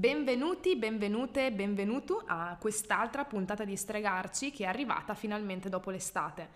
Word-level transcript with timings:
Benvenuti, 0.00 0.76
benvenute, 0.76 1.52
benvenuto 1.52 2.22
a 2.24 2.56
quest'altra 2.58 3.26
puntata 3.26 3.66
di 3.66 3.76
Stregarci 3.76 4.50
che 4.50 4.64
è 4.64 4.66
arrivata 4.66 5.12
finalmente 5.12 5.68
dopo 5.68 5.90
l'estate. 5.90 6.48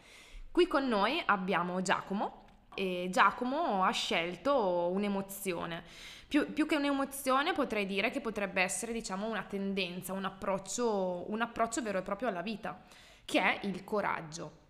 Qui 0.50 0.66
con 0.66 0.88
noi 0.88 1.22
abbiamo 1.26 1.82
Giacomo 1.82 2.46
e 2.74 3.08
Giacomo 3.10 3.84
ha 3.84 3.90
scelto 3.90 4.88
un'emozione. 4.90 5.82
Più, 6.26 6.54
più, 6.54 6.64
che 6.64 6.76
un'emozione 6.76 7.52
potrei 7.52 7.84
dire 7.84 8.10
che 8.10 8.22
potrebbe 8.22 8.62
essere 8.62 8.94
diciamo 8.94 9.28
una 9.28 9.42
tendenza, 9.42 10.14
un 10.14 10.24
approccio, 10.24 11.30
un 11.30 11.42
approccio 11.42 11.82
vero 11.82 11.98
e 11.98 12.02
proprio 12.02 12.28
alla 12.28 12.40
vita, 12.40 12.82
che 13.26 13.42
è 13.42 13.66
il 13.66 13.84
coraggio. 13.84 14.60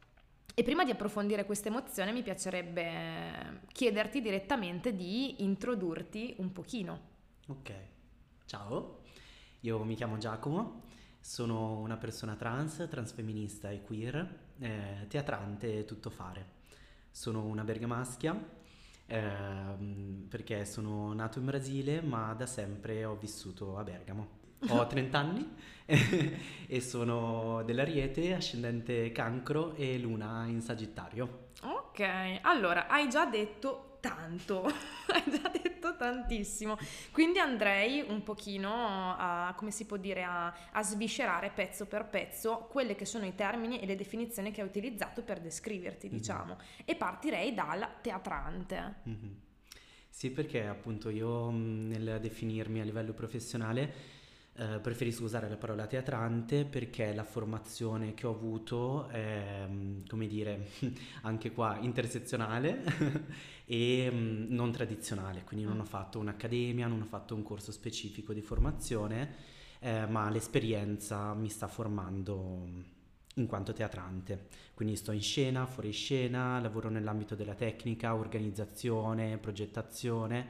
E 0.53 0.65
prima 0.65 0.83
di 0.83 0.91
approfondire 0.91 1.47
questa 1.47 1.69
emozione 1.69 2.11
mi 2.11 2.25
piacerebbe 2.25 3.61
chiederti 3.71 4.21
direttamente 4.21 4.97
di 4.97 5.45
introdurti 5.45 6.35
un 6.39 6.51
pochino. 6.51 7.13
Ok, 7.47 7.94
ciao, 8.47 9.01
io 9.61 9.83
mi 9.85 9.95
chiamo 9.95 10.19
Giacomo, 10.19 10.83
sono 11.19 11.79
una 11.79 11.97
persona 11.97 12.35
trans, 12.35 12.87
transfemminista 12.89 13.71
e 13.71 13.83
queer, 13.83 14.39
eh, 14.59 15.07
teatrante 15.09 15.79
e 15.79 15.85
tuttofare. 15.85 16.63
Sono 17.11 17.45
una 17.45 17.65
bergamaschia 17.65 18.39
eh, 19.07 20.27
perché 20.29 20.65
sono 20.65 21.13
nato 21.15 21.39
in 21.39 21.47
Brasile 21.47 22.03
ma 22.03 22.35
da 22.35 22.47
sempre 22.47 23.05
ho 23.05 23.17
vissuto 23.17 23.79
a 23.79 23.83
Bergamo. 23.83 24.43
Ho 24.69 24.85
30 24.87 25.19
anni 25.19 25.57
e 25.87 26.81
sono 26.81 27.63
dell'Ariete, 27.65 28.35
ascendente 28.35 29.11
cancro 29.13 29.75
e 29.75 29.99
luna 29.99 30.45
in 30.47 30.61
Sagittario. 30.61 31.49
Ok, 31.63 32.41
allora 32.43 32.89
hai 32.89 33.09
già 33.09 33.25
detto 33.25 33.94
tanto, 34.05 34.65
hai 35.09 35.23
già 35.31 35.49
detto 35.49 35.97
tantissimo, 35.97 36.77
quindi 37.11 37.39
andrei 37.39 38.05
un 38.07 38.23
pochino 38.23 39.15
a, 39.17 39.55
come 39.57 39.71
si 39.71 39.87
può 39.87 39.97
dire, 39.97 40.23
a, 40.23 40.55
a 40.73 40.83
sviscerare 40.83 41.51
pezzo 41.55 41.87
per 41.87 42.05
pezzo 42.05 42.69
quelli 42.71 42.95
che 42.95 43.07
sono 43.07 43.25
i 43.25 43.35
termini 43.35 43.81
e 43.81 43.87
le 43.87 43.97
definizioni 43.97 44.51
che 44.51 44.61
hai 44.61 44.67
utilizzato 44.67 45.23
per 45.23 45.41
descriverti, 45.41 46.09
mm-hmm. 46.09 46.17
diciamo, 46.17 46.59
e 46.85 46.95
partirei 46.97 47.55
dal 47.55 47.89
teatrante. 48.03 48.95
Mm-hmm. 49.09 49.33
Sì, 50.11 50.31
perché 50.31 50.67
appunto 50.67 51.09
io 51.09 51.51
nel 51.51 52.19
definirmi 52.21 52.81
a 52.81 52.85
livello 52.85 53.15
professionale 53.15 54.14
eh, 54.57 54.79
preferisco 54.79 55.25
usare 55.25 55.49
la 55.49 55.57
parola 55.57 55.87
teatrante 55.87 56.65
perché 56.65 57.13
la 57.13 57.25
formazione 57.25 58.15
che 58.15 58.27
ho 58.27 58.31
avuto 58.31 59.09
è, 59.09 59.67
mm, 59.69 60.05
come 60.07 60.29
dire, 60.29 60.69
anche 61.23 61.51
qua 61.51 61.79
intersezionale 61.81 62.85
e 63.67 64.09
mm, 64.13 64.53
non 64.55 64.71
tradizionale, 64.71 65.43
quindi 65.43 65.65
non 65.67 65.81
ho 65.81 65.85
fatto 65.85 66.21
un'accademia, 66.21 66.87
non 66.87 67.01
ho 67.01 67.05
fatto 67.05 67.35
un 67.35 67.43
corso 67.43 67.73
specifico 67.73 68.33
di 68.33 68.43
formazione, 68.43 69.35
eh, 69.81 70.07
ma 70.07 70.31
l'esperienza 70.31 71.35
mi 71.35 71.49
sta 71.49 71.67
formando 71.67 72.93
in 73.35 73.47
quanto 73.47 73.73
teatrante. 73.73 74.47
Quindi 74.75 74.95
sto 74.97 75.11
in 75.11 75.23
scena, 75.23 75.67
fuori 75.67 75.91
scena, 75.91 76.61
lavoro 76.61 76.89
nell'ambito 76.91 77.35
della 77.35 77.55
tecnica, 77.55 78.15
organizzazione, 78.15 79.39
progettazione 79.39 80.47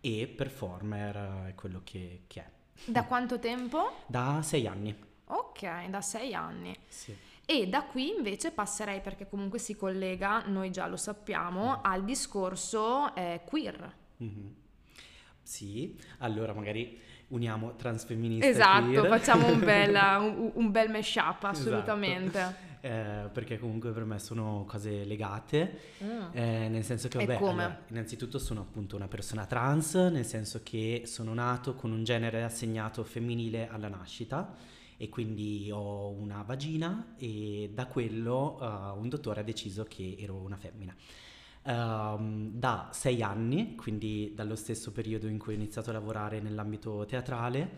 e 0.00 0.26
performer 0.28 1.46
è 1.48 1.54
quello 1.54 1.80
che, 1.82 2.24
che 2.26 2.40
è. 2.40 2.55
Da 2.84 3.04
quanto 3.04 3.38
tempo? 3.38 4.02
Da 4.06 4.40
sei 4.42 4.66
anni. 4.66 4.94
Ok, 5.26 5.88
da 5.88 6.00
sei 6.00 6.34
anni. 6.34 6.76
Sì. 6.88 7.16
E 7.44 7.68
da 7.68 7.84
qui 7.84 8.14
invece 8.16 8.50
passerei, 8.50 9.00
perché 9.00 9.28
comunque 9.28 9.58
si 9.58 9.76
collega, 9.76 10.42
noi 10.46 10.70
già 10.70 10.86
lo 10.86 10.96
sappiamo, 10.96 11.76
mm. 11.76 11.84
al 11.84 12.04
discorso 12.04 13.14
eh, 13.14 13.42
queer. 13.44 13.94
Mm-hmm. 14.22 14.46
Sì, 15.42 15.96
allora 16.18 16.52
magari 16.52 17.00
uniamo 17.28 17.76
transfemminista 17.76 18.46
esatto, 18.46 18.90
e 18.90 18.98
queer. 18.98 19.08
facciamo 19.08 19.46
un 19.46 19.60
bel, 19.60 19.94
un, 20.20 20.50
un 20.54 20.70
bel 20.72 20.90
mashup, 20.90 21.44
assolutamente. 21.44 22.38
Esatto. 22.38 22.64
Eh, 22.80 23.28
perché 23.32 23.58
comunque 23.58 23.90
per 23.90 24.04
me 24.04 24.18
sono 24.18 24.64
cose 24.66 25.04
legate, 25.04 25.78
mm. 26.02 26.20
eh, 26.32 26.68
nel 26.68 26.84
senso 26.84 27.08
che 27.08 27.18
vabbè, 27.18 27.36
allora, 27.36 27.84
innanzitutto 27.88 28.38
sono 28.38 28.60
appunto 28.60 28.96
una 28.96 29.08
persona 29.08 29.46
trans, 29.46 29.94
nel 29.94 30.24
senso 30.24 30.60
che 30.62 31.02
sono 31.06 31.34
nato 31.34 31.74
con 31.74 31.90
un 31.90 32.04
genere 32.04 32.44
assegnato 32.44 33.02
femminile 33.02 33.68
alla 33.68 33.88
nascita 33.88 34.54
e 34.96 35.08
quindi 35.08 35.70
ho 35.70 36.10
una 36.10 36.42
vagina 36.42 37.14
e 37.18 37.70
da 37.72 37.86
quello 37.86 38.56
uh, 38.60 38.98
un 38.98 39.08
dottore 39.08 39.40
ha 39.40 39.44
deciso 39.44 39.84
che 39.84 40.16
ero 40.18 40.36
una 40.36 40.56
femmina. 40.56 40.94
Um, 41.64 42.52
da 42.52 42.90
sei 42.92 43.22
anni, 43.22 43.74
quindi 43.74 44.32
dallo 44.36 44.54
stesso 44.54 44.92
periodo 44.92 45.26
in 45.26 45.36
cui 45.36 45.52
ho 45.54 45.56
iniziato 45.56 45.90
a 45.90 45.94
lavorare 45.94 46.40
nell'ambito 46.40 47.04
teatrale, 47.06 47.70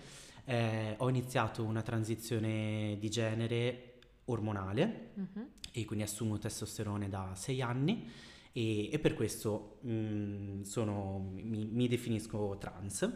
eh, 0.45 0.95
ho 0.99 1.09
iniziato 1.09 1.62
una 1.65 1.81
transizione 1.81 2.97
di 2.99 3.09
genere 3.09 3.97
ormonale 4.28 5.11
uh-huh. 5.15 5.47
e 5.72 5.84
quindi 5.84 6.05
assumo 6.05 6.39
testosterone 6.39 7.09
da 7.09 7.33
sei 7.34 7.61
anni 7.61 8.09
e, 8.53 8.91
e 8.91 8.99
per 8.99 9.15
questo 9.15 9.78
mh, 9.83 9.93
mm, 9.93 10.62
sono, 10.62 11.31
mi, 11.34 11.66
mi, 11.66 11.89
definisco 11.89 12.56
trans. 12.59 13.11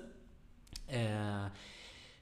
Eh, 0.87 1.50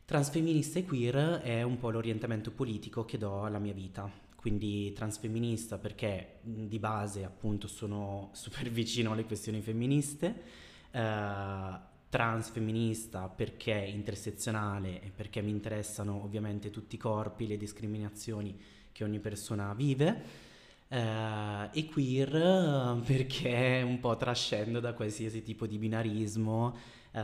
transfemminista 0.05 0.79
e 0.79 0.85
queer 0.85 1.41
è 1.41 1.63
un 1.63 1.79
po' 1.79 1.91
l'orientamento 1.91 2.51
politico 2.51 3.05
che 3.05 3.19
do 3.19 3.45
alla 3.45 3.59
mia 3.59 3.73
vita 3.73 4.29
quindi 4.41 4.91
transfemminista 4.95 5.77
perché 5.77 6.39
di 6.41 6.79
base 6.79 7.25
appunto 7.25 7.69
sono 7.69 8.31
super 8.33 8.71
vicino 8.71 9.13
alle 9.13 9.27
questioni 9.27 9.61
femministe, 9.61 10.43
eh, 10.91 11.79
transfemminista 12.09 13.29
perché 13.29 13.75
intersezionale 13.75 15.03
e 15.03 15.11
perché 15.15 15.43
mi 15.43 15.51
interessano 15.51 16.23
ovviamente 16.25 16.71
tutti 16.71 16.95
i 16.95 16.99
corpi, 16.99 17.47
le 17.47 17.59
discriminazioni 17.59 18.59
che 18.93 19.05
ogni 19.05 19.19
persona 19.19 19.73
vive. 19.75 20.49
Uh, 20.89 21.69
e 21.71 21.87
queer 21.87 23.01
perché 23.07 23.81
un 23.85 24.01
po' 24.01 24.17
trascendo 24.17 24.81
da 24.81 24.93
qualsiasi 24.93 25.41
tipo 25.41 25.69
di 25.69 25.79
binarismo 25.79 26.77
uh, 27.13 27.19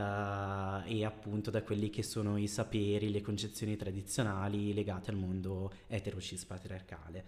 e 0.85 1.05
appunto 1.05 1.51
da 1.51 1.63
quelli 1.65 1.91
che 1.91 2.05
sono 2.05 2.37
i 2.37 2.47
saperi, 2.47 3.11
le 3.11 3.23
concezioni 3.23 3.77
tradizionali 3.77 4.73
legate 4.73 5.11
al 5.11 5.17
mondo 5.17 5.73
eterocis 5.89 6.45
patriarcale. 6.45 7.25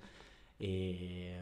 E, 0.57 1.41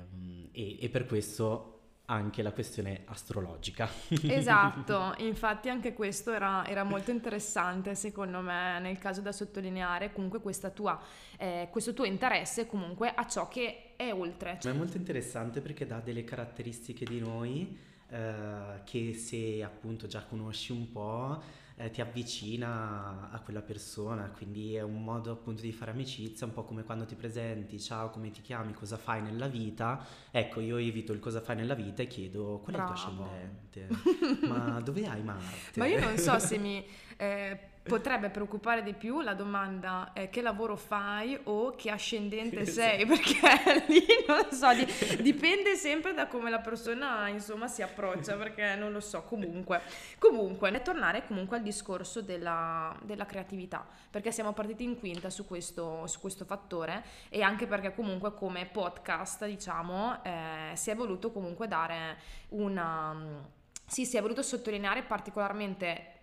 e, 0.53 0.77
e 0.81 0.89
per 0.89 1.05
questo 1.05 1.76
anche 2.07 2.43
la 2.43 2.53
questione 2.53 3.03
astrologica. 3.07 3.89
Esatto, 4.23 5.15
infatti 5.19 5.69
anche 5.69 5.93
questo 5.93 6.33
era, 6.33 6.65
era, 6.67 6.85
molto 6.85 7.11
interessante 7.11 7.95
secondo 7.95 8.41
me 8.41 8.79
nel 8.81 8.99
caso 8.99 9.21
da 9.21 9.33
sottolineare 9.33 10.13
comunque 10.13 10.41
tua, 10.73 11.01
eh, 11.37 11.69
questo 11.71 11.95
tuo 11.95 12.05
interesse 12.05 12.67
comunque 12.67 13.13
a 13.13 13.27
ciò 13.27 13.49
che 13.49 13.95
è 13.97 14.13
oltre. 14.13 14.59
Ma 14.63 14.71
è 14.71 14.75
molto 14.75 14.97
interessante 14.97 15.61
perché 15.61 15.87
dà 15.87 16.01
delle 16.01 16.25
caratteristiche 16.25 17.05
di 17.05 17.19
noi 17.19 17.77
eh, 18.09 18.83
che 18.85 19.15
se 19.15 19.63
appunto 19.65 20.07
già 20.07 20.25
conosci 20.25 20.73
un 20.73 20.91
po' 20.93 21.43
eh, 21.77 21.91
ti 21.91 22.01
avvicina 22.01 23.31
a 23.31 23.39
quella 23.41 23.61
persona, 23.61 24.31
quindi 24.35 24.75
è 24.75 24.83
un 24.83 25.05
modo 25.05 25.31
appunto 25.31 25.63
di 25.63 25.73
fare 25.73 25.91
amicizia, 25.91 26.47
un 26.47 26.53
po' 26.53 26.65
come 26.65 26.85
quando 26.85 27.05
ti 27.05 27.15
presenti, 27.15 27.79
ciao 27.79 28.11
come 28.11 28.31
ti 28.31 28.41
chiami, 28.41 28.73
cosa 28.73 28.97
fai 28.97 29.23
nella 29.23 29.47
vita, 29.47 30.05
ecco 30.31 30.61
io 30.61 30.79
evito 30.79 31.13
il 31.13 31.21
cosa 31.21 31.41
fai 31.41 31.57
nella 31.57 31.75
vita 31.75 32.03
e 32.03 32.07
chiedo 32.07 32.61
qual 32.63 32.77
è 32.77 32.79
Bravo. 32.79 32.93
il 32.93 32.99
tuo 32.99 33.25
ascendente, 33.25 34.47
ma 34.47 34.81
dove 34.81 35.07
hai 35.07 35.23
Marte? 35.23 35.79
Ma 35.79 35.87
io 35.87 36.01
non 36.01 36.17
so 36.17 36.39
se 36.39 36.57
mi... 36.59 36.85
Eh, 37.17 37.75
potrebbe 37.87 38.31
preoccupare 38.31 38.83
di 38.83 38.93
più 38.93 39.21
la 39.21 39.35
domanda 39.35 40.13
è 40.13 40.29
che 40.29 40.43
lavoro 40.43 40.77
fai 40.77 41.39
o 41.45 41.75
che 41.75 41.91
ascendente 41.91 42.61
esatto. 42.61 42.89
sei, 42.89 43.07
perché 43.07 43.85
lì 43.89 44.05
non 44.27 44.51
so, 44.51 44.73
di, 44.75 45.23
dipende 45.23 45.75
sempre 45.77 46.15
da 46.15 46.27
come 46.27 46.51
la 46.51 46.61
persona 46.61 47.29
insomma 47.29 47.69
si 47.69 47.83
approccia, 47.83 48.37
perché 48.37 48.75
non 48.75 48.93
lo 48.93 49.01
so, 49.01 49.23
comunque. 49.23 49.81
Comunque, 50.19 50.71
tornare 50.83 51.27
comunque 51.27 51.57
al 51.57 51.63
discorso 51.63 52.23
della, 52.23 52.97
della 53.03 53.27
creatività, 53.27 53.87
perché 54.11 54.31
siamo 54.31 54.53
partiti 54.53 54.85
in 54.85 54.99
quinta 54.99 55.31
su 55.31 55.47
questo, 55.47 56.07
su 56.07 56.21
questo 56.21 56.45
fattore 56.45 57.05
e 57.29 57.43
anche 57.43 57.67
perché 57.67 57.95
comunque 57.95 58.35
come 58.35 58.67
podcast, 58.67 59.47
diciamo, 59.47 60.23
eh, 60.23 60.71
si 60.75 60.91
è 60.91 60.95
voluto 60.95 61.33
comunque 61.33 61.67
dare 61.69 62.19
una... 62.51 63.55
Sì, 63.89 64.05
si 64.05 64.17
è 64.17 64.21
voluto 64.21 64.43
sottolineare 64.43 65.03
particolarmente 65.03 66.23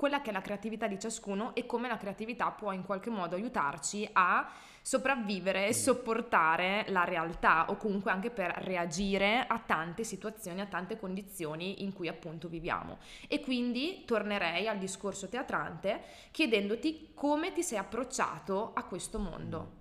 quella 0.00 0.22
che 0.22 0.30
è 0.30 0.32
la 0.32 0.40
creatività 0.40 0.86
di 0.86 0.98
ciascuno 0.98 1.54
e 1.54 1.66
come 1.66 1.86
la 1.86 1.98
creatività 1.98 2.50
può 2.52 2.72
in 2.72 2.86
qualche 2.86 3.10
modo 3.10 3.36
aiutarci 3.36 4.08
a 4.14 4.50
sopravvivere 4.80 5.66
e 5.66 5.74
sopportare 5.74 6.86
la 6.88 7.04
realtà 7.04 7.68
o 7.68 7.76
comunque 7.76 8.10
anche 8.10 8.30
per 8.30 8.50
reagire 8.62 9.44
a 9.46 9.58
tante 9.58 10.02
situazioni, 10.02 10.62
a 10.62 10.66
tante 10.66 10.98
condizioni 10.98 11.82
in 11.82 11.92
cui 11.92 12.08
appunto 12.08 12.48
viviamo. 12.48 12.96
E 13.28 13.40
quindi 13.40 14.04
tornerei 14.06 14.68
al 14.68 14.78
discorso 14.78 15.28
teatrante 15.28 16.00
chiedendoti 16.30 17.10
come 17.12 17.52
ti 17.52 17.62
sei 17.62 17.76
approcciato 17.76 18.72
a 18.72 18.84
questo 18.84 19.18
mondo. 19.18 19.72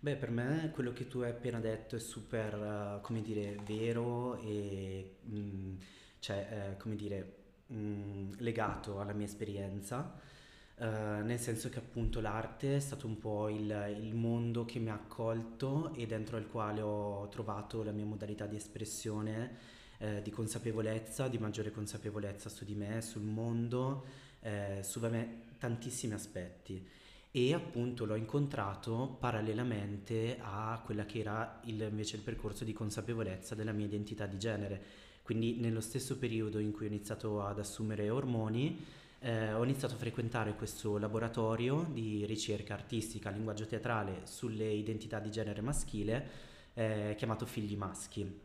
Beh, 0.00 0.16
per 0.16 0.32
me 0.32 0.72
quello 0.74 0.92
che 0.92 1.06
tu 1.06 1.20
hai 1.20 1.30
appena 1.30 1.60
detto 1.60 1.94
è 1.94 2.00
super, 2.00 2.98
uh, 2.98 3.00
come 3.02 3.22
dire, 3.22 3.56
vero 3.64 4.36
e, 4.40 5.18
mm, 5.28 5.76
cioè, 6.18 6.72
uh, 6.72 6.82
come 6.82 6.96
dire, 6.96 7.43
mm, 7.72 8.32
legato 8.38 9.00
alla 9.00 9.12
mia 9.12 9.26
esperienza. 9.26 10.32
Uh, 10.76 11.22
nel 11.22 11.38
senso 11.38 11.68
che 11.68 11.78
appunto 11.78 12.20
l'arte 12.20 12.74
è 12.74 12.80
stato 12.80 13.06
un 13.06 13.20
po' 13.20 13.48
il, 13.48 13.96
il, 13.96 14.12
mondo 14.12 14.64
che 14.64 14.80
mi 14.80 14.90
ha 14.90 14.94
accolto 14.94 15.94
e 15.94 16.04
dentro 16.04 16.36
al 16.36 16.48
quale 16.48 16.80
ho 16.80 17.28
trovato 17.28 17.84
la 17.84 17.92
mia 17.92 18.04
modalità 18.04 18.46
di 18.46 18.56
espressione, 18.56 19.56
eh, 19.98 20.20
di 20.20 20.30
consapevolezza, 20.30 21.28
di 21.28 21.38
maggiore 21.38 21.70
consapevolezza 21.70 22.48
su 22.48 22.64
di 22.64 22.74
me, 22.74 23.00
sul 23.02 23.22
mondo, 23.22 24.04
eh, 24.40 24.80
su 24.82 24.98
me, 25.00 25.42
tantissimi 25.58 26.14
aspetti. 26.14 26.84
E 27.30 27.52
appunto 27.52 28.04
l'ho 28.04 28.14
incontrato 28.14 29.16
parallelamente 29.18 30.38
a 30.40 30.80
quella 30.84 31.04
che 31.04 31.18
era 31.18 31.60
il, 31.64 31.80
invece 31.80 32.16
il 32.16 32.22
percorso 32.22 32.62
di 32.62 32.72
consapevolezza 32.72 33.54
della 33.54 33.72
mia 33.72 33.86
identità 33.86 34.26
di 34.26 34.38
genere. 34.38 34.82
Quindi 35.24 35.56
nello 35.58 35.80
stesso 35.80 36.18
periodo 36.18 36.58
in 36.58 36.70
cui 36.70 36.84
ho 36.84 36.88
iniziato 36.88 37.42
ad 37.42 37.58
assumere 37.58 38.10
ormoni, 38.10 38.78
eh, 39.20 39.54
ho 39.54 39.64
iniziato 39.64 39.94
a 39.94 39.96
frequentare 39.96 40.54
questo 40.54 40.98
laboratorio 40.98 41.86
di 41.90 42.26
ricerca 42.26 42.74
artistica, 42.74 43.30
linguaggio 43.30 43.64
teatrale 43.64 44.20
sulle 44.24 44.70
identità 44.70 45.20
di 45.20 45.30
genere 45.30 45.62
maschile 45.62 46.52
eh, 46.74 47.14
chiamato 47.16 47.46
Figli 47.46 47.74
Maschi, 47.74 48.38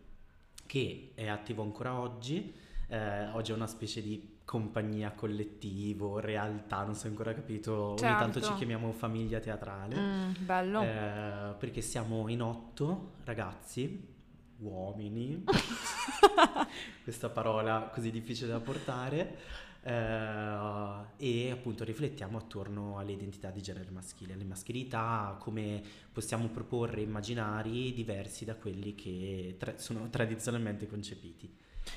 che 0.65 1.11
è 1.15 1.27
attivo 1.27 1.63
ancora 1.63 1.99
oggi. 1.99 2.53
Eh, 2.87 3.27
oggi 3.31 3.51
è 3.51 3.55
una 3.55 3.67
specie 3.67 4.01
di 4.01 4.37
compagnia 4.45 5.11
collettivo, 5.11 6.19
realtà, 6.19 6.83
non 6.83 6.95
so 6.95 7.07
ancora 7.07 7.33
capito, 7.33 7.95
certo. 7.97 8.05
ogni 8.05 8.19
tanto 8.19 8.39
ci 8.39 8.45
certo. 8.45 8.57
chiamiamo 8.57 8.93
famiglia 8.93 9.39
teatrale. 9.39 9.95
Mm, 9.99 10.31
bello. 10.39 10.81
Eh, 10.81 11.55
perché 11.59 11.81
siamo 11.81 12.29
in 12.29 12.41
otto 12.41 13.15
ragazzi, 13.25 14.17
uomini, 14.59 15.43
questa 17.03 17.29
parola 17.29 17.89
così 17.93 18.11
difficile 18.11 18.49
da 18.49 18.59
portare, 18.59 19.67
Uh, 19.81 21.05
e 21.15 21.51
appunto 21.51 21.85
riflettiamo 21.85 22.37
attorno 22.37 22.97
alle 22.97 23.13
identità 23.13 23.49
di 23.49 23.61
genere 23.61 23.89
maschile, 23.91 24.33
alle 24.33 24.43
maschilità, 24.43 25.37
come 25.39 25.81
possiamo 26.11 26.49
proporre 26.49 26.99
immaginari 26.99 27.93
diversi 27.93 28.43
da 28.43 28.55
quelli 28.55 28.93
che 28.93 29.55
tra- 29.57 29.77
sono 29.77 30.09
tradizionalmente 30.09 30.85
concepiti. 30.85 31.49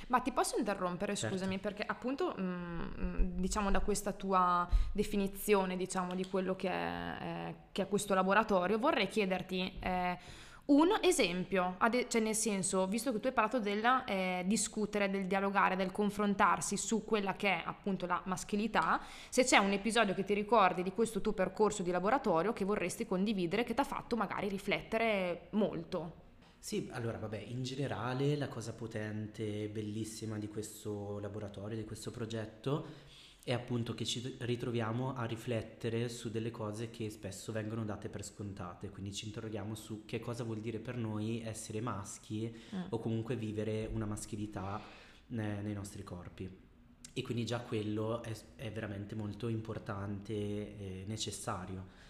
Ma 0.08 0.20
ti 0.20 0.30
posso 0.30 0.56
interrompere, 0.56 1.16
certo. 1.16 1.34
scusami, 1.34 1.58
perché 1.58 1.82
appunto 1.82 2.34
mh, 2.36 2.42
mm, 2.42 3.40
diciamo 3.40 3.70
da 3.70 3.80
questa 3.80 4.12
tua 4.12 4.68
definizione 4.92 5.76
diciamo 5.76 6.14
di 6.14 6.24
quello 6.26 6.54
che 6.54 6.70
è, 6.70 7.16
eh, 7.20 7.54
che 7.72 7.82
è 7.82 7.88
questo 7.88 8.14
laboratorio, 8.14 8.78
vorrei 8.78 9.08
chiederti 9.08 9.78
eh, 9.80 10.18
un 10.66 10.96
esempio, 11.02 11.76
cioè 12.08 12.20
nel 12.20 12.34
senso, 12.34 12.86
visto 12.86 13.12
che 13.12 13.18
tu 13.18 13.26
hai 13.26 13.32
parlato 13.32 13.58
del 13.58 13.84
eh, 14.06 14.44
discutere, 14.46 15.10
del 15.10 15.26
dialogare, 15.26 15.74
del 15.76 15.90
confrontarsi 15.90 16.76
su 16.76 17.04
quella 17.04 17.34
che 17.34 17.48
è 17.48 17.62
appunto 17.64 18.06
la 18.06 18.22
maschilità, 18.26 19.00
se 19.28 19.44
c'è 19.44 19.58
un 19.58 19.72
episodio 19.72 20.14
che 20.14 20.24
ti 20.24 20.34
ricordi 20.34 20.82
di 20.82 20.92
questo 20.92 21.20
tuo 21.20 21.32
percorso 21.32 21.82
di 21.82 21.90
laboratorio 21.90 22.52
che 22.52 22.64
vorresti 22.64 23.06
condividere, 23.06 23.64
che 23.64 23.74
ti 23.74 23.80
ha 23.80 23.84
fatto 23.84 24.16
magari 24.16 24.48
riflettere 24.48 25.48
molto. 25.50 26.20
Sì, 26.58 26.88
allora 26.92 27.18
vabbè, 27.18 27.44
in 27.48 27.64
generale 27.64 28.36
la 28.36 28.46
cosa 28.46 28.72
potente, 28.72 29.68
bellissima 29.68 30.38
di 30.38 30.46
questo 30.46 31.18
laboratorio, 31.18 31.76
di 31.76 31.84
questo 31.84 32.12
progetto, 32.12 32.86
è 33.44 33.52
appunto 33.52 33.94
che 33.94 34.04
ci 34.04 34.36
ritroviamo 34.38 35.16
a 35.16 35.24
riflettere 35.24 36.08
su 36.08 36.30
delle 36.30 36.52
cose 36.52 36.90
che 36.90 37.10
spesso 37.10 37.50
vengono 37.50 37.84
date 37.84 38.08
per 38.08 38.24
scontate, 38.24 38.88
quindi 38.88 39.12
ci 39.12 39.26
interroghiamo 39.26 39.74
su 39.74 40.04
che 40.04 40.20
cosa 40.20 40.44
vuol 40.44 40.60
dire 40.60 40.78
per 40.78 40.96
noi 40.96 41.42
essere 41.42 41.80
maschi 41.80 42.54
mm. 42.74 42.82
o 42.90 42.98
comunque 43.00 43.34
vivere 43.34 43.88
una 43.92 44.06
maschilità 44.06 44.80
ne, 45.28 45.60
nei 45.60 45.74
nostri 45.74 46.04
corpi. 46.04 46.48
E 47.14 47.22
quindi 47.22 47.44
già 47.44 47.58
quello 47.60 48.22
è, 48.22 48.32
è 48.54 48.70
veramente 48.70 49.16
molto 49.16 49.48
importante 49.48 50.32
e 50.32 51.04
necessario. 51.06 52.00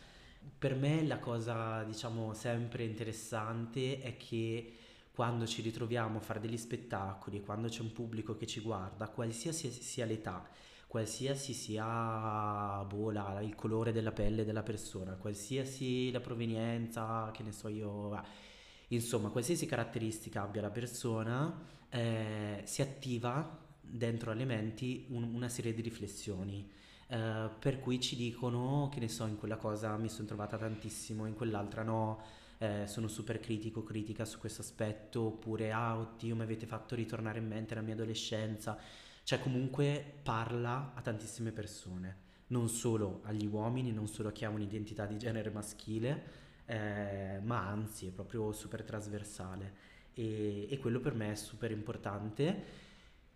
Per 0.58 0.74
me 0.74 1.02
la 1.06 1.18
cosa, 1.18 1.82
diciamo, 1.82 2.34
sempre 2.34 2.84
interessante 2.84 4.00
è 4.00 4.16
che 4.16 4.76
quando 5.12 5.46
ci 5.46 5.62
ritroviamo 5.62 6.18
a 6.18 6.20
fare 6.20 6.40
degli 6.40 6.56
spettacoli, 6.56 7.40
quando 7.40 7.68
c'è 7.68 7.80
un 7.80 7.92
pubblico 7.92 8.36
che 8.36 8.46
ci 8.46 8.60
guarda, 8.60 9.08
qualsiasi 9.08 9.70
sia 9.70 10.04
l'età, 10.04 10.48
qualsiasi 10.92 11.54
sia 11.54 12.84
boh, 12.84 13.10
la, 13.12 13.40
il 13.40 13.54
colore 13.54 13.92
della 13.92 14.12
pelle 14.12 14.44
della 14.44 14.62
persona, 14.62 15.14
qualsiasi 15.14 16.10
la 16.10 16.20
provenienza, 16.20 17.30
che 17.32 17.42
ne 17.42 17.50
so 17.50 17.68
io, 17.68 18.22
insomma, 18.88 19.30
qualsiasi 19.30 19.64
caratteristica 19.64 20.42
abbia 20.42 20.60
la 20.60 20.68
persona, 20.68 21.64
eh, 21.88 22.60
si 22.64 22.82
attiva 22.82 23.58
dentro 23.80 24.32
alle 24.32 24.44
menti 24.44 25.06
un, 25.08 25.32
una 25.32 25.48
serie 25.48 25.72
di 25.72 25.80
riflessioni. 25.80 26.70
Eh, 27.06 27.48
per 27.58 27.80
cui 27.80 27.98
ci 27.98 28.14
dicono 28.14 28.90
che 28.92 29.00
ne 29.00 29.08
so, 29.08 29.24
in 29.24 29.38
quella 29.38 29.56
cosa 29.56 29.96
mi 29.96 30.10
sono 30.10 30.26
trovata 30.28 30.58
tantissimo, 30.58 31.24
in 31.24 31.32
quell'altra 31.32 31.82
no, 31.82 32.20
eh, 32.58 32.86
sono 32.86 33.08
super 33.08 33.40
critico, 33.40 33.82
critica 33.82 34.26
su 34.26 34.38
questo 34.38 34.60
aspetto, 34.60 35.22
oppure 35.22 35.72
ah 35.72 35.96
oddio 35.96 36.36
mi 36.36 36.42
avete 36.42 36.66
fatto 36.66 36.94
ritornare 36.94 37.38
in 37.38 37.46
mente 37.46 37.74
la 37.74 37.80
mia 37.80 37.94
adolescenza 37.94 38.78
cioè 39.24 39.38
comunque 39.40 40.18
parla 40.22 40.92
a 40.94 41.00
tantissime 41.00 41.52
persone, 41.52 42.16
non 42.48 42.68
solo 42.68 43.20
agli 43.24 43.46
uomini, 43.46 43.92
non 43.92 44.08
solo 44.08 44.28
a 44.28 44.32
chi 44.32 44.44
ha 44.44 44.48
un'identità 44.48 45.06
di 45.06 45.16
genere 45.18 45.50
maschile, 45.50 46.40
eh, 46.66 47.40
ma 47.42 47.66
anzi 47.66 48.06
è 48.06 48.10
proprio 48.10 48.52
super 48.52 48.82
trasversale 48.82 49.90
e, 50.14 50.66
e 50.70 50.78
quello 50.78 51.00
per 51.00 51.14
me 51.14 51.32
è 51.32 51.34
super 51.34 51.70
importante, 51.70 52.64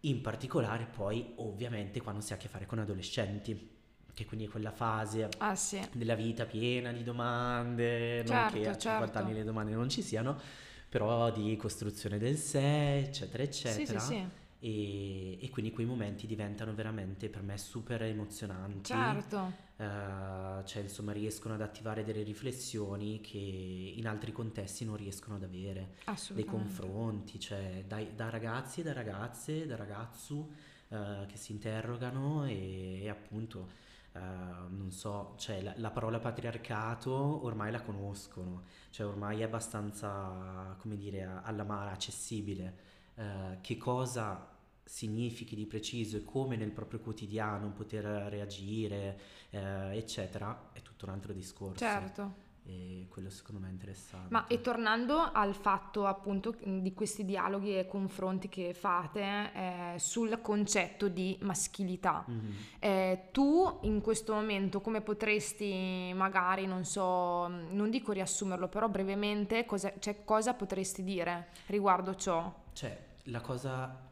in 0.00 0.20
particolare 0.20 0.86
poi 0.86 1.32
ovviamente 1.36 2.00
quando 2.00 2.20
si 2.20 2.32
ha 2.32 2.36
a 2.36 2.38
che 2.38 2.48
fare 2.48 2.66
con 2.66 2.78
adolescenti 2.78 3.74
che 4.16 4.24
quindi 4.24 4.46
è 4.46 4.48
quella 4.48 4.70
fase 4.70 5.28
ah, 5.38 5.54
sì. 5.54 5.78
della 5.92 6.14
vita 6.14 6.46
piena 6.46 6.90
di 6.90 7.02
domande, 7.02 8.24
certo, 8.26 8.32
non 8.32 8.62
che 8.62 8.68
a 8.70 8.78
50 8.78 8.78
certo. 8.78 9.18
anni 9.18 9.34
le 9.34 9.44
domande 9.44 9.74
non 9.74 9.90
ci 9.90 10.00
siano, 10.00 10.40
però 10.88 11.30
di 11.30 11.54
costruzione 11.56 12.16
del 12.16 12.38
sé, 12.38 12.96
eccetera, 12.96 13.42
eccetera. 13.42 14.00
Sì, 14.00 14.06
sì, 14.06 14.14
sì. 14.14 14.28
E, 14.58 15.38
e, 15.44 15.50
quindi 15.50 15.70
quei 15.70 15.84
momenti 15.84 16.26
diventano 16.26 16.74
veramente 16.74 17.28
per 17.28 17.42
me 17.42 17.58
super 17.58 18.02
emozionanti. 18.02 18.92
Certo. 18.92 19.64
Uh, 19.76 20.64
cioè, 20.64 20.82
insomma, 20.82 21.12
riescono 21.12 21.54
ad 21.54 21.60
attivare 21.60 22.04
delle 22.04 22.22
riflessioni 22.22 23.20
che 23.20 23.36
in 23.36 24.06
altri 24.06 24.32
contesti 24.32 24.84
non 24.84 24.96
riescono 24.96 25.36
ad 25.36 25.42
avere. 25.42 25.96
Dei 26.32 26.44
confronti, 26.44 27.38
cioè 27.38 27.84
dai, 27.86 28.14
da 28.14 28.30
ragazzi 28.30 28.80
e 28.80 28.82
da 28.84 28.94
ragazze, 28.94 29.66
da 29.66 29.76
ragazzu 29.76 30.50
uh, 30.88 31.26
che 31.26 31.36
si 31.36 31.52
interrogano 31.52 32.44
e, 32.46 33.02
e 33.02 33.08
appunto. 33.08 33.84
Uh, 34.16 34.74
non 34.74 34.90
so, 34.92 35.34
cioè 35.36 35.60
la, 35.60 35.74
la, 35.76 35.90
parola 35.90 36.18
patriarcato 36.18 37.44
ormai 37.44 37.70
la 37.70 37.82
conoscono, 37.82 38.62
cioè 38.88 39.06
ormai 39.06 39.40
è 39.40 39.42
abbastanza, 39.42 40.74
come 40.78 40.96
dire, 40.96 41.28
alla 41.42 41.64
mano 41.64 41.90
accessibile. 41.90 42.85
Uh, 43.16 43.56
che 43.62 43.78
cosa 43.78 44.56
significhi 44.86 45.56
di 45.56 45.66
preciso 45.66 46.16
e 46.16 46.24
come 46.24 46.56
nel 46.56 46.70
proprio 46.70 47.00
quotidiano 47.00 47.70
poter 47.72 48.04
reagire, 48.04 49.18
eh, 49.50 49.96
eccetera, 49.96 50.70
è 50.72 50.80
tutto 50.80 51.06
un 51.06 51.12
altro 51.12 51.32
discorso. 51.32 51.84
Certo. 51.84 52.44
E 52.68 53.06
quello 53.08 53.30
secondo 53.30 53.60
me 53.60 53.68
è 53.68 53.70
interessante. 53.70 54.26
Ma 54.30 54.46
e 54.48 54.60
tornando 54.60 55.18
al 55.18 55.54
fatto 55.54 56.04
appunto 56.04 56.56
di 56.64 56.92
questi 56.94 57.24
dialoghi 57.24 57.78
e 57.78 57.86
confronti 57.86 58.48
che 58.48 58.74
fate 58.74 59.52
eh, 59.52 59.94
sul 59.98 60.40
concetto 60.40 61.06
di 61.06 61.36
maschilità, 61.42 62.24
mm-hmm. 62.28 62.52
eh, 62.80 63.28
tu 63.30 63.78
in 63.82 64.00
questo 64.00 64.34
momento 64.34 64.80
come 64.80 65.00
potresti 65.00 66.12
magari, 66.14 66.66
non 66.66 66.84
so, 66.84 67.46
non 67.46 67.88
dico 67.88 68.10
riassumerlo, 68.10 68.66
però 68.66 68.88
brevemente 68.88 69.64
cosa, 69.64 69.92
cioè, 70.00 70.24
cosa 70.24 70.54
potresti 70.54 71.04
dire 71.04 71.48
riguardo 71.66 72.16
ciò? 72.16 72.52
Cioè, 72.72 73.05
la 73.26 73.40
cosa 73.40 74.04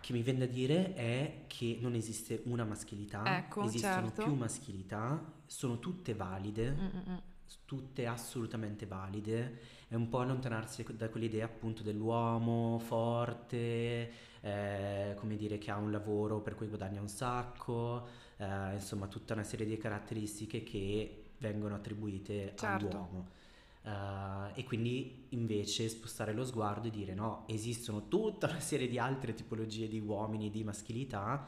che 0.00 0.12
mi 0.12 0.22
viene 0.22 0.40
da 0.40 0.46
dire 0.46 0.94
è 0.94 1.44
che 1.46 1.78
non 1.80 1.94
esiste 1.94 2.42
una 2.46 2.64
maschilità, 2.64 3.38
ecco, 3.38 3.64
esistono 3.64 4.06
certo. 4.06 4.22
più 4.22 4.34
maschilità, 4.34 5.22
sono 5.46 5.78
tutte 5.78 6.14
valide, 6.14 6.70
Mm-mm. 6.70 7.20
tutte 7.64 8.06
assolutamente 8.06 8.86
valide, 8.86 9.60
è 9.88 9.94
un 9.94 10.08
po' 10.08 10.20
allontanarsi 10.20 10.84
da 10.96 11.08
quell'idea 11.08 11.44
appunto 11.44 11.82
dell'uomo 11.82 12.78
forte, 12.78 14.12
eh, 14.40 15.14
come 15.16 15.36
dire 15.36 15.58
che 15.58 15.70
ha 15.70 15.76
un 15.76 15.90
lavoro 15.90 16.40
per 16.40 16.54
cui 16.54 16.68
guadagna 16.68 17.00
un 17.00 17.08
sacco, 17.08 18.06
eh, 18.36 18.74
insomma 18.74 19.06
tutta 19.08 19.34
una 19.34 19.44
serie 19.44 19.66
di 19.66 19.76
caratteristiche 19.76 20.62
che 20.62 21.32
vengono 21.38 21.74
attribuite 21.74 22.52
certo. 22.56 22.86
all'uomo. 22.86 23.36
Uh, 23.82 24.50
e 24.54 24.64
quindi 24.64 25.26
invece 25.30 25.88
spostare 25.88 26.34
lo 26.34 26.44
sguardo 26.44 26.88
e 26.88 26.90
dire 26.90 27.14
no, 27.14 27.44
esistono 27.46 28.08
tutta 28.08 28.48
una 28.48 28.60
serie 28.60 28.88
di 28.88 28.98
altre 28.98 29.32
tipologie 29.32 29.88
di 29.88 29.98
uomini 29.98 30.50
di 30.50 30.62
maschilità 30.62 31.46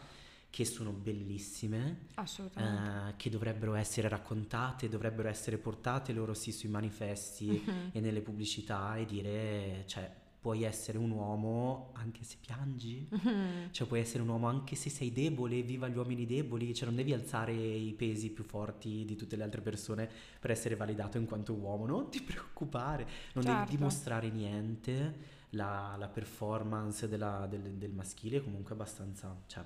che 0.49 0.64
sono 0.64 0.90
bellissime, 0.90 2.06
uh, 2.54 3.14
che 3.16 3.30
dovrebbero 3.30 3.75
essere 3.75 4.08
raccontate, 4.08 4.88
dovrebbero 4.88 5.28
essere 5.28 5.58
portate 5.58 6.12
loro 6.12 6.34
sì 6.34 6.50
sui 6.50 6.68
manifesti 6.68 7.62
mm-hmm. 7.64 7.88
e 7.92 8.00
nelle 8.00 8.20
pubblicità 8.20 8.96
e 8.96 9.04
dire, 9.04 9.84
cioè, 9.87 10.10
puoi 10.40 10.62
essere 10.62 10.97
un 10.97 11.11
uomo 11.11 11.90
anche 11.94 12.25
se 12.25 12.37
piangi, 12.40 13.06
mm-hmm. 13.14 13.70
cioè 13.73 13.87
puoi 13.87 14.00
essere 14.00 14.23
un 14.23 14.30
uomo 14.30 14.49
anche 14.49 14.75
se 14.75 14.88
sei 14.88 15.12
debole, 15.12 15.61
viva 15.62 15.87
gli 15.87 15.97
uomini 15.97 16.25
deboli, 16.25 16.75
cioè 16.75 16.87
non 16.87 16.97
devi 16.97 17.12
alzare 17.12 17.52
i 17.52 17.92
pesi 17.92 18.30
più 18.30 18.42
forti 18.42 19.04
di 19.04 19.16
tutte 19.16 19.37
le 19.37 19.42
altre 19.42 19.61
persone 19.61 20.09
per 20.40 20.50
essere 20.50 20.76
validato 20.76 21.18
in 21.18 21.26
quanto 21.26 21.52
uomo, 21.52 21.85
non 21.85 22.09
ti 22.09 22.23
preoccupare, 22.25 23.06
non 23.35 23.44
certo. 23.44 23.59
devi 23.59 23.76
dimostrare 23.76 24.30
niente, 24.30 25.38
la, 25.50 25.94
la 25.99 26.09
performance 26.09 27.06
della, 27.06 27.47
del, 27.47 27.75
del, 27.75 27.92
maschile 27.92 28.38
è 28.38 28.42
comunque 28.42 28.73
abbastanza, 28.73 29.37
cioè 29.47 29.64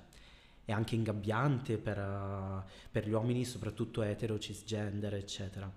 è 0.65 0.71
anche 0.71 0.95
ingabbiante 0.95 1.77
per, 1.77 2.65
per 2.91 3.07
gli 3.07 3.11
uomini, 3.11 3.45
soprattutto 3.45 4.01
etero, 4.01 4.37
cisgender, 4.39 5.13
eccetera. 5.13 5.71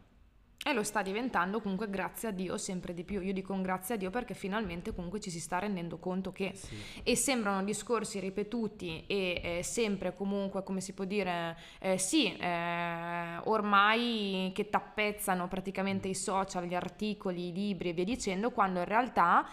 E 0.68 0.74
lo 0.74 0.82
sta 0.82 1.00
diventando 1.00 1.62
comunque 1.62 1.88
grazie 1.88 2.28
a 2.28 2.30
Dio 2.30 2.58
sempre 2.58 2.92
di 2.92 3.02
più. 3.02 3.22
Io 3.22 3.32
dico 3.32 3.58
grazie 3.62 3.94
a 3.94 3.96
Dio 3.96 4.10
perché 4.10 4.34
finalmente 4.34 4.94
comunque 4.94 5.18
ci 5.18 5.30
si 5.30 5.40
sta 5.40 5.58
rendendo 5.58 5.96
conto 5.96 6.30
che 6.30 6.52
sì. 6.54 6.76
e 7.02 7.16
sembrano 7.16 7.64
discorsi 7.64 8.20
ripetuti 8.20 9.04
e 9.06 9.40
eh, 9.42 9.62
sempre 9.62 10.14
comunque 10.14 10.62
come 10.62 10.82
si 10.82 10.92
può 10.92 11.06
dire 11.06 11.56
eh, 11.80 11.96
sì 11.96 12.36
eh, 12.36 13.38
ormai 13.44 14.52
che 14.54 14.68
tappezzano 14.68 15.48
praticamente 15.48 16.06
i 16.06 16.14
social, 16.14 16.66
gli 16.66 16.74
articoli, 16.74 17.48
i 17.48 17.52
libri 17.54 17.88
e 17.88 17.92
via 17.94 18.04
dicendo 18.04 18.50
quando 18.50 18.80
in 18.80 18.84
realtà 18.84 19.48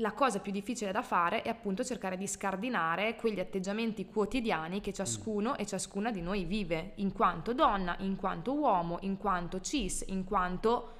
la 0.00 0.12
cosa 0.12 0.40
più 0.40 0.52
difficile 0.52 0.92
da 0.92 1.02
fare 1.02 1.42
è 1.42 1.48
appunto 1.48 1.84
cercare 1.84 2.16
di 2.16 2.26
scardinare 2.26 3.16
quegli 3.16 3.40
atteggiamenti 3.40 4.06
quotidiani 4.06 4.80
che 4.80 4.92
ciascuno 4.92 5.56
e 5.56 5.66
ciascuna 5.66 6.10
di 6.10 6.20
noi 6.20 6.44
vive, 6.44 6.92
in 6.96 7.12
quanto 7.12 7.52
donna, 7.52 7.96
in 8.00 8.16
quanto 8.16 8.54
uomo, 8.54 8.98
in 9.02 9.16
quanto 9.16 9.60
cis, 9.60 10.04
in 10.08 10.24
quanto 10.24 10.94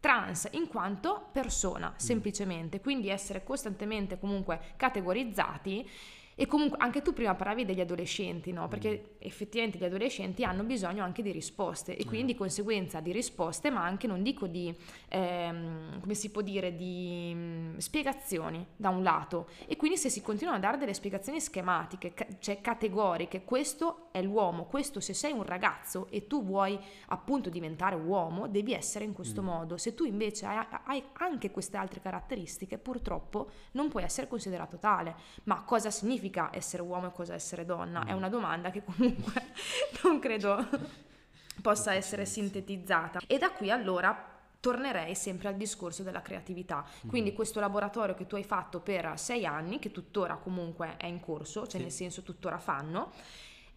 trans, 0.00 0.48
in 0.52 0.66
quanto 0.66 1.28
persona, 1.30 1.90
mm. 1.90 1.96
semplicemente. 1.96 2.80
Quindi 2.80 3.08
essere 3.08 3.44
costantemente 3.44 4.18
comunque 4.18 4.60
categorizzati 4.76 5.88
e 6.34 6.46
comunque 6.46 6.78
anche 6.80 7.02
tu 7.02 7.12
prima 7.12 7.34
parlavi 7.34 7.64
degli 7.64 7.80
adolescenti, 7.80 8.50
no? 8.52 8.66
Perché 8.66 9.10
mm. 9.12 9.19
Effettivamente 9.20 9.78
gli 9.78 9.84
adolescenti 9.84 10.44
hanno 10.44 10.62
bisogno 10.62 11.02
anche 11.02 11.22
di 11.22 11.30
risposte 11.30 11.96
e 11.96 12.04
quindi 12.04 12.32
di 12.32 12.38
conseguenza 12.38 13.00
di 13.00 13.12
risposte, 13.12 13.70
ma 13.70 13.82
anche 13.82 14.06
non 14.06 14.22
dico 14.22 14.46
di, 14.46 14.74
ehm, 15.08 16.00
come 16.00 16.14
si 16.14 16.30
può 16.30 16.42
dire, 16.42 16.74
di 16.74 17.32
mh, 17.34 17.38
mm, 17.38 17.76
spiegazioni 17.76 18.66
da 18.76 18.88
un 18.88 19.02
lato. 19.02 19.48
E 19.66 19.76
quindi 19.76 19.96
se 19.96 20.08
si 20.08 20.22
continuano 20.22 20.58
a 20.58 20.60
dare 20.60 20.78
delle 20.78 20.94
spiegazioni 20.94 21.40
schematiche, 21.40 22.14
ca- 22.14 22.26
cioè 22.38 22.60
categoriche, 22.60 23.44
questo 23.44 24.08
è 24.10 24.22
l'uomo, 24.22 24.64
questo 24.64 25.00
se 25.00 25.14
sei 25.14 25.32
un 25.32 25.44
ragazzo 25.44 26.06
e 26.10 26.26
tu 26.26 26.44
vuoi 26.44 26.78
appunto 27.08 27.50
diventare 27.50 27.94
uomo, 27.94 28.48
devi 28.48 28.72
essere 28.72 29.04
in 29.04 29.12
questo 29.12 29.42
mm. 29.42 29.44
modo. 29.44 29.76
Se 29.76 29.94
tu 29.94 30.04
invece 30.04 30.46
hai, 30.46 30.64
hai 30.84 31.02
anche 31.14 31.50
queste 31.50 31.76
altre 31.76 32.00
caratteristiche, 32.00 32.78
purtroppo 32.78 33.50
non 33.72 33.88
puoi 33.88 34.02
essere 34.04 34.28
considerato 34.28 34.78
tale. 34.78 35.14
Ma 35.44 35.62
cosa 35.64 35.90
significa? 35.90 36.50
essere 36.52 36.82
uomo 36.82 37.08
e 37.08 37.12
cosa 37.12 37.34
essere 37.34 37.64
donna? 37.64 38.04
È 38.04 38.12
mm. 38.12 38.16
una 38.16 38.28
domanda 38.28 38.70
che 38.70 38.82
comunque 38.82 39.09
non 40.02 40.18
credo 40.18 40.66
possa 41.60 41.94
essere 41.94 42.24
sintetizzata. 42.24 43.20
E 43.26 43.38
da 43.38 43.50
qui 43.50 43.70
allora 43.70 44.28
tornerei 44.60 45.14
sempre 45.14 45.48
al 45.48 45.56
discorso 45.56 46.02
della 46.02 46.22
creatività. 46.22 46.84
Quindi 47.06 47.32
mm. 47.32 47.34
questo 47.34 47.60
laboratorio 47.60 48.14
che 48.14 48.26
tu 48.26 48.36
hai 48.36 48.44
fatto 48.44 48.80
per 48.80 49.18
sei 49.18 49.46
anni, 49.46 49.78
che 49.78 49.90
tuttora 49.90 50.36
comunque 50.36 50.96
è 50.96 51.06
in 51.06 51.20
corso, 51.20 51.62
cioè 51.62 51.76
sì. 51.76 51.78
nel 51.78 51.92
senso 51.92 52.22
tuttora 52.22 52.58
fanno, 52.58 53.12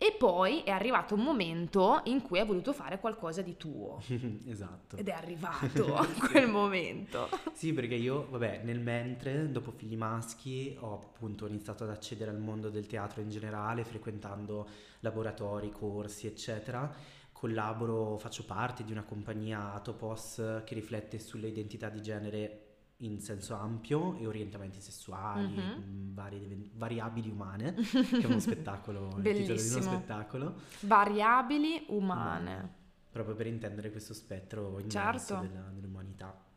e 0.03 0.11
poi 0.11 0.63
è 0.63 0.69
arrivato 0.69 1.15
un 1.15 1.21
momento 1.21 2.01
in 2.07 2.21
cui 2.21 2.37
hai 2.37 2.45
voluto 2.45 2.73
fare 2.73 2.99
qualcosa 2.99 3.41
di 3.41 3.55
tuo. 3.55 4.01
esatto. 4.47 4.97
Ed 4.97 5.07
è 5.07 5.13
arrivato 5.13 6.05
quel 6.29 6.49
momento. 6.49 7.29
Sì, 7.53 7.71
perché 7.71 7.95
io, 7.95 8.27
vabbè, 8.29 8.63
nel 8.65 8.81
mentre, 8.81 9.49
dopo 9.49 9.71
figli 9.71 9.95
maschi, 9.95 10.75
ho 10.77 10.95
appunto 10.95 11.47
iniziato 11.47 11.85
ad 11.85 11.91
accedere 11.91 12.31
al 12.31 12.39
mondo 12.39 12.69
del 12.69 12.85
teatro 12.85 13.21
in 13.21 13.29
generale, 13.29 13.85
frequentando 13.85 14.67
laboratori, 14.99 15.71
corsi, 15.71 16.27
eccetera. 16.27 16.93
Collaboro, 17.31 18.17
faccio 18.17 18.43
parte 18.43 18.83
di 18.83 18.91
una 18.91 19.03
compagnia 19.03 19.71
Atopos 19.73 20.63
che 20.65 20.73
riflette 20.73 21.17
sulle 21.17 21.47
identità 21.47 21.87
di 21.87 22.01
genere 22.01 22.62
in 22.97 23.19
senso 23.19 23.55
ampio 23.55 24.17
e 24.17 24.25
orientamenti 24.27 24.79
sessuali, 24.79 25.55
mm-hmm. 25.55 26.13
vari, 26.13 26.71
variabili 26.75 27.29
umane, 27.29 27.73
che 27.83 28.21
è 28.21 28.25
uno 28.25 28.39
spettacolo, 28.39 29.17
il 29.17 29.35
titolo 29.35 29.61
di 29.61 29.67
uno 29.69 29.81
spettacolo. 29.81 30.55
Variabili 30.81 31.85
umane. 31.89 32.61
Mm. 32.61 32.81
Proprio 33.11 33.35
per 33.35 33.47
intendere 33.47 33.91
questo 33.91 34.13
spettro 34.13 34.81
certo. 34.87 35.39
della, 35.39 35.69
dell'umanità. 35.73 36.51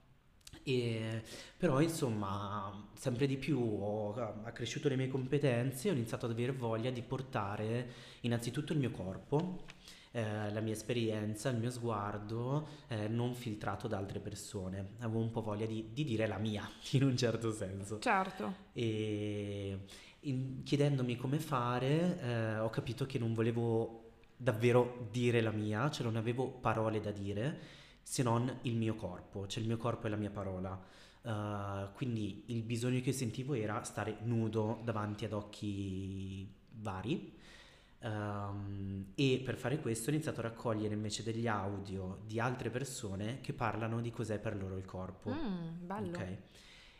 E, 0.62 1.23
però 1.57 1.81
insomma 1.81 2.88
sempre 2.95 3.26
di 3.26 3.37
più 3.37 3.61
ho 3.61 4.14
accresciuto 4.43 4.88
le 4.88 4.97
mie 4.97 5.07
competenze 5.07 5.87
e 5.87 5.90
ho 5.90 5.95
iniziato 5.95 6.26
ad 6.26 6.33
avere 6.33 6.52
voglia 6.52 6.90
di 6.90 7.02
portare 7.02 7.88
innanzitutto 8.23 8.73
il 8.73 8.81
mio 8.81 8.90
corpo 8.90 9.64
eh, 10.17 10.51
la 10.51 10.61
mia 10.61 10.73
esperienza, 10.73 11.51
il 11.51 11.59
mio 11.59 11.71
sguardo 11.71 12.69
eh, 12.89 13.07
non 13.07 13.35
filtrato 13.35 13.87
da 13.87 13.99
altre 13.99 14.19
persone. 14.19 14.93
Avevo 15.01 15.19
un 15.19 15.31
po' 15.31 15.43
voglia 15.43 15.67
di, 15.67 15.91
di 15.93 16.05
dire 16.05 16.27
la 16.27 16.39
mia, 16.39 16.67
in 16.93 17.03
un 17.03 17.15
certo 17.19 17.53
senso. 17.53 17.99
Certo. 17.99 18.55
E 18.73 19.79
in, 20.21 20.63
chiedendomi 20.63 21.17
come 21.17 21.39
fare, 21.39 22.19
eh, 22.23 22.59
ho 22.61 22.71
capito 22.71 23.05
che 23.05 23.19
non 23.19 23.35
volevo 23.35 24.13
davvero 24.39 25.07
dire 25.11 25.43
la 25.43 25.51
mia, 25.51 25.91
cioè 25.91 26.07
non 26.07 26.17
avevo 26.17 26.49
parole 26.49 26.99
da 27.01 27.11
dire 27.11 27.59
se 28.01 28.23
non 28.23 28.61
il 28.63 28.77
mio 28.77 28.95
corpo, 28.95 29.47
cioè 29.47 29.61
il 29.61 29.69
mio 29.69 29.77
corpo 29.77 30.07
è 30.07 30.11
la 30.11 30.17
mia 30.17 30.31
parola. 30.31 30.83
Uh, 31.21 31.93
quindi 31.93 32.45
il 32.47 32.63
bisogno 32.63 33.01
che 33.01 33.13
sentivo 33.13 33.53
era 33.53 33.83
stare 33.83 34.19
nudo 34.23 34.81
davanti 34.85 35.25
ad 35.25 35.33
occhi 35.33 36.49
vari 36.71 37.35
Um, 38.07 39.07
e 39.17 39.43
per 39.45 39.57
fare 39.57 39.81
questo 39.81 40.11
ho 40.11 40.13
iniziato 40.13 40.39
a 40.39 40.45
raccogliere 40.45 40.95
invece 40.95 41.25
degli 41.25 41.49
audio 41.49 42.21
di 42.25 42.39
altre 42.39 42.71
persone 42.71 43.41
che 43.41 43.53
parlano 43.53 44.01
di 44.01 44.11
cos'è 44.11 44.39
per 44.39 44.57
loro 44.57 44.77
il 44.77 44.85
corpo. 44.85 45.31
Mm, 45.31 45.87
bello. 45.87 46.17
Okay. 46.17 46.39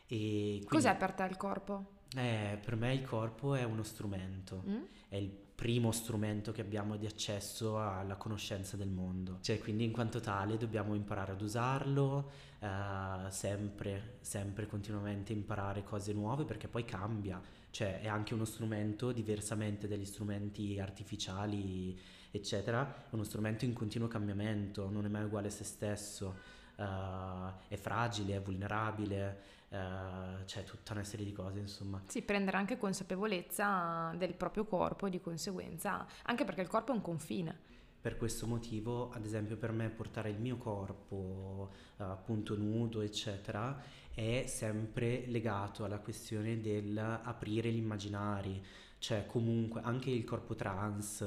Quindi, 0.05 0.65
cos'è 0.67 0.95
per 0.97 1.13
te 1.13 1.23
il 1.23 1.37
corpo? 1.37 1.95
Eh, 2.15 2.59
per 2.63 2.75
me 2.75 2.93
il 2.93 3.03
corpo 3.03 3.55
è 3.55 3.63
uno 3.63 3.83
strumento, 3.83 4.63
mm? 4.67 4.83
è 5.09 5.15
il 5.15 5.29
primo 5.29 5.91
strumento 5.91 6.51
che 6.51 6.61
abbiamo 6.61 6.97
di 6.97 7.05
accesso 7.05 7.79
alla 7.79 8.15
conoscenza 8.15 8.77
del 8.77 8.89
mondo. 8.89 9.39
Cioè, 9.41 9.59
quindi 9.59 9.83
in 9.83 9.91
quanto 9.91 10.19
tale 10.19 10.57
dobbiamo 10.57 10.93
imparare 10.93 11.31
ad 11.31 11.41
usarlo, 11.41 12.31
uh, 12.59 13.29
sempre, 13.29 14.17
sempre 14.21 14.67
continuamente 14.67 15.33
imparare 15.33 15.83
cose 15.83 16.13
nuove 16.13 16.45
perché 16.45 16.67
poi 16.67 16.85
cambia 16.85 17.41
cioè 17.69 18.01
è 18.01 18.07
anche 18.07 18.33
uno 18.33 18.45
strumento 18.45 19.11
diversamente 19.11 19.87
dagli 19.87 20.05
strumenti 20.05 20.79
artificiali, 20.79 21.99
eccetera, 22.31 23.05
è 23.05 23.13
uno 23.13 23.23
strumento 23.23 23.65
in 23.65 23.73
continuo 23.73 24.07
cambiamento, 24.07 24.89
non 24.89 25.05
è 25.05 25.09
mai 25.09 25.23
uguale 25.23 25.47
a 25.47 25.51
se 25.51 25.63
stesso, 25.63 26.35
uh, 26.75 26.83
è 27.67 27.75
fragile, 27.75 28.35
è 28.35 28.41
vulnerabile, 28.41 29.41
uh, 29.69 30.43
c'è 30.45 30.63
tutta 30.63 30.93
una 30.93 31.03
serie 31.03 31.25
di 31.25 31.33
cose, 31.33 31.59
insomma. 31.59 32.01
Sì, 32.07 32.21
prendere 32.21 32.57
anche 32.57 32.77
consapevolezza 32.77 34.13
del 34.17 34.33
proprio 34.33 34.65
corpo 34.65 35.07
e 35.07 35.09
di 35.09 35.19
conseguenza, 35.19 36.05
anche 36.23 36.45
perché 36.45 36.61
il 36.61 36.67
corpo 36.67 36.91
è 36.91 36.95
un 36.95 37.01
confine. 37.01 37.75
Per 37.99 38.15
questo 38.15 38.47
motivo, 38.47 39.11
ad 39.11 39.25
esempio, 39.25 39.57
per 39.57 39.71
me 39.71 39.89
portare 39.89 40.29
il 40.29 40.39
mio 40.39 40.57
corpo 40.57 41.71
uh, 41.97 42.03
appunto 42.03 42.55
nudo, 42.55 43.01
eccetera, 43.01 43.81
è 44.17 44.45
sempre 44.47 45.25
legato 45.27 45.83
alla 45.83 45.99
questione 45.99 46.59
del 46.59 46.97
aprire 46.97 47.71
gli 47.71 47.77
immaginari, 47.77 48.59
cioè 48.97 49.27
comunque 49.27 49.81
anche 49.83 50.09
il 50.09 50.23
corpo 50.23 50.55
trans, 50.55 51.23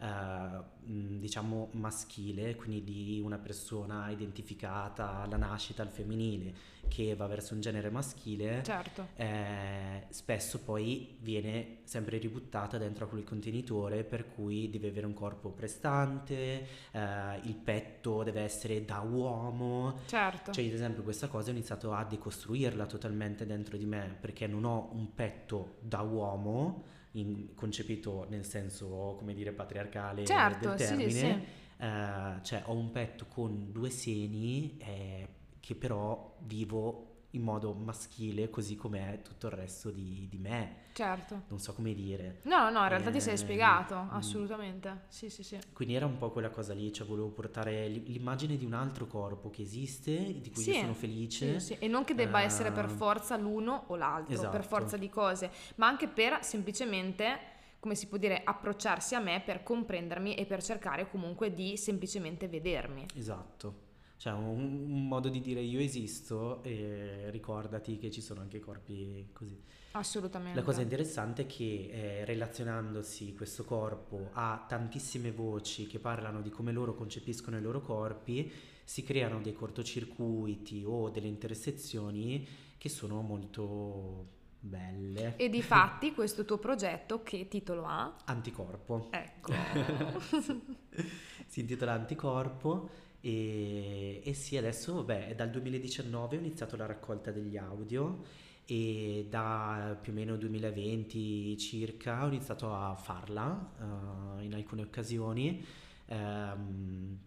eh, 0.00 0.76
diciamo 0.84 1.70
maschile, 1.72 2.54
quindi 2.54 2.84
di 2.84 3.20
una 3.22 3.38
persona 3.38 4.10
identificata 4.10 5.22
alla 5.22 5.36
nascita 5.36 5.82
al 5.82 5.88
femminile 5.88 6.76
che 6.88 7.14
va 7.14 7.26
verso 7.26 7.54
un 7.54 7.60
genere 7.60 7.90
maschile, 7.90 8.62
certo. 8.64 9.08
eh, 9.16 10.06
spesso 10.08 10.60
poi 10.60 11.16
viene 11.20 11.80
sempre 11.84 12.18
ributtata 12.18 12.78
dentro 12.78 13.04
a 13.04 13.08
quel 13.08 13.24
contenitore 13.24 14.04
per 14.04 14.28
cui 14.34 14.70
deve 14.70 14.88
avere 14.88 15.06
un 15.06 15.14
corpo 15.14 15.50
prestante, 15.50 16.66
eh, 16.92 17.40
il 17.42 17.54
petto 17.56 18.22
deve 18.22 18.40
essere 18.40 18.84
da 18.84 19.00
uomo. 19.00 19.98
Certo. 20.06 20.52
Cioè, 20.52 20.64
ad 20.64 20.72
esempio, 20.72 21.02
questa 21.02 21.28
cosa 21.28 21.50
ho 21.50 21.52
iniziato 21.52 21.92
a 21.92 22.04
decostruirla 22.04 22.86
totalmente 22.86 23.46
dentro 23.46 23.76
di 23.76 23.84
me 23.84 24.16
perché 24.18 24.46
non 24.46 24.64
ho 24.64 24.88
un 24.92 25.14
petto 25.14 25.76
da 25.80 26.00
uomo 26.00 26.96
in, 27.12 27.54
concepito 27.54 28.26
nel 28.28 28.44
senso, 28.44 29.14
come 29.18 29.34
dire, 29.34 29.52
patriarcale 29.52 29.87
certo, 30.24 30.68
del 30.68 30.76
termine. 30.76 31.10
Sì, 31.10 31.18
sì. 31.18 31.56
Uh, 31.78 32.42
cioè 32.42 32.62
ho 32.66 32.74
un 32.74 32.90
petto 32.90 33.26
con 33.26 33.70
due 33.70 33.88
seni 33.88 34.76
eh, 34.78 35.28
che 35.60 35.76
però 35.76 36.34
vivo 36.40 37.08
in 37.32 37.42
modo 37.42 37.74
maschile 37.74 38.48
così 38.48 38.74
come 38.74 39.20
tutto 39.22 39.48
il 39.48 39.52
resto 39.52 39.90
di, 39.90 40.26
di, 40.30 40.38
me. 40.38 40.86
Certo. 40.92 41.42
Non 41.48 41.58
so 41.58 41.74
come 41.74 41.92
dire. 41.92 42.40
No, 42.44 42.70
no, 42.70 42.82
in 42.82 42.88
realtà 42.88 43.10
eh, 43.10 43.12
ti 43.12 43.20
sei 43.20 43.34
eh, 43.34 43.36
spiegato, 43.36 43.94
mm. 43.96 44.08
assolutamente. 44.10 45.02
Sì, 45.08 45.28
sì, 45.28 45.42
sì. 45.42 45.58
Quindi 45.72 45.94
era 45.94 46.06
un 46.06 46.16
po' 46.16 46.30
quella 46.30 46.48
cosa 46.48 46.72
lì, 46.72 46.92
cioè 46.92 47.06
volevo 47.06 47.28
portare 47.28 47.86
l'immagine 47.88 48.56
di 48.56 48.64
un 48.64 48.72
altro 48.72 49.06
corpo 49.06 49.50
che 49.50 49.62
esiste, 49.62 50.40
di 50.40 50.50
cui 50.50 50.62
sì, 50.62 50.74
sono 50.74 50.94
felice. 50.94 51.60
Sì, 51.60 51.74
sì. 51.74 51.76
E 51.78 51.86
non 51.86 52.04
che 52.04 52.14
debba 52.14 52.40
uh, 52.40 52.44
essere 52.44 52.72
per 52.72 52.88
forza 52.88 53.36
l'uno 53.36 53.84
o 53.88 53.96
l'altro, 53.96 54.32
esatto. 54.32 54.50
per 54.50 54.64
forza 54.64 54.96
di 54.96 55.10
cose, 55.10 55.50
ma 55.76 55.86
anche 55.86 56.08
per 56.08 56.42
semplicemente 56.42 57.56
come 57.80 57.94
si 57.94 58.06
può 58.06 58.18
dire, 58.18 58.42
approcciarsi 58.42 59.14
a 59.14 59.20
me 59.20 59.42
per 59.44 59.62
comprendermi 59.62 60.34
e 60.34 60.46
per 60.46 60.62
cercare 60.62 61.08
comunque 61.08 61.52
di 61.52 61.76
semplicemente 61.76 62.48
vedermi. 62.48 63.06
Esatto. 63.14 63.86
Cioè 64.16 64.32
un, 64.32 64.88
un, 64.88 65.06
modo 65.06 65.28
di 65.28 65.40
dire 65.40 65.60
io 65.60 65.78
esisto 65.78 66.60
e 66.64 67.30
ricordati 67.30 67.98
che 67.98 68.10
ci 68.10 68.20
sono 68.20 68.40
anche 68.40 68.58
corpi 68.58 69.28
così. 69.32 69.62
Assolutamente. 69.92 70.58
La 70.58 70.64
cosa 70.64 70.80
interessante 70.80 71.42
è 71.42 71.46
che 71.46 71.88
eh, 71.90 72.24
relazionandosi 72.24 73.34
questo 73.34 73.64
corpo 73.64 74.30
a 74.32 74.64
tantissime 74.68 75.30
voci 75.30 75.86
che 75.86 76.00
parlano 76.00 76.42
di 76.42 76.50
come 76.50 76.72
loro 76.72 76.94
concepiscono 76.94 77.58
i 77.58 77.62
loro 77.62 77.80
corpi, 77.80 78.50
si 78.82 79.04
creano 79.04 79.40
dei 79.40 79.52
cortocircuiti 79.52 80.82
o 80.84 81.10
delle 81.10 81.28
intersezioni 81.28 82.44
che 82.76 82.88
sono 82.88 83.22
molto 83.22 84.37
belle. 84.60 85.36
E 85.36 85.48
di 85.48 85.62
fatti 85.62 86.12
questo 86.12 86.44
tuo 86.44 86.58
progetto 86.58 87.22
che 87.22 87.48
titolo 87.48 87.84
ha? 87.84 88.16
Anticorpo. 88.24 89.08
Ecco. 89.10 89.52
si 91.46 91.60
intitola 91.60 91.92
Anticorpo 91.92 92.88
e, 93.20 94.20
e 94.24 94.34
sì, 94.34 94.56
adesso 94.56 94.94
vabbè, 94.94 95.34
dal 95.34 95.50
2019 95.50 96.36
ho 96.36 96.40
iniziato 96.40 96.76
la 96.76 96.86
raccolta 96.86 97.30
degli 97.30 97.56
audio 97.56 98.22
e 98.64 99.26
da 99.30 99.96
più 100.00 100.12
o 100.12 100.14
meno 100.14 100.36
2020 100.36 101.56
circa 101.56 102.24
ho 102.24 102.26
iniziato 102.26 102.74
a 102.74 102.94
farla 102.94 103.72
uh, 103.78 104.42
in 104.42 104.52
alcune 104.52 104.82
occasioni 104.82 105.64
um, 106.08 107.18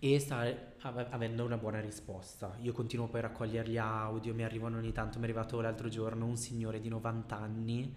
e 0.00 0.18
sta 0.20 0.46
avendo 0.80 1.44
una 1.44 1.56
buona 1.56 1.80
risposta. 1.80 2.56
Io 2.60 2.72
continuo 2.72 3.08
poi 3.08 3.20
a 3.20 3.22
raccogliere 3.24 3.68
gli 3.68 3.78
audio, 3.78 4.34
mi 4.34 4.44
arrivano 4.44 4.78
ogni 4.78 4.92
tanto, 4.92 5.18
mi 5.18 5.24
è 5.24 5.28
arrivato 5.28 5.60
l'altro 5.60 5.88
giorno 5.88 6.24
un 6.26 6.36
signore 6.36 6.80
di 6.80 6.88
90 6.88 7.36
anni 7.36 7.94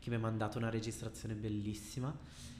che 0.00 0.10
mi 0.10 0.16
ha 0.16 0.20
mandato 0.20 0.58
una 0.58 0.68
registrazione 0.68 1.34
bellissima 1.34 2.14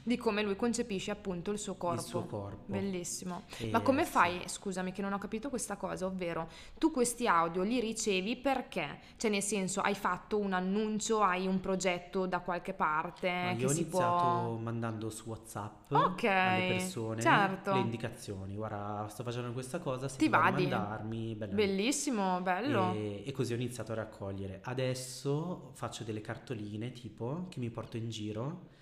di 0.05 0.19
come 0.19 0.43
lui 0.43 0.55
concepisce 0.55 1.11
appunto 1.11 1.51
il 1.51 1.59
suo 1.59 1.77
corpo. 1.77 2.01
Il 2.01 2.07
suo 2.07 2.27
corpo. 2.27 2.65
Bellissimo. 2.67 3.45
E 3.57 3.71
Ma 3.71 3.81
come 3.81 4.05
fai, 4.05 4.41
sì. 4.43 4.57
scusami 4.57 4.93
che 4.93 5.01
non 5.01 5.15
ho 5.15 5.19
capito 5.19 5.49
questa 5.49 5.77
cosa, 5.77 6.05
ovvero 6.05 6.49
tu 6.79 6.91
questi 6.91 7.27
audio 7.27 7.63
li 7.63 7.81
ricevi 7.81 8.37
perché? 8.37 9.01
Cioè 9.17 9.31
nel 9.31 9.43
senso 9.43 9.81
hai 9.81 9.95
fatto 9.95 10.39
un 10.39 10.53
annuncio, 10.53 11.23
hai 11.23 11.47
un 11.47 11.59
progetto 11.59 12.27
da 12.27 12.41
qualche 12.41 12.75
parte? 12.75 13.29
Ma 13.31 13.53
io 13.53 13.69
ho 13.69 13.73
iniziato 13.73 14.49
può... 14.49 14.57
mandando 14.59 15.09
su 15.09 15.31
WhatsApp 15.31 15.91
okay, 15.93 16.65
alle 16.65 16.77
persone 16.77 17.23
certo. 17.23 17.73
le 17.73 17.81
indicazioni. 17.81 18.55
Guarda, 18.55 19.07
sto 19.09 19.23
facendo 19.23 19.53
questa 19.53 19.79
cosa, 19.79 20.07
se 20.07 20.19
ti, 20.19 20.25
ti 20.25 20.31
vadi 20.31 20.67
mandarmi. 20.67 21.35
Bella. 21.35 21.55
Bellissimo, 21.55 22.43
bello. 22.43 22.93
E, 22.93 23.23
e 23.25 23.33
così 23.33 23.55
ho 23.55 23.57
iniziato 23.57 23.93
a 23.93 23.95
raccogliere. 23.95 24.61
Adesso 24.63 25.71
faccio 25.73 26.05
delle 26.05 26.21
cartoline 26.21 26.93
tipo 26.93 27.47
che 27.49 27.59
mi 27.59 27.71
porto 27.71 27.97
in 27.97 28.11
giro 28.11 28.73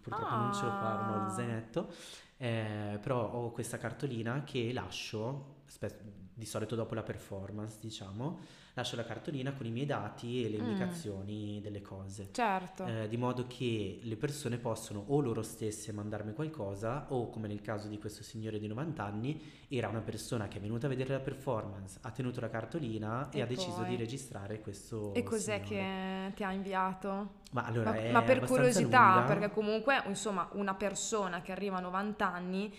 purtroppo 0.00 0.26
ah. 0.26 0.40
non 0.42 0.52
ce 0.54 0.64
lo 0.64 0.70
fanno 0.70 1.24
lo 1.24 1.30
zainetto, 1.30 1.92
eh, 2.36 2.98
però 3.00 3.30
ho 3.30 3.50
questa 3.50 3.78
cartolina 3.78 4.44
che 4.44 4.72
lascio, 4.72 5.58
di 6.34 6.44
solito 6.46 6.74
dopo 6.74 6.94
la 6.94 7.02
performance 7.02 7.78
diciamo, 7.80 8.40
lascio 8.80 8.96
la 8.96 9.04
cartolina 9.04 9.52
con 9.52 9.66
i 9.66 9.70
miei 9.70 9.86
dati 9.86 10.44
e 10.44 10.48
le 10.48 10.58
mm. 10.58 10.66
indicazioni 10.66 11.60
delle 11.62 11.82
cose. 11.82 12.28
Certo. 12.32 12.86
Eh, 12.86 13.08
di 13.08 13.16
modo 13.16 13.46
che 13.46 14.00
le 14.02 14.16
persone 14.16 14.56
possono 14.56 15.04
o 15.08 15.20
loro 15.20 15.42
stesse 15.42 15.92
mandarmi 15.92 16.32
qualcosa 16.32 17.06
o 17.10 17.28
come 17.28 17.46
nel 17.46 17.60
caso 17.60 17.88
di 17.88 17.98
questo 17.98 18.22
signore 18.22 18.58
di 18.58 18.66
90 18.66 19.04
anni 19.04 19.40
era 19.68 19.88
una 19.88 20.00
persona 20.00 20.48
che 20.48 20.58
è 20.58 20.60
venuta 20.60 20.86
a 20.86 20.88
vedere 20.88 21.12
la 21.12 21.20
performance, 21.20 21.98
ha 22.02 22.10
tenuto 22.10 22.40
la 22.40 22.48
cartolina 22.48 23.28
e, 23.30 23.38
e 23.38 23.42
ha 23.42 23.46
poi... 23.46 23.54
deciso 23.54 23.82
di 23.82 23.96
registrare 23.96 24.60
questo 24.60 25.12
E 25.14 25.22
cos'è 25.22 25.62
signore. 25.64 25.86
che 26.28 26.32
ti 26.36 26.44
ha 26.44 26.52
inviato? 26.52 27.38
Ma, 27.52 27.64
allora 27.64 27.92
ma, 27.92 28.10
ma 28.10 28.22
per 28.22 28.40
curiosità, 28.40 29.14
lunga. 29.14 29.26
perché 29.26 29.50
comunque 29.50 30.02
insomma 30.06 30.48
una 30.52 30.74
persona 30.74 31.42
che 31.42 31.52
arriva 31.52 31.76
a 31.76 31.80
90 31.80 32.32
anni 32.32 32.74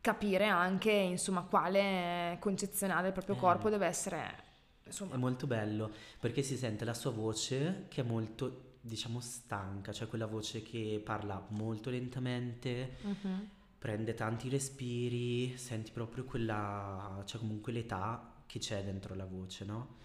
capire 0.00 0.48
anche 0.48 0.90
insomma 0.90 1.42
quale 1.42 2.36
concezionale 2.40 3.02
del 3.04 3.12
proprio 3.12 3.36
eh. 3.36 3.38
corpo 3.38 3.70
deve 3.70 3.86
essere 3.86 4.50
Insomma. 4.92 5.14
È 5.14 5.18
molto 5.18 5.46
bello 5.46 5.90
perché 6.20 6.42
si 6.42 6.56
sente 6.56 6.84
la 6.84 6.92
sua 6.92 7.10
voce 7.10 7.86
che 7.88 8.02
è 8.02 8.04
molto, 8.04 8.76
diciamo, 8.82 9.20
stanca, 9.20 9.90
cioè 9.90 10.06
quella 10.06 10.26
voce 10.26 10.62
che 10.62 11.00
parla 11.02 11.44
molto 11.48 11.88
lentamente, 11.88 12.96
uh-huh. 13.02 13.48
prende 13.78 14.12
tanti 14.12 14.50
respiri, 14.50 15.56
senti 15.56 15.90
proprio 15.92 16.24
quella, 16.24 17.22
cioè 17.24 17.40
comunque 17.40 17.72
l'età 17.72 18.42
che 18.44 18.58
c'è 18.58 18.84
dentro 18.84 19.14
la 19.14 19.24
voce, 19.24 19.64
no? 19.64 19.96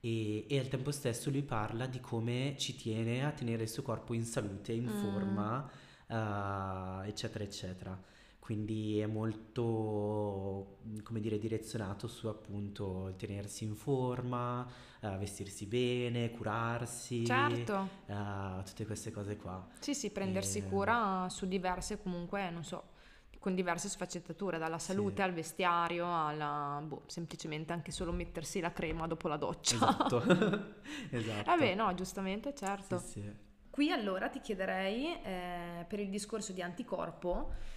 E, 0.00 0.44
e, 0.46 0.58
al 0.58 0.68
tempo 0.68 0.90
stesso 0.90 1.30
lui 1.30 1.42
parla 1.42 1.86
di 1.86 1.98
come 1.98 2.56
ci 2.58 2.76
tiene 2.76 3.24
a 3.24 3.30
tenere 3.30 3.62
il 3.62 3.70
suo 3.70 3.82
corpo 3.82 4.12
in 4.12 4.26
salute, 4.26 4.72
in 4.72 4.84
mm. 4.84 5.00
forma, 5.00 5.70
uh, 6.08 7.06
eccetera, 7.08 7.42
eccetera 7.42 8.12
quindi 8.44 8.98
è 9.00 9.06
molto, 9.06 10.76
come 11.02 11.20
dire, 11.20 11.38
direzionato 11.38 12.06
su 12.06 12.26
appunto 12.26 13.14
tenersi 13.16 13.64
in 13.64 13.74
forma, 13.74 14.70
uh, 15.00 15.16
vestirsi 15.16 15.64
bene, 15.64 16.30
curarsi, 16.30 17.24
certo. 17.24 17.88
uh, 18.04 18.62
tutte 18.62 18.84
queste 18.84 19.10
cose 19.12 19.38
qua. 19.38 19.66
Sì, 19.78 19.94
sì, 19.94 20.10
prendersi 20.10 20.58
e... 20.58 20.68
cura 20.68 21.26
su 21.30 21.46
diverse 21.46 22.02
comunque, 22.02 22.50
non 22.50 22.64
so, 22.64 22.90
con 23.38 23.54
diverse 23.54 23.88
sfaccettature, 23.88 24.58
dalla 24.58 24.78
salute 24.78 25.16
sì. 25.16 25.22
al 25.22 25.32
vestiario, 25.32 26.26
alla, 26.26 26.82
boh, 26.86 27.04
semplicemente 27.06 27.72
anche 27.72 27.92
solo 27.92 28.12
mettersi 28.12 28.60
la 28.60 28.74
crema 28.74 29.06
dopo 29.06 29.26
la 29.26 29.38
doccia. 29.38 29.76
Esatto, 29.76 30.18
esatto. 31.08 31.44
Vabbè, 31.46 31.74
no, 31.74 31.94
giustamente, 31.94 32.54
certo. 32.54 32.98
Sì, 32.98 33.22
sì. 33.22 33.36
Qui 33.70 33.90
allora 33.90 34.28
ti 34.28 34.42
chiederei, 34.42 35.18
eh, 35.22 35.86
per 35.88 35.98
il 35.98 36.10
discorso 36.10 36.52
di 36.52 36.60
anticorpo, 36.60 37.72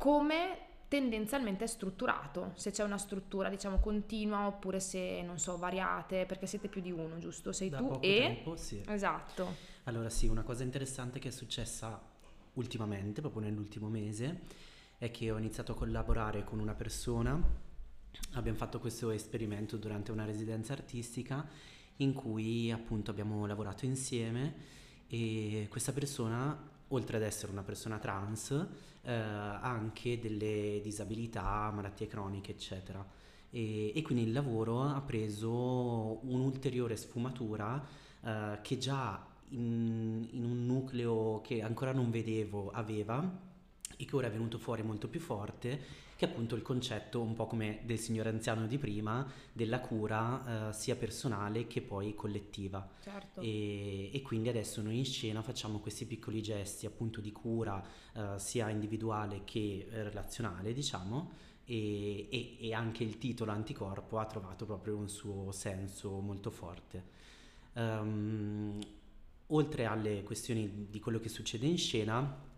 come 0.00 0.68
tendenzialmente 0.88 1.64
è 1.64 1.66
strutturato, 1.66 2.52
se 2.54 2.70
c'è 2.70 2.82
una 2.82 2.96
struttura 2.96 3.50
diciamo 3.50 3.78
continua 3.80 4.46
oppure 4.46 4.80
se 4.80 5.20
non 5.20 5.38
so 5.38 5.58
variate, 5.58 6.24
perché 6.24 6.46
siete 6.46 6.68
più 6.68 6.80
di 6.80 6.90
uno, 6.90 7.18
giusto? 7.18 7.52
Sei 7.52 7.68
da 7.68 7.76
tu 7.76 7.98
e 8.00 8.18
tempo, 8.18 8.56
sì. 8.56 8.82
Esatto. 8.88 9.56
Allora 9.84 10.08
sì, 10.08 10.26
una 10.26 10.42
cosa 10.42 10.62
interessante 10.62 11.18
che 11.18 11.28
è 11.28 11.30
successa 11.30 12.00
ultimamente, 12.54 13.20
proprio 13.20 13.42
nell'ultimo 13.42 13.88
mese, 13.88 14.40
è 14.96 15.10
che 15.10 15.30
ho 15.30 15.36
iniziato 15.36 15.72
a 15.72 15.74
collaborare 15.74 16.44
con 16.44 16.60
una 16.60 16.74
persona, 16.74 17.38
abbiamo 18.32 18.56
fatto 18.56 18.80
questo 18.80 19.10
esperimento 19.10 19.76
durante 19.76 20.12
una 20.12 20.24
residenza 20.24 20.72
artistica 20.72 21.46
in 21.96 22.14
cui 22.14 22.72
appunto 22.72 23.10
abbiamo 23.10 23.44
lavorato 23.44 23.84
insieme 23.84 24.54
e 25.08 25.66
questa 25.68 25.92
persona 25.92 26.69
oltre 26.90 27.16
ad 27.16 27.22
essere 27.22 27.52
una 27.52 27.62
persona 27.62 27.98
trans, 27.98 28.50
eh, 29.02 29.12
ha 29.12 29.60
anche 29.60 30.18
delle 30.18 30.80
disabilità, 30.82 31.70
malattie 31.74 32.06
croniche, 32.06 32.52
eccetera. 32.52 33.04
E, 33.50 33.92
e 33.96 34.02
quindi 34.02 34.24
il 34.24 34.32
lavoro 34.32 34.82
ha 34.82 35.00
preso 35.00 36.24
un'ulteriore 36.26 36.96
sfumatura 36.96 37.84
eh, 38.22 38.58
che 38.62 38.78
già 38.78 39.26
in, 39.48 40.28
in 40.30 40.44
un 40.44 40.66
nucleo 40.66 41.40
che 41.42 41.62
ancora 41.62 41.92
non 41.92 42.10
vedevo 42.10 42.70
aveva 42.70 43.48
e 43.96 44.04
che 44.04 44.16
ora 44.16 44.28
è 44.28 44.30
venuto 44.30 44.58
fuori 44.58 44.82
molto 44.82 45.08
più 45.08 45.20
forte 45.20 46.08
che 46.20 46.26
è 46.26 46.28
appunto 46.28 46.54
il 46.54 46.60
concetto 46.60 47.22
un 47.22 47.32
po' 47.32 47.46
come 47.46 47.80
del 47.84 47.98
signore 47.98 48.28
anziano 48.28 48.66
di 48.66 48.76
prima 48.76 49.26
della 49.54 49.80
cura 49.80 50.68
eh, 50.68 50.72
sia 50.74 50.94
personale 50.94 51.66
che 51.66 51.80
poi 51.80 52.14
collettiva 52.14 52.86
certo. 53.02 53.40
e, 53.40 54.10
e, 54.12 54.20
quindi 54.20 54.50
adesso 54.50 54.82
noi 54.82 54.98
in 54.98 55.06
scena 55.06 55.40
facciamo 55.40 55.78
questi 55.78 56.04
piccoli 56.04 56.42
gesti 56.42 56.84
appunto 56.84 57.22
di 57.22 57.32
cura 57.32 57.82
eh, 58.12 58.38
sia 58.38 58.68
individuale 58.68 59.44
che 59.44 59.86
relazionale 59.88 60.74
diciamo 60.74 61.30
e, 61.64 62.28
e, 62.28 62.56
e, 62.60 62.74
anche 62.74 63.02
il 63.02 63.16
titolo 63.16 63.52
anticorpo 63.52 64.18
ha 64.18 64.26
trovato 64.26 64.66
proprio 64.66 64.98
un 64.98 65.08
suo 65.08 65.52
senso 65.52 66.20
molto 66.20 66.50
forte 66.50 67.02
um, 67.72 68.78
oltre 69.46 69.86
alle 69.86 70.22
questioni 70.22 70.88
di 70.90 71.00
quello 71.00 71.18
che 71.18 71.30
succede 71.30 71.64
in 71.64 71.78
scena 71.78 72.48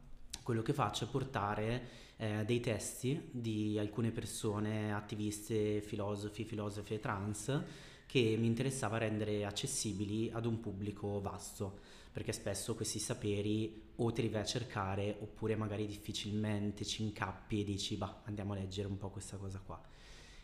quello 0.42 0.62
che 0.62 0.72
faccio 0.72 1.05
è 1.05 1.09
portare 1.09 1.88
eh, 2.16 2.44
dei 2.44 2.61
testi 2.61 3.28
di 3.31 3.78
alcune 3.78 4.11
persone, 4.11 4.92
attiviste, 4.92 5.81
filosofi, 5.81 6.44
filosofe 6.44 7.00
trans, 7.00 7.62
che 8.07 8.37
mi 8.38 8.46
interessava 8.46 8.98
rendere 8.98 9.44
accessibili 9.44 10.31
ad 10.33 10.44
un 10.44 10.61
pubblico 10.61 11.20
vasto, 11.20 11.81
perché 12.12 12.33
spesso 12.33 12.74
questi 12.74 12.98
saperi 12.98 13.90
o 13.96 14.12
te 14.12 14.22
li 14.22 14.28
vai 14.28 14.42
a 14.42 14.44
cercare 14.44 15.16
oppure 15.20 15.57
magari 15.57 15.87
difficilmente 15.87 16.85
ci 16.85 17.02
incappi 17.02 17.61
e 17.61 17.64
dici, 17.64 17.96
bah, 17.96 18.20
andiamo 18.24 18.52
a 18.52 18.57
leggere 18.57 18.88
un 18.88 18.98
po' 18.98 19.09
questa 19.09 19.37
cosa 19.38 19.61
qua. 19.64 19.81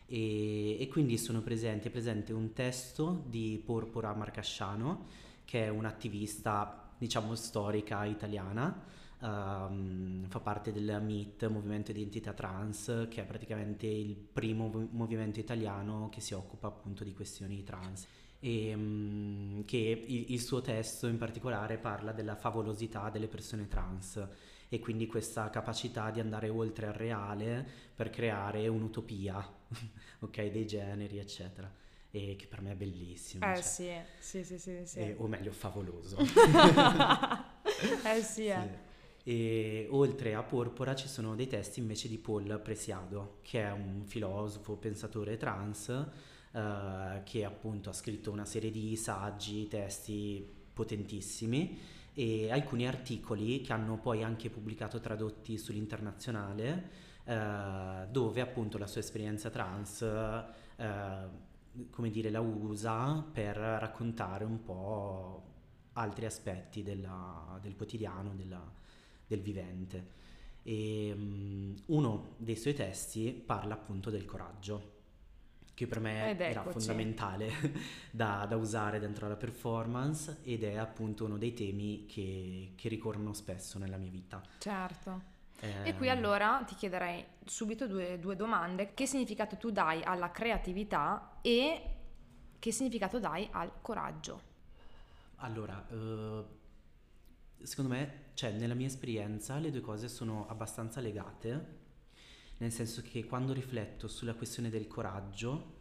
E, 0.07 0.81
e 0.81 0.89
quindi 0.89 1.19
sono 1.19 1.43
presenti, 1.43 1.89
è 1.89 1.91
presente 1.91 2.33
un 2.33 2.55
testo 2.55 3.25
di 3.27 3.63
Porpora 3.63 4.15
Marcasciano, 4.15 5.07
che 5.45 5.67
è 5.67 5.69
un'attivista, 5.69 6.95
diciamo, 6.97 7.35
storica 7.35 8.05
italiana, 8.07 8.83
Um, 9.21 10.29
fa 10.29 10.39
parte 10.39 10.73
del 10.73 11.01
MIT, 11.03 11.47
Movimento 11.49 11.91
Identità 11.91 12.33
Trans, 12.33 13.09
che 13.11 13.23
è 13.23 13.25
praticamente 13.25 13.87
il 13.87 14.15
primo 14.15 14.71
movimento 14.93 15.41
italiano 15.41 16.09
che 16.09 16.21
si 16.21 16.35
occupa 16.35 16.69
appunto 16.69 17.03
di 17.03 17.13
questioni 17.13 17.65
trans. 17.65 18.07
E 18.39 18.73
um, 18.73 19.65
che 19.65 20.05
il, 20.07 20.33
il, 20.33 20.41
suo 20.41 20.61
testo 20.61 21.09
in 21.09 21.19
particolare 21.19 21.79
parla 21.79 22.13
della 22.13 22.37
favolosità 22.37 23.11
delle 23.11 23.27
persone 23.27 23.67
trans 23.67 24.25
e 24.69 24.79
quindi 24.79 25.07
questa 25.07 25.51
capacità 25.51 26.11
di 26.11 26.21
andare 26.21 26.49
oltre 26.49 26.87
al 26.87 26.93
reale 26.93 27.67
per 27.97 28.11
creare 28.11 28.69
un'utopia, 28.69 29.37
ok, 30.21 30.45
dei 30.45 30.67
generi, 30.67 31.19
eccetera. 31.19 31.69
E 32.11 32.37
che 32.39 32.47
per 32.47 32.61
me 32.61 32.71
è 32.71 32.77
bellissimo. 32.77 33.45
Eh 33.45 33.55
cioè. 33.57 33.63
sì, 33.63 33.91
sì, 34.21 34.45
sì, 34.45 34.59
sì, 34.59 34.87
sì. 34.87 34.99
E, 35.01 35.17
o 35.19 35.27
meglio, 35.27 35.51
favoloso. 35.51 36.19
eh 38.05 38.23
sì, 38.23 38.47
eh. 38.47 38.87
E 39.29 39.87
oltre 39.91 40.35
a 40.35 40.43
Porpora 40.43 40.95
ci 40.95 41.07
sono 41.07 41.35
dei 41.35 41.47
testi 41.47 41.81
invece 41.81 42.09
di 42.09 42.17
Paul 42.17 42.63
Presiado, 42.65 43.41
che 43.43 43.63
è 43.63 43.71
un 43.71 44.05
filosofo, 44.07 44.77
pensatore 44.77 45.37
trans, 45.37 45.91
eh, 46.53 47.21
che 47.25 47.45
appunto 47.45 47.91
ha 47.91 47.93
scritto 47.93 48.31
una 48.31 48.47
serie 48.47 48.71
di 48.71 48.97
saggi, 48.97 49.69
testi 49.69 50.43
potentissimi 50.73 51.79
e 52.15 52.51
alcuni 52.51 52.89
articoli 52.89 53.61
che 53.61 53.75
hanno 53.75 53.99
poi 53.99 54.23
anche 54.23 54.49
pubblicato 54.49 54.99
tradotti 54.99 55.59
sull'internazionale 55.59 56.91
eh, 57.25 58.07
dove 58.11 58.41
appunto 58.41 58.79
la 58.79 58.87
sua 58.87 59.03
esperienza 59.03 59.51
trans 59.51 60.01
eh, 60.77 61.29
come 61.91 62.11
dire 62.11 62.31
la 62.31 62.41
usa 62.41 63.23
per 63.31 63.57
raccontare 63.57 64.45
un 64.45 64.63
po' 64.65 65.43
altri 65.93 66.25
aspetti 66.25 66.83
della, 66.83 67.59
del 67.61 67.77
quotidiano 67.77 68.33
della, 68.35 68.87
del 69.29 69.41
vivente 69.41 70.17
e 70.63 71.13
um, 71.17 71.75
uno 71.87 72.35
dei 72.37 72.57
suoi 72.57 72.75
testi 72.75 73.31
parla 73.31 73.75
appunto 73.75 74.11
del 74.11 74.25
coraggio 74.25 74.97
che 75.73 75.87
per 75.87 76.01
me 76.01 76.37
era 76.37 76.65
fondamentale 76.65 77.53
da, 78.11 78.45
da, 78.49 78.57
usare 78.57 78.99
dentro 78.99 79.29
la 79.29 79.37
performance 79.37 80.39
ed 80.43 80.65
è 80.65 80.75
appunto 80.75 81.25
uno 81.25 81.39
dei 81.39 81.55
temi 81.55 82.05
che, 82.07 82.73
che 82.75 82.89
ricorrono 82.89 83.33
spesso 83.33 83.79
nella 83.79 83.97
mia 83.97 84.11
vita. 84.11 84.43
Certo. 84.59 85.37
Eh... 85.61 85.89
E 85.91 85.95
qui 85.95 86.11
allora 86.11 86.65
ti 86.67 86.75
chiederei 86.75 87.25
subito 87.45 87.87
due, 87.87 88.19
due 88.19 88.35
domande. 88.35 88.93
Che 88.93 89.07
significato 89.07 89.57
tu 89.57 89.71
dai 89.71 90.03
alla 90.03 90.33
creatività 90.33 91.39
e 91.43 91.83
che 92.59 92.73
significato 92.73 93.21
dai 93.21 93.49
al 93.53 93.71
coraggio? 93.81 94.41
Allora, 95.37 95.87
uh, 95.91 96.45
secondo 97.63 97.93
me, 97.93 98.27
cioè 98.35 98.53
nella 98.53 98.75
mia 98.75 98.87
esperienza 98.87 99.59
le 99.59 99.71
due 99.71 99.81
cose 99.81 100.09
sono 100.09 100.47
abbastanza 100.49 101.01
legate 101.01 101.79
nel 102.59 102.73
senso 102.73 103.03
che 103.03 103.25
quando 103.25 103.53
rifletto 103.53 104.09
sulla 104.09 104.35
questione 104.35 104.69
del 104.69 104.89
coraggio 104.89 105.77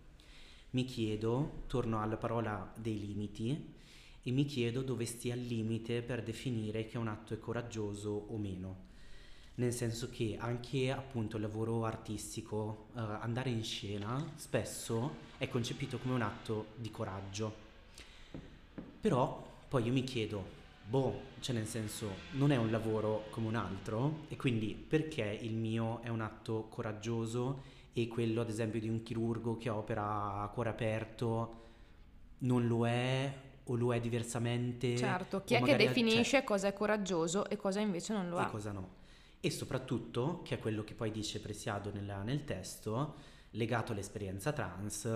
mi 0.71 0.85
chiedo, 0.85 1.63
torno 1.67 2.01
alla 2.01 2.17
parola 2.17 2.71
dei 2.75 2.99
limiti, 2.99 3.73
e 4.21 4.31
mi 4.31 4.45
chiedo 4.45 4.81
dove 4.81 5.05
stia 5.05 5.33
il 5.33 5.45
limite 5.45 6.01
per 6.01 6.21
definire 6.21 6.85
che 6.85 6.97
un 6.97 7.07
atto 7.07 7.33
è 7.33 7.39
coraggioso 7.39 8.09
o 8.09 8.37
meno. 8.37 8.85
Nel 9.55 9.73
senso 9.73 10.09
che 10.09 10.35
anche 10.37 10.91
appunto 10.91 11.37
il 11.37 11.43
lavoro 11.43 11.85
artistico, 11.85 12.89
uh, 12.93 12.99
andare 12.99 13.49
in 13.49 13.63
scena, 13.63 14.33
spesso 14.35 15.15
è 15.37 15.47
concepito 15.47 15.97
come 15.97 16.13
un 16.13 16.21
atto 16.21 16.67
di 16.75 16.91
coraggio. 16.91 17.55
Però 19.01 19.63
poi 19.67 19.85
io 19.85 19.93
mi 19.93 20.03
chiedo, 20.03 20.45
boh, 20.87 21.21
cioè 21.41 21.53
nel 21.53 21.67
senso 21.67 22.09
non 22.31 22.51
è 22.51 22.55
un 22.55 22.71
lavoro 22.71 23.25
come 23.29 23.47
un 23.47 23.55
altro 23.55 24.19
e 24.29 24.37
quindi 24.37 24.73
perché 24.73 25.23
il 25.41 25.53
mio 25.53 26.01
è 26.01 26.07
un 26.07 26.21
atto 26.21 26.67
coraggioso 26.69 27.63
e 27.91 28.07
quello 28.07 28.41
ad 28.41 28.49
esempio 28.49 28.79
di 28.79 28.87
un 28.87 29.03
chirurgo 29.03 29.57
che 29.57 29.69
opera 29.69 30.41
a 30.41 30.47
cuore 30.47 30.69
aperto 30.69 31.65
non 32.39 32.67
lo 32.67 32.87
è 32.87 33.33
o 33.65 33.75
lo 33.75 33.93
è 33.93 33.99
diversamente. 33.99 34.95
Certo, 34.95 35.43
chi 35.43 35.55
è 35.55 35.61
che 35.61 35.75
definisce 35.75 36.23
cioè, 36.23 36.43
cosa 36.45 36.67
è 36.67 36.73
coraggioso 36.73 37.49
e 37.49 37.57
cosa 37.57 37.81
invece 37.81 38.13
non 38.13 38.29
lo 38.29 38.39
è. 38.39 38.43
E 38.43 38.49
cosa 38.49 38.71
no. 38.71 38.89
E 39.41 39.51
soprattutto, 39.51 40.41
che 40.43 40.55
è 40.55 40.59
quello 40.59 40.83
che 40.83 40.93
poi 40.93 41.11
dice 41.11 41.41
Presiado 41.41 41.91
nel, 41.91 42.21
nel 42.23 42.45
testo, 42.45 43.15
legato 43.51 43.91
all'esperienza 43.91 44.53
trans, 44.53 45.09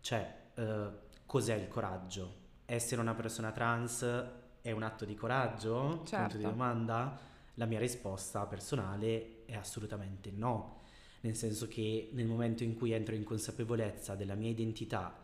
cioè 0.00 0.34
eh, 0.54 0.88
cos'è 1.24 1.54
il 1.54 1.68
coraggio? 1.68 2.44
Essere 2.66 3.00
una 3.00 3.14
persona 3.14 3.50
trans 3.50 4.04
è 4.66 4.72
un 4.72 4.82
atto 4.82 5.04
di 5.04 5.14
coraggio? 5.14 6.02
Certo. 6.04 6.36
Di 6.36 6.42
domanda. 6.42 7.16
La 7.54 7.66
mia 7.66 7.78
risposta 7.78 8.44
personale 8.46 9.44
è 9.46 9.54
assolutamente 9.54 10.32
no, 10.32 10.80
nel 11.20 11.36
senso 11.36 11.68
che 11.68 12.10
nel 12.12 12.26
momento 12.26 12.64
in 12.64 12.76
cui 12.76 12.90
entro 12.90 13.14
in 13.14 13.22
consapevolezza 13.22 14.16
della 14.16 14.34
mia 14.34 14.50
identità 14.50 15.16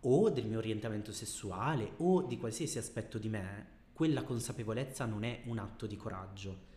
o 0.00 0.28
del 0.28 0.44
mio 0.44 0.58
orientamento 0.58 1.10
sessuale 1.10 1.92
o 1.96 2.22
di 2.22 2.36
qualsiasi 2.36 2.76
aspetto 2.76 3.16
di 3.16 3.30
me, 3.30 3.66
quella 3.94 4.22
consapevolezza 4.22 5.06
non 5.06 5.24
è 5.24 5.40
un 5.46 5.58
atto 5.58 5.86
di 5.86 5.96
coraggio 5.96 6.70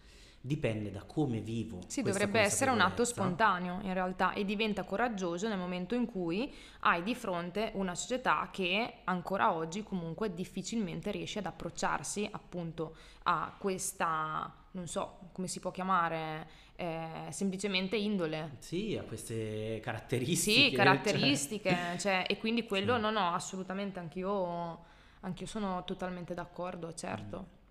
dipende 0.46 0.92
da 0.92 1.02
come 1.02 1.40
vivo. 1.40 1.80
Sì, 1.88 2.04
dovrebbe 2.04 2.40
essere 2.40 2.70
un 2.70 2.80
atto 2.80 3.04
spontaneo 3.04 3.80
in 3.82 3.94
realtà 3.94 4.34
e 4.34 4.46
diventa 4.46 4.84
coraggioso 4.84 5.48
nel 5.48 5.58
momento 5.58 5.96
in 5.96 6.06
cui 6.06 6.54
hai 6.82 7.02
di 7.02 7.16
fronte 7.16 7.72
una 7.74 7.96
società 7.96 8.50
che 8.52 8.98
ancora 9.06 9.54
oggi 9.54 9.82
comunque 9.82 10.36
difficilmente 10.36 11.10
riesce 11.10 11.40
ad 11.40 11.48
approcciarsi 11.48 12.30
appunto 12.32 12.96
a 13.24 13.56
questa, 13.58 14.54
non 14.72 14.86
so 14.86 15.30
come 15.32 15.48
si 15.48 15.60
può 15.60 15.72
chiamare, 15.72 16.48
eh, 16.76 17.28
semplicemente 17.32 17.96
indole. 17.96 18.58
Sì, 18.60 18.96
a 19.00 19.04
queste 19.04 19.80
caratteristiche. 19.82 20.70
Sì, 20.70 20.76
caratteristiche, 20.76 21.70
cioè... 21.70 21.98
Cioè, 21.98 22.26
e 22.28 22.38
quindi 22.38 22.66
quello 22.68 22.96
sì. 22.96 23.02
no, 23.02 23.10
no, 23.10 23.34
assolutamente 23.34 23.98
anch'io, 23.98 24.86
anch'io 25.22 25.48
sono 25.48 25.84
totalmente 25.86 26.36
d'accordo, 26.36 26.94
certo. 26.94 27.40
Mm. 27.40 27.65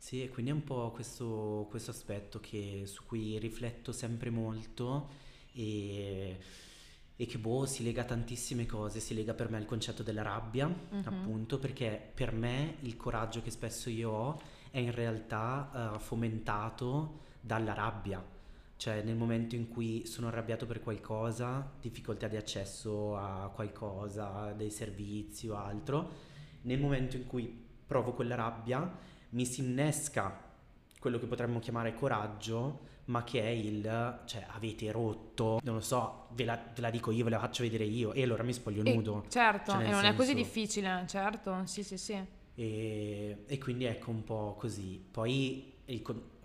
Sì, 0.00 0.22
e 0.22 0.30
quindi 0.30 0.50
è 0.50 0.54
un 0.54 0.64
po' 0.64 0.90
questo, 0.92 1.66
questo 1.68 1.90
aspetto 1.90 2.40
che, 2.40 2.84
su 2.86 3.04
cui 3.04 3.38
rifletto 3.38 3.92
sempre 3.92 4.30
molto 4.30 5.10
e, 5.52 6.38
e, 7.14 7.26
che 7.26 7.38
boh, 7.38 7.66
si 7.66 7.84
lega 7.84 8.00
a 8.00 8.06
tantissime 8.06 8.64
cose, 8.64 8.98
si 8.98 9.12
lega 9.12 9.34
per 9.34 9.50
me 9.50 9.58
al 9.58 9.66
concetto 9.66 10.02
della 10.02 10.22
rabbia, 10.22 10.66
mm-hmm. 10.66 11.02
appunto, 11.04 11.58
perché 11.58 12.12
per 12.14 12.32
me 12.32 12.76
il 12.80 12.96
coraggio 12.96 13.42
che 13.42 13.50
spesso 13.50 13.90
io 13.90 14.10
ho 14.10 14.40
è 14.70 14.78
in 14.78 14.90
realtà 14.90 15.92
uh, 15.94 15.98
fomentato 15.98 17.20
dalla 17.38 17.74
rabbia. 17.74 18.24
Cioè 18.76 19.02
nel 19.02 19.16
momento 19.16 19.54
in 19.54 19.68
cui 19.68 20.06
sono 20.06 20.28
arrabbiato 20.28 20.64
per 20.64 20.80
qualcosa, 20.80 21.72
difficoltà 21.78 22.26
di 22.26 22.36
accesso 22.36 23.18
a 23.18 23.50
qualcosa, 23.54 24.52
dei 24.52 24.70
servizi 24.70 25.46
o 25.48 25.56
altro, 25.56 26.10
nel 26.62 26.80
momento 26.80 27.16
in 27.16 27.26
cui 27.26 27.68
provo 27.86 28.12
quella 28.12 28.36
rabbia, 28.36 29.08
mi 29.30 29.44
si 29.44 29.60
innesca 29.60 30.48
quello 30.98 31.18
che 31.18 31.26
potremmo 31.26 31.58
chiamare 31.58 31.94
coraggio, 31.94 32.88
ma 33.06 33.24
che 33.24 33.42
è 33.42 33.48
il, 33.48 34.20
cioè 34.24 34.46
avete 34.50 34.90
rotto, 34.92 35.60
non 35.62 35.76
lo 35.76 35.80
so, 35.80 36.28
ve 36.32 36.44
la, 36.44 36.56
ve 36.56 36.80
la 36.80 36.90
dico 36.90 37.10
io, 37.10 37.24
ve 37.24 37.30
la 37.30 37.38
faccio 37.40 37.62
vedere 37.62 37.84
io 37.84 38.12
e 38.12 38.22
allora 38.22 38.42
mi 38.42 38.52
spoglio 38.52 38.82
e, 38.84 38.94
nudo. 38.94 39.24
Certo, 39.28 39.72
cioè, 39.72 39.80
e 39.80 39.84
non 39.84 40.00
senso... 40.00 40.12
è 40.12 40.14
così 40.14 40.34
difficile, 40.34 41.04
certo, 41.08 41.62
sì 41.64 41.82
sì 41.82 41.96
sì. 41.96 42.24
E, 42.54 43.44
e 43.46 43.58
quindi 43.58 43.84
ecco 43.84 44.10
un 44.10 44.22
po' 44.22 44.54
così. 44.58 45.02
Poi, 45.10 45.72
il, 45.86 46.02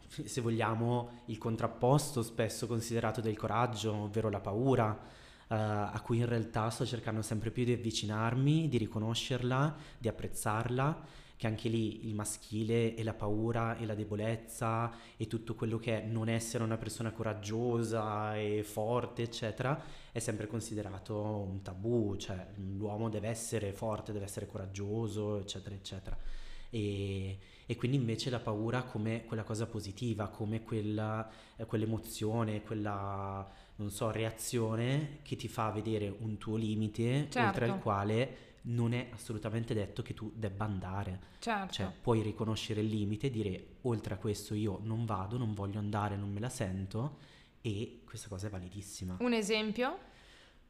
se 0.07 0.41
vogliamo, 0.41 1.21
il 1.25 1.37
contrapposto 1.37 2.23
spesso 2.23 2.65
considerato 2.65 3.21
del 3.21 3.37
coraggio, 3.37 3.93
ovvero 3.93 4.29
la 4.29 4.39
paura, 4.39 4.89
uh, 4.91 5.53
a 5.53 6.01
cui 6.03 6.19
in 6.19 6.25
realtà 6.25 6.69
sto 6.69 6.85
cercando 6.85 7.21
sempre 7.21 7.51
più 7.51 7.65
di 7.65 7.73
avvicinarmi, 7.73 8.69
di 8.69 8.77
riconoscerla, 8.77 9.75
di 9.97 10.07
apprezzarla 10.07 11.23
che 11.37 11.47
anche 11.47 11.67
lì 11.67 12.07
il 12.07 12.15
maschile 12.15 12.95
e 12.95 13.03
la 13.03 13.13
paura 13.13 13.77
e 13.77 13.85
la 13.85 13.93
debolezza 13.93 14.91
e 15.17 15.27
tutto 15.27 15.53
quello 15.55 15.77
che 15.77 16.01
è 16.01 16.05
non 16.05 16.29
essere 16.29 16.63
una 16.63 16.77
persona 16.77 17.11
coraggiosa 17.11 18.37
e 18.37 18.63
forte, 18.63 19.23
eccetera, 19.23 19.81
è 20.11 20.19
sempre 20.19 20.47
considerato 20.47 21.15
un 21.21 21.61
tabù, 21.61 22.15
cioè 22.15 22.47
l'uomo 22.55 23.09
deve 23.09 23.27
essere 23.27 23.73
forte, 23.73 24.13
deve 24.13 24.25
essere 24.25 24.47
coraggioso, 24.47 25.39
eccetera, 25.39 25.75
eccetera. 25.75 26.17
E, 26.69 27.37
e 27.65 27.75
quindi 27.75 27.97
invece 27.97 28.29
la 28.29 28.39
paura 28.39 28.83
come 28.83 29.25
quella 29.25 29.43
cosa 29.43 29.65
positiva, 29.65 30.27
come 30.27 30.63
quella, 30.63 31.29
eh, 31.57 31.65
quell'emozione, 31.65 32.61
quella, 32.63 33.45
non 33.75 33.89
so, 33.89 34.09
reazione 34.11 35.19
che 35.21 35.35
ti 35.35 35.47
fa 35.47 35.69
vedere 35.71 36.13
un 36.19 36.37
tuo 36.37 36.55
limite 36.55 37.27
certo. 37.29 37.39
oltre 37.39 37.65
il 37.67 37.81
quale 37.81 38.37
non 38.67 38.93
è 38.93 39.09
assolutamente 39.11 39.73
detto 39.73 40.01
che 40.01 40.13
tu 40.13 40.31
debba 40.33 40.65
andare. 40.65 41.19
Certo. 41.39 41.73
Cioè, 41.73 41.91
puoi 42.01 42.21
riconoscere 42.21 42.81
il 42.81 42.87
limite 42.87 43.27
e 43.27 43.29
dire 43.29 43.65
oltre 43.81 44.13
a 44.13 44.17
questo 44.17 44.53
io 44.53 44.79
non 44.83 45.05
vado, 45.05 45.37
non 45.37 45.53
voglio 45.53 45.79
andare, 45.79 46.15
non 46.15 46.31
me 46.31 46.39
la 46.39 46.49
sento 46.49 47.17
e 47.61 48.01
questa 48.05 48.27
cosa 48.27 48.47
è 48.47 48.49
validissima. 48.49 49.17
Un 49.19 49.33
esempio? 49.33 49.97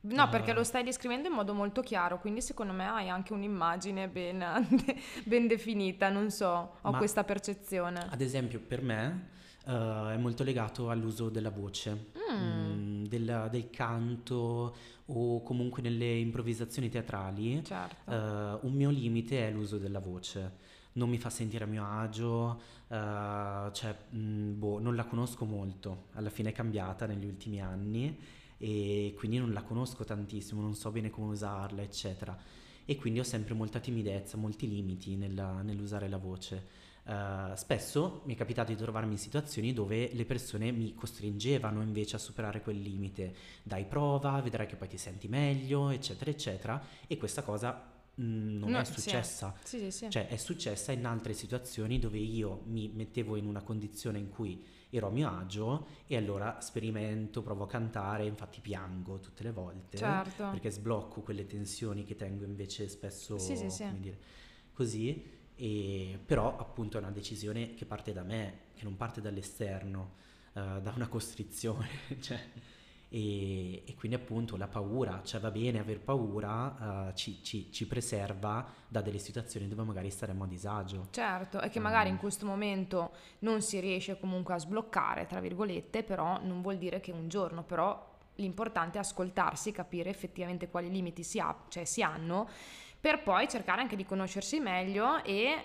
No, 0.01 0.23
uh, 0.23 0.29
perché 0.29 0.53
lo 0.53 0.63
stai 0.63 0.83
descrivendo 0.83 1.27
in 1.27 1.33
modo 1.33 1.53
molto 1.53 1.81
chiaro, 1.81 2.19
quindi 2.19 2.41
secondo 2.41 2.73
me 2.73 2.85
hai 2.85 3.09
anche 3.09 3.33
un'immagine 3.33 4.07
ben, 4.07 4.45
ben 5.25 5.47
definita, 5.47 6.09
non 6.09 6.29
so, 6.29 6.77
ho 6.81 6.91
questa 6.97 7.23
percezione. 7.23 8.07
Ad 8.09 8.21
esempio, 8.21 8.59
per 8.59 8.81
me 8.83 9.29
uh, 9.65 10.09
è 10.09 10.17
molto 10.17 10.43
legato 10.43 10.89
all'uso 10.89 11.29
della 11.29 11.49
voce, 11.49 12.11
mm. 12.17 12.35
Mm, 12.35 13.05
del, 13.05 13.47
del, 13.51 13.69
canto 13.69 14.75
o 15.05 15.41
comunque 15.43 15.81
nelle 15.81 16.15
improvvisazioni 16.15 16.89
teatrali. 16.89 17.63
Certo. 17.63 18.11
Uh, 18.11 18.65
un 18.65 18.73
mio 18.73 18.89
limite 18.89 19.47
è 19.47 19.51
l'uso 19.51 19.77
della 19.77 19.99
voce. 19.99 20.63
Non 20.93 21.09
mi 21.09 21.17
fa 21.17 21.29
sentire 21.29 21.65
a 21.65 21.67
mio 21.67 21.85
agio, 21.85 22.61
uh, 22.87 23.71
cioè, 23.71 23.95
mh, 24.09 24.17
mm, 24.17 24.59
boh, 24.59 24.79
non 24.79 24.95
la 24.95 25.05
conosco 25.05 25.45
molto, 25.45 26.05
alla 26.13 26.29
fine 26.29 26.49
è 26.49 26.53
cambiata 26.53 27.05
negli 27.05 27.25
ultimi 27.25 27.61
anni 27.61 28.17
e 28.57 29.13
quindi 29.17 29.37
non 29.37 29.51
la 29.51 29.61
conosco 29.61 30.05
tantissimo, 30.05 30.61
non 30.61 30.73
so 30.75 30.91
bene 30.91 31.09
come 31.09 31.31
usarla, 31.31 31.81
eccetera. 31.81 32.37
E 32.85 32.95
quindi 32.95 33.19
ho 33.19 33.23
sempre 33.23 33.55
molta 33.55 33.79
timidezza, 33.79 34.37
molti 34.37 34.69
limiti 34.69 35.15
nella, 35.15 35.61
nell'usare 35.61 36.07
la 36.07 36.17
voce. 36.17 36.83
Uh, 37.05 37.53
spesso 37.53 38.21
mi 38.25 38.33
è 38.33 38.37
capitato 38.37 38.71
di 38.71 38.77
trovarmi 38.77 39.11
in 39.11 39.19
situazioni 39.19 39.73
dove 39.73 40.09
le 40.13 40.25
persone 40.25 40.71
mi 40.71 40.95
costringevano 40.95 41.83
invece 41.83 42.15
a 42.15 42.19
superare 42.19 42.61
quel 42.61 42.79
limite. 42.79 43.35
Dai 43.61 43.85
prova, 43.85 44.41
vedrai 44.41 44.65
che 44.65 44.75
poi 44.75 44.87
ti 44.87 44.97
senti 44.97 45.27
meglio, 45.27 45.91
eccetera, 45.91 46.31
eccetera. 46.31 46.81
E 47.05 47.17
questa 47.17 47.43
cosa 47.43 47.93
mm, 48.19 48.57
non 48.57 48.71
no, 48.71 48.79
è 48.79 48.85
successa. 48.85 49.55
Sì, 49.63 49.77
sì, 49.79 49.91
sì. 49.91 50.09
Cioè 50.09 50.27
è 50.27 50.37
successa 50.37 50.91
in 50.93 51.05
altre 51.05 51.33
situazioni 51.33 51.99
dove 51.99 52.17
io 52.17 52.63
mi 52.65 52.91
mettevo 52.91 53.35
in 53.35 53.45
una 53.45 53.61
condizione 53.61 54.17
in 54.17 54.29
cui 54.29 54.65
ero 54.89 55.07
a 55.07 55.11
mio 55.11 55.29
agio 55.29 55.85
e 56.07 56.17
allora 56.17 56.59
sperimento, 56.61 57.43
provo 57.43 57.65
a 57.65 57.67
cantare, 57.67 58.25
infatti 58.25 58.61
piango 58.61 59.19
tutte 59.19 59.43
le 59.43 59.51
volte 59.51 59.97
certo. 59.97 60.49
perché 60.49 60.71
sblocco 60.71 61.21
quelle 61.21 61.45
tensioni 61.45 62.03
che 62.03 62.15
tengo 62.15 62.45
invece 62.45 62.87
spesso 62.87 63.37
sì. 63.37 63.53
Dire, 63.99 64.17
così 64.73 65.33
e, 65.55 66.19
però 66.25 66.57
appunto 66.57 66.97
è 66.97 67.01
una 67.01 67.11
decisione 67.11 67.73
che 67.73 67.85
parte 67.85 68.13
da 68.13 68.23
me, 68.23 68.59
che 68.75 68.83
non 68.83 68.97
parte 68.97 69.21
dall'esterno, 69.21 70.13
uh, 70.53 70.81
da 70.81 70.93
una 70.95 71.07
costrizione. 71.07 71.87
cioè, 72.19 72.39
e, 73.07 73.83
e, 73.85 73.93
quindi 73.95 74.17
appunto 74.17 74.57
la 74.57 74.67
paura, 74.67 75.21
cioè 75.23 75.39
va 75.39 75.51
bene 75.51 75.79
aver 75.79 75.99
paura, 76.01 77.07
uh, 77.07 77.13
ci, 77.13 77.41
ci, 77.43 77.71
ci, 77.71 77.87
preserva 77.87 78.67
da 78.87 79.01
delle 79.01 79.19
situazioni 79.19 79.67
dove 79.67 79.83
magari 79.83 80.09
staremo 80.09 80.43
a 80.43 80.47
disagio. 80.47 81.07
Certo, 81.11 81.61
e 81.61 81.69
che 81.69 81.79
magari 81.79 82.09
in 82.09 82.17
questo 82.17 82.45
momento 82.45 83.11
non 83.39 83.61
si 83.61 83.79
riesce 83.79 84.19
comunque 84.19 84.55
a 84.55 84.59
sbloccare, 84.59 85.27
tra 85.27 85.39
virgolette, 85.39 86.03
però 86.03 86.41
non 86.43 86.61
vuol 86.61 86.77
dire 86.77 86.99
che 86.99 87.11
un 87.11 87.29
giorno, 87.29 87.63
però 87.63 88.13
l'importante 88.35 88.97
è 88.97 89.01
ascoltarsi, 89.01 89.71
capire 89.71 90.09
effettivamente 90.09 90.69
quali 90.69 90.89
limiti 90.89 91.23
si, 91.23 91.39
ha, 91.39 91.55
cioè 91.69 91.85
si 91.85 92.01
hanno 92.01 92.49
per 93.05 93.21
poi 93.21 93.47
cercare 93.47 93.81
anche 93.81 93.95
di 93.95 94.03
conoscersi 94.03 94.59
meglio 94.59 95.23
e 95.23 95.63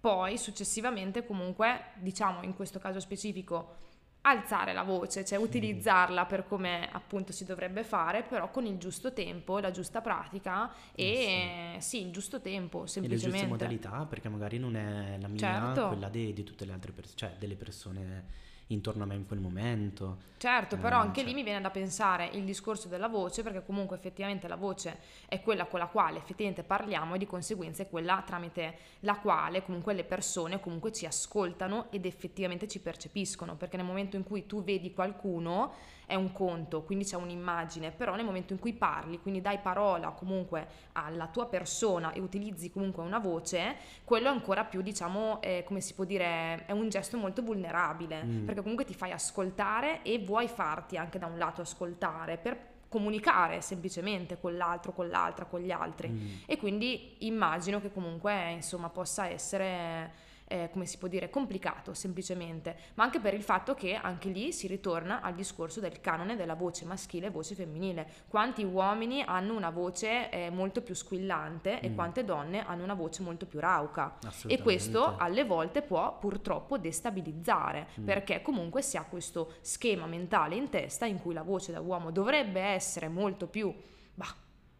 poi 0.00 0.36
successivamente 0.36 1.24
comunque, 1.24 1.92
diciamo 2.00 2.42
in 2.42 2.56
questo 2.56 2.80
caso 2.80 2.98
specifico, 2.98 3.76
alzare 4.22 4.72
la 4.72 4.82
voce, 4.82 5.24
cioè 5.24 5.38
utilizzarla 5.38 6.26
per 6.26 6.48
come 6.48 6.88
appunto 6.90 7.30
si 7.30 7.44
dovrebbe 7.44 7.84
fare, 7.84 8.24
però 8.24 8.50
con 8.50 8.66
il 8.66 8.76
giusto 8.76 9.12
tempo, 9.12 9.60
la 9.60 9.70
giusta 9.70 10.00
pratica 10.00 10.72
e 10.92 11.04
eh 11.04 11.74
sì. 11.78 11.98
sì. 11.98 12.06
il 12.06 12.10
giusto 12.10 12.40
tempo, 12.40 12.86
semplicemente. 12.86 13.24
E 13.24 13.30
le 13.30 13.46
giuste 13.46 13.46
modalità, 13.46 14.06
perché 14.06 14.28
magari 14.28 14.58
non 14.58 14.74
è 14.74 15.16
la 15.20 15.28
mia, 15.28 15.38
certo. 15.38 15.86
quella 15.86 16.08
di, 16.08 16.32
di 16.32 16.42
tutte 16.42 16.64
le 16.64 16.72
altre 16.72 16.90
persone, 16.90 17.16
cioè 17.16 17.36
delle 17.38 17.54
persone 17.54 18.24
intorno 18.70 19.04
a 19.04 19.06
me 19.06 19.14
in 19.14 19.26
quel 19.26 19.40
momento. 19.40 20.28
Certo, 20.36 20.76
però 20.78 20.98
eh, 20.98 21.02
anche 21.02 21.20
cioè... 21.20 21.28
lì 21.28 21.34
mi 21.34 21.42
viene 21.42 21.60
da 21.60 21.70
pensare 21.70 22.30
il 22.32 22.44
discorso 22.44 22.88
della 22.88 23.08
voce, 23.08 23.42
perché 23.42 23.64
comunque 23.64 23.96
effettivamente 23.96 24.48
la 24.48 24.56
voce 24.56 24.98
è 25.28 25.40
quella 25.42 25.66
con 25.66 25.78
la 25.78 25.86
quale 25.86 26.18
effettivamente 26.18 26.62
parliamo 26.62 27.14
e 27.14 27.18
di 27.18 27.26
conseguenza 27.26 27.82
è 27.82 27.88
quella 27.88 28.22
tramite 28.24 28.76
la 29.00 29.16
quale 29.18 29.62
comunque 29.62 29.92
le 29.92 30.04
persone 30.04 30.60
comunque 30.60 30.92
ci 30.92 31.06
ascoltano 31.06 31.90
ed 31.90 32.06
effettivamente 32.06 32.68
ci 32.68 32.80
percepiscono, 32.80 33.56
perché 33.56 33.76
nel 33.76 33.86
momento 33.86 34.16
in 34.16 34.24
cui 34.24 34.46
tu 34.46 34.62
vedi 34.62 34.92
qualcuno 34.92 35.72
è 36.10 36.16
un 36.16 36.32
conto, 36.32 36.82
quindi 36.82 37.04
c'è 37.04 37.14
un'immagine, 37.14 37.92
però 37.92 38.16
nel 38.16 38.24
momento 38.24 38.52
in 38.52 38.58
cui 38.58 38.72
parli, 38.72 39.20
quindi 39.20 39.40
dai 39.40 39.58
parola 39.58 40.10
comunque 40.10 40.66
alla 40.92 41.28
tua 41.28 41.46
persona 41.46 42.10
e 42.10 42.18
utilizzi 42.18 42.72
comunque 42.72 43.04
una 43.04 43.20
voce, 43.20 43.76
quello 44.02 44.26
è 44.26 44.30
ancora 44.30 44.64
più, 44.64 44.82
diciamo, 44.82 45.40
eh, 45.40 45.62
come 45.64 45.80
si 45.80 45.94
può 45.94 46.02
dire, 46.02 46.66
è 46.66 46.72
un 46.72 46.88
gesto 46.88 47.16
molto 47.16 47.42
vulnerabile, 47.42 48.24
mm. 48.24 48.44
perché 48.44 48.60
comunque 48.60 48.84
ti 48.84 48.92
fai 48.92 49.12
ascoltare 49.12 50.02
e 50.02 50.18
vuoi 50.18 50.48
farti 50.48 50.96
anche 50.96 51.20
da 51.20 51.26
un 51.26 51.38
lato 51.38 51.60
ascoltare 51.60 52.38
per 52.38 52.58
comunicare 52.88 53.60
semplicemente 53.60 54.36
con 54.40 54.56
l'altro, 54.56 54.90
con 54.90 55.08
l'altra, 55.08 55.44
con 55.44 55.60
gli 55.60 55.70
altri. 55.70 56.08
Mm. 56.08 56.28
E 56.44 56.56
quindi 56.56 57.18
immagino 57.20 57.80
che 57.80 57.92
comunque, 57.92 58.50
insomma, 58.50 58.88
possa 58.88 59.28
essere 59.28 60.28
eh, 60.50 60.68
come 60.72 60.84
si 60.84 60.98
può 60.98 61.06
dire, 61.06 61.30
complicato 61.30 61.94
semplicemente, 61.94 62.76
ma 62.94 63.04
anche 63.04 63.20
per 63.20 63.34
il 63.34 63.42
fatto 63.42 63.74
che 63.74 63.94
anche 63.94 64.28
lì 64.28 64.52
si 64.52 64.66
ritorna 64.66 65.20
al 65.20 65.34
discorso 65.34 65.78
del 65.78 66.00
canone 66.00 66.34
della 66.34 66.54
voce 66.54 66.84
maschile 66.84 67.28
e 67.28 67.30
voce 67.30 67.54
femminile. 67.54 68.06
Quanti 68.26 68.64
uomini 68.64 69.22
hanno 69.22 69.54
una 69.54 69.70
voce 69.70 70.28
eh, 70.30 70.50
molto 70.50 70.82
più 70.82 70.94
squillante 70.94 71.76
mm. 71.76 71.84
e 71.84 71.94
quante 71.94 72.24
donne 72.24 72.66
hanno 72.66 72.82
una 72.82 72.94
voce 72.94 73.22
molto 73.22 73.46
più 73.46 73.60
rauca. 73.60 74.18
E 74.46 74.60
questo 74.60 75.16
alle 75.16 75.44
volte 75.44 75.82
può 75.82 76.18
purtroppo 76.18 76.78
destabilizzare, 76.78 77.86
mm. 78.00 78.04
perché 78.04 78.42
comunque 78.42 78.82
si 78.82 78.96
ha 78.96 79.04
questo 79.04 79.54
schema 79.60 80.06
mentale 80.06 80.56
in 80.56 80.68
testa 80.68 81.06
in 81.06 81.20
cui 81.20 81.32
la 81.32 81.42
voce 81.42 81.70
da 81.70 81.80
uomo 81.80 82.10
dovrebbe 82.10 82.60
essere 82.60 83.08
molto 83.08 83.46
più... 83.46 83.72
Bah, 84.14 84.34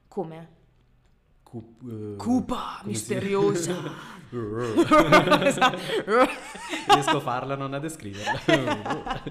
come? 0.09 0.59
Cup, 1.51 1.83
uh, 1.83 2.15
Cupa, 2.17 2.81
misteriosa. 2.85 3.75
esatto. 5.43 5.79
Riesco 6.87 7.17
a 7.17 7.21
farla, 7.21 7.57
non 7.57 7.75
a 7.75 7.81
descriverla. 7.81 9.25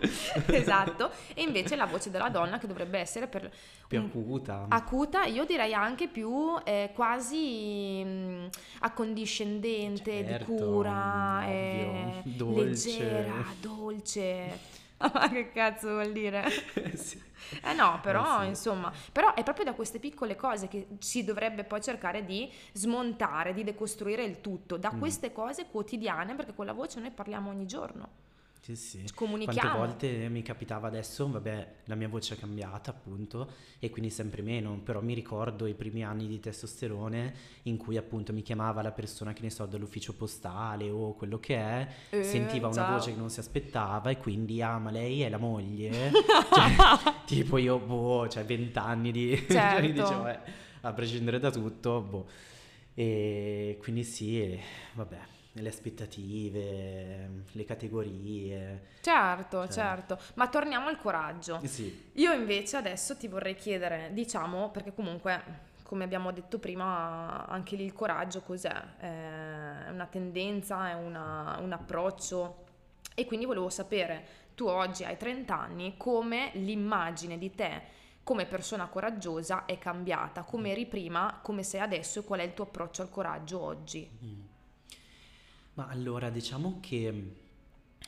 esatto. 0.52 1.12
E 1.34 1.44
invece 1.44 1.78
la 1.78 1.86
voce 1.86 2.10
della 2.10 2.28
donna 2.28 2.58
che 2.58 2.68
dovrebbe 2.68 3.00
essere 3.00 3.28
per... 3.28 3.50
Più 3.88 4.00
acuta. 4.00 4.66
Acuta, 4.68 5.24
io 5.24 5.46
direi 5.46 5.74
anche 5.74 6.10
più 6.10 6.58
eh, 6.66 6.92
quasi 6.94 8.04
mh, 8.04 8.10
mm, 8.10 8.46
accondiscendente, 8.80 10.26
certo, 10.26 10.52
di 10.52 10.60
cura, 10.60 11.48
eh, 11.48 12.22
leggera, 12.26 13.46
dolce. 13.62 14.79
Ma 15.14 15.30
che 15.30 15.52
cazzo 15.52 15.90
vuol 15.90 16.12
dire? 16.12 16.44
sì. 16.96 17.22
Eh 17.64 17.74
no, 17.74 18.00
però 18.02 18.42
eh 18.42 18.44
sì. 18.44 18.50
insomma, 18.50 18.92
però 19.12 19.34
è 19.34 19.44
proprio 19.44 19.66
da 19.66 19.74
queste 19.74 19.98
piccole 19.98 20.36
cose 20.36 20.68
che 20.68 20.88
si 21.00 21.24
dovrebbe 21.24 21.64
poi 21.64 21.82
cercare 21.82 22.26
di 22.26 22.52
smontare, 22.74 23.54
di 23.54 23.64
decostruire 23.64 24.24
il 24.24 24.42
tutto, 24.42 24.78
da 24.78 24.92
mm. 24.94 25.00
queste 25.00 25.32
cose 25.32 25.68
quotidiane, 25.68 26.36
perché 26.36 26.54
con 26.54 26.66
la 26.66 26.74
voce 26.74 27.00
noi 27.00 27.12
parliamo 27.12 27.50
ogni 27.50 27.66
giorno. 27.66 28.28
Sì, 28.62 28.76
sì. 28.76 29.04
Comunichiamo. 29.14 29.78
Quante 29.78 30.08
volte 30.08 30.30
mi 30.30 30.42
capitava 30.42 30.88
adesso, 30.88 31.30
vabbè, 31.30 31.76
la 31.86 31.96
mia 31.96 32.08
voce 32.08 32.36
è 32.36 32.38
cambiata 32.38 32.92
appunto 32.92 33.52
e 33.80 33.90
quindi 33.90 34.10
sempre 34.10 34.42
meno, 34.42 34.80
però 34.84 35.02
mi 35.02 35.14
ricordo 35.14 35.66
i 35.66 35.74
primi 35.74 36.04
anni 36.04 36.28
di 36.28 36.40
testosterone 36.40 37.34
in 37.64 37.78
cui 37.78 37.98
appunto 37.98 38.34
mi 38.34 38.42
chiamava 38.42 38.82
la 38.82 38.92
persona 38.92 39.34
che 39.34 39.42
ne 39.42 39.50
so 39.50 39.66
dall'ufficio 39.66 40.14
postale 40.14 40.90
o 40.90 41.14
quello 41.16 41.40
che 41.40 41.56
è, 41.56 41.88
eh, 42.10 42.24
sentiva 42.24 42.72
ciao. 42.72 42.84
una 42.84 42.98
voce 42.98 43.14
che 43.14 43.18
non 43.18 43.30
si 43.30 43.40
aspettava 43.40 44.10
e 44.10 44.18
quindi 44.18 44.62
ah 44.62 44.78
ma 44.78 44.92
lei 44.92 45.22
è 45.22 45.30
la 45.30 45.38
moglie? 45.38 46.12
cioè, 46.52 47.14
tipo 47.26 47.58
io 47.58 47.80
boh, 47.80 48.28
cioè 48.28 48.44
vent'anni 48.46 49.12
di... 49.12 49.28
Certo. 49.50 49.82
cioè, 49.82 49.92
dicevo, 49.92 50.28
eh, 50.28 50.40
a 50.82 50.94
prescindere 50.94 51.40
da 51.40 51.50
tutto, 51.50 52.02
boh. 52.02 52.28
E 52.94 53.78
quindi 53.80 54.04
sì, 54.04 54.60
vabbè 54.94 55.38
le 55.54 55.70
aspettative, 55.70 57.44
le 57.52 57.66
categorie. 57.66 58.88
Certo, 59.02 59.64
cioè. 59.64 59.72
certo, 59.72 60.20
ma 60.36 60.48
torniamo 60.48 60.88
al 60.88 60.98
coraggio. 60.98 61.60
Eh 61.62 61.68
sì. 61.68 62.12
Io 62.14 62.32
invece 62.34 62.78
adesso 62.78 63.18
ti 63.18 63.28
vorrei 63.28 63.56
chiedere, 63.56 64.10
diciamo, 64.14 64.70
perché 64.70 64.94
comunque 64.94 65.68
come 65.84 66.04
abbiamo 66.04 66.32
detto 66.32 66.60
prima, 66.60 67.48
anche 67.48 67.76
lì 67.76 67.84
il 67.84 67.94
coraggio 67.94 68.42
cos'è? 68.42 68.98
È 68.98 69.90
una 69.90 70.06
tendenza, 70.06 70.90
è 70.92 70.94
una, 70.94 71.58
un 71.62 71.72
approccio 71.72 72.66
e 73.16 73.26
quindi 73.26 73.46
volevo 73.46 73.72
sapere, 73.72 74.24
tu 74.54 74.68
oggi 74.68 75.04
hai 75.04 75.18
30 75.18 75.60
anni, 75.60 75.96
come 75.98 76.52
l'immagine 76.54 77.40
di 77.40 77.56
te 77.56 77.98
come 78.30 78.46
persona 78.46 78.86
coraggiosa 78.86 79.66
è 79.66 79.80
cambiata, 79.80 80.44
come 80.44 80.70
eri 80.70 80.86
prima, 80.86 81.40
come 81.42 81.64
sei 81.64 81.82
adesso 81.82 82.20
e 82.20 82.24
qual 82.24 82.42
è 82.42 82.44
il 82.44 82.54
tuo 82.54 82.66
approccio 82.66 83.02
al 83.02 83.10
coraggio 83.10 83.60
oggi? 83.60 84.08
Mm. 84.24 84.42
Ma 85.80 85.88
allora 85.88 86.30
diciamo 86.30 86.80
che 86.82 87.36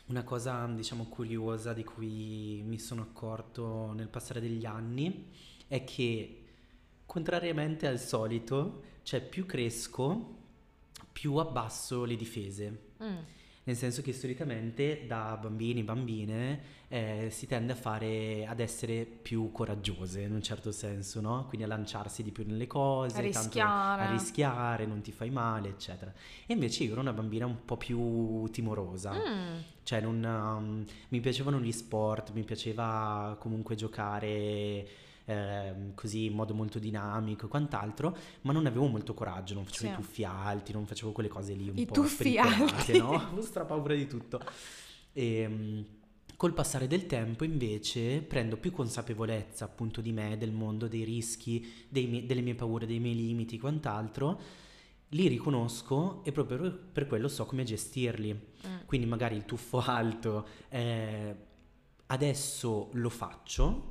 una 0.07 0.23
cosa 0.25 0.65
diciamo 0.65 1.05
curiosa 1.05 1.71
di 1.71 1.86
cui 1.86 2.62
mi 2.65 2.77
sono 2.77 3.01
accorto 3.01 3.93
nel 3.93 4.10
passare 4.10 4.41
degli 4.41 4.65
anni 4.65 5.29
è 5.69 5.86
che 5.86 6.43
contrariamente 7.05 7.88
al 7.88 7.97
solito, 7.97 8.84
cioè 9.03 9.21
più 9.21 9.45
cresco, 9.45 10.36
più 11.13 11.38
abbasso 11.38 12.03
le 12.03 12.17
difese. 12.17 12.79
Mm. 13.01 13.17
Nel 13.63 13.76
senso 13.76 14.02
che 14.02 14.12
solitamente 14.12 15.06
da 15.06 15.38
bambini 15.39 15.82
e 15.82 15.84
bambine 15.84 16.62
eh, 16.88 17.28
si 17.30 17.47
tende 17.47 17.74
a 17.74 17.76
fare, 17.76 18.45
ad 18.45 18.60
essere 18.60 19.06
più 19.06 19.52
coraggiose 19.52 20.21
in 20.21 20.34
un 20.34 20.41
certo 20.41 20.71
senso, 20.71 21.21
no? 21.21 21.45
Quindi 21.47 21.65
a 21.65 21.69
lanciarsi 21.69 22.24
di 22.24 22.32
più 22.32 22.43
nelle 22.45 22.67
cose, 22.67 23.17
a 23.17 23.21
rischiare. 23.21 24.04
a 24.04 24.12
rischiare, 24.12 24.86
non 24.86 25.02
ti 25.02 25.12
fai 25.12 25.30
male, 25.30 25.69
eccetera. 25.69 26.12
E 26.45 26.54
invece 26.54 26.84
io 26.84 26.91
ero 26.93 27.02
una 27.02 27.13
bambina 27.13 27.45
un 27.45 27.63
po' 27.63 27.78
più 27.78 28.50
timorosa, 28.50 29.13
mm. 29.13 29.60
cioè 29.84 30.02
non, 30.02 30.24
um, 30.24 30.86
mi 31.10 31.19
piacevano 31.19 31.60
gli 31.60 31.71
sport, 31.71 32.32
mi 32.34 32.43
piaceva 32.43 33.38
comunque 33.39 33.76
giocare 33.76 35.10
eh, 35.25 35.91
così 35.95 36.25
in 36.25 36.34
modo 36.34 36.53
molto 36.53 36.79
dinamico 36.79 37.45
e 37.45 37.49
quant'altro, 37.49 38.15
ma 38.41 38.53
non 38.53 38.65
avevo 38.65 38.88
molto 38.88 39.13
coraggio, 39.13 39.53
non 39.53 39.65
facevo 39.65 39.88
sì. 39.88 39.93
i 39.93 39.95
tuffi 39.95 40.23
alti, 40.23 40.71
non 40.71 40.86
facevo 40.86 41.12
quelle 41.12 41.29
cose 41.29 41.53
lì 41.53 41.69
un 41.69 41.77
I 41.77 41.86
po' 41.86 41.93
tuffi 41.93 42.38
alti, 42.38 42.97
no? 42.99 43.13
Avevo 43.13 43.41
stra 43.41 43.65
paura 43.65 43.93
di 43.93 44.07
tutto. 44.07 44.39
E, 45.13 45.36
ehm, 45.36 45.86
col 46.36 46.53
passare 46.53 46.88
del 46.88 47.05
tempo 47.05 47.43
invece 47.43 48.21
prendo 48.21 48.57
più 48.57 48.71
consapevolezza 48.71 49.65
appunto 49.65 50.01
di 50.01 50.12
me, 50.12 50.38
del 50.38 50.51
mondo, 50.51 50.88
dei 50.88 51.03
rischi, 51.03 51.86
dei 51.88 52.07
mie, 52.07 52.25
delle 52.25 52.41
mie 52.41 52.55
paure, 52.55 52.88
dei 52.88 52.99
miei 52.99 53.15
limiti, 53.15 53.60
quant'altro, 53.60 54.39
li 55.10 55.27
riconosco 55.27 56.23
e 56.23 56.31
proprio 56.31 56.71
per 56.91 57.05
quello 57.05 57.27
so 57.27 57.45
come 57.45 57.63
gestirli. 57.63 58.34
Mm. 58.34 58.75
Quindi 58.86 59.05
magari 59.05 59.36
il 59.36 59.45
tuffo 59.45 59.79
alto 59.86 60.47
eh, 60.69 61.36
adesso 62.07 62.89
lo 62.93 63.10
faccio 63.10 63.90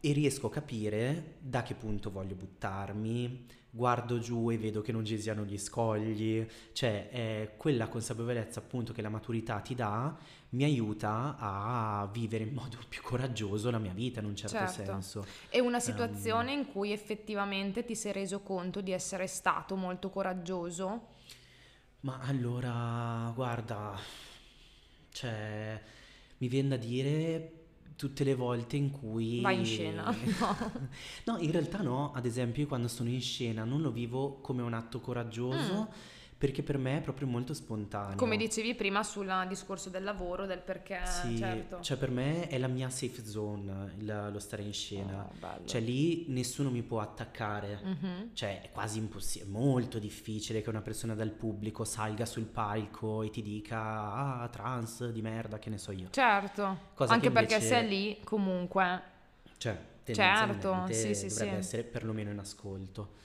e 0.00 0.12
riesco 0.12 0.46
a 0.46 0.50
capire 0.50 1.36
da 1.40 1.62
che 1.62 1.74
punto 1.74 2.10
voglio 2.10 2.34
buttarmi, 2.34 3.46
guardo 3.70 4.18
giù 4.18 4.50
e 4.50 4.58
vedo 4.58 4.80
che 4.80 4.92
non 4.92 5.04
ci 5.04 5.20
siano 5.20 5.44
gli 5.44 5.58
scogli, 5.58 6.46
cioè 6.72 7.08
eh, 7.12 7.50
quella 7.56 7.88
consapevolezza 7.88 8.60
appunto 8.60 8.92
che 8.92 9.02
la 9.02 9.08
maturità 9.08 9.60
ti 9.60 9.74
dà 9.74 10.16
mi 10.50 10.64
aiuta 10.64 11.36
a 11.38 12.08
vivere 12.12 12.44
in 12.44 12.54
modo 12.54 12.78
più 12.88 13.02
coraggioso 13.02 13.70
la 13.70 13.78
mia 13.78 13.92
vita 13.92 14.20
in 14.20 14.26
un 14.26 14.34
certo, 14.34 14.56
certo. 14.56 14.84
senso. 14.84 15.26
È 15.48 15.60
una 15.60 15.76
ehm, 15.76 15.82
situazione 15.82 16.52
um, 16.52 16.58
in 16.58 16.72
cui 16.72 16.90
effettivamente 16.92 17.84
ti 17.84 17.94
sei 17.94 18.12
reso 18.12 18.40
conto 18.40 18.80
di 18.80 18.90
essere 18.90 19.26
stato 19.26 19.76
molto 19.76 20.10
coraggioso? 20.10 21.18
Ma 22.00 22.18
allora, 22.22 23.30
guarda, 23.34 23.96
cioè, 25.10 25.80
mi 26.38 26.48
viene 26.48 26.70
da 26.70 26.76
dire 26.76 27.59
tutte 28.00 28.24
le 28.24 28.34
volte 28.34 28.76
in 28.76 28.90
cui... 28.90 29.42
Vai 29.42 29.58
in 29.58 29.66
scena. 29.66 30.04
No. 30.04 30.56
no, 31.26 31.36
in 31.36 31.50
realtà 31.50 31.82
no, 31.82 32.12
ad 32.14 32.24
esempio 32.24 32.66
quando 32.66 32.88
sono 32.88 33.10
in 33.10 33.20
scena 33.20 33.64
non 33.64 33.82
lo 33.82 33.90
vivo 33.90 34.38
come 34.40 34.62
un 34.62 34.72
atto 34.72 35.00
coraggioso. 35.00 35.82
Mm 35.82 36.18
perché 36.40 36.62
per 36.62 36.78
me 36.78 36.96
è 36.96 37.00
proprio 37.02 37.26
molto 37.26 37.52
spontaneo. 37.52 38.16
Come 38.16 38.38
dicevi 38.38 38.74
prima 38.74 39.02
sul 39.02 39.30
discorso 39.46 39.90
del 39.90 40.02
lavoro, 40.02 40.46
del 40.46 40.60
perché, 40.60 41.02
sì, 41.04 41.36
certo. 41.36 41.82
cioè 41.82 41.98
per 41.98 42.10
me 42.10 42.48
è 42.48 42.56
la 42.56 42.66
mia 42.66 42.88
safe 42.88 43.22
zone 43.26 43.92
il, 43.98 44.28
lo 44.32 44.38
stare 44.38 44.62
in 44.62 44.72
scena. 44.72 45.28
Oh, 45.38 45.66
cioè 45.66 45.82
lì 45.82 46.24
nessuno 46.28 46.70
mi 46.70 46.80
può 46.80 47.00
attaccare. 47.00 47.82
Mm-hmm. 47.84 48.28
Cioè 48.32 48.62
è 48.62 48.70
quasi 48.70 48.96
impossibile, 48.96 49.50
è 49.50 49.52
molto 49.52 49.98
difficile 49.98 50.62
che 50.62 50.70
una 50.70 50.80
persona 50.80 51.14
dal 51.14 51.28
pubblico 51.28 51.84
salga 51.84 52.24
sul 52.24 52.46
palco 52.46 53.22
e 53.22 53.28
ti 53.28 53.42
dica 53.42 53.78
ah, 54.14 54.48
trans 54.48 55.10
di 55.10 55.20
merda, 55.20 55.58
che 55.58 55.68
ne 55.68 55.76
so 55.76 55.92
io. 55.92 56.08
Certo. 56.08 56.78
Cosa 56.94 57.12
Anche 57.12 57.30
perché 57.30 57.56
invece... 57.56 57.74
se 57.74 57.82
lì 57.82 58.18
comunque 58.24 59.02
Cioè, 59.58 59.78
certo, 60.04 60.86
sì, 60.88 61.14
sì, 61.14 61.28
dovrebbe 61.28 61.50
sì. 61.50 61.58
essere 61.58 61.82
perlomeno 61.82 62.30
in 62.30 62.38
ascolto. 62.38 63.18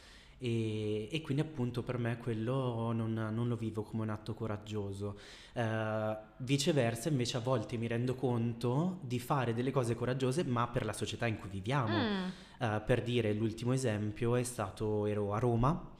E, 0.45 1.09
e, 1.11 1.21
quindi 1.21 1.41
appunto 1.41 1.81
per 1.81 1.97
me 1.97 2.19
quello 2.19 2.91
non, 2.91 3.13
non, 3.13 3.47
lo 3.47 3.55
vivo 3.55 3.81
come 3.81 4.03
un 4.03 4.09
atto 4.09 4.35
coraggioso. 4.35 5.17
Uh, 5.53 6.15
viceversa 6.37 7.09
invece 7.09 7.37
a 7.37 7.39
volte 7.39 7.77
mi 7.77 7.87
rendo 7.87 8.13
conto 8.13 8.99
di 9.01 9.19
fare 9.19 9.55
delle 9.55 9.71
cose 9.71 9.95
coraggiose 9.95 10.43
ma 10.43 10.67
per 10.67 10.85
la 10.85 10.93
società 10.93 11.25
in 11.25 11.39
cui 11.39 11.49
viviamo. 11.49 11.97
Mm. 11.97 12.23
Uh, 12.59 12.81
per 12.85 13.01
dire 13.01 13.33
l'ultimo 13.33 13.73
esempio 13.73 14.35
è 14.35 14.43
stato, 14.43 15.07
ero 15.07 15.33
a 15.33 15.39
Roma 15.39 15.93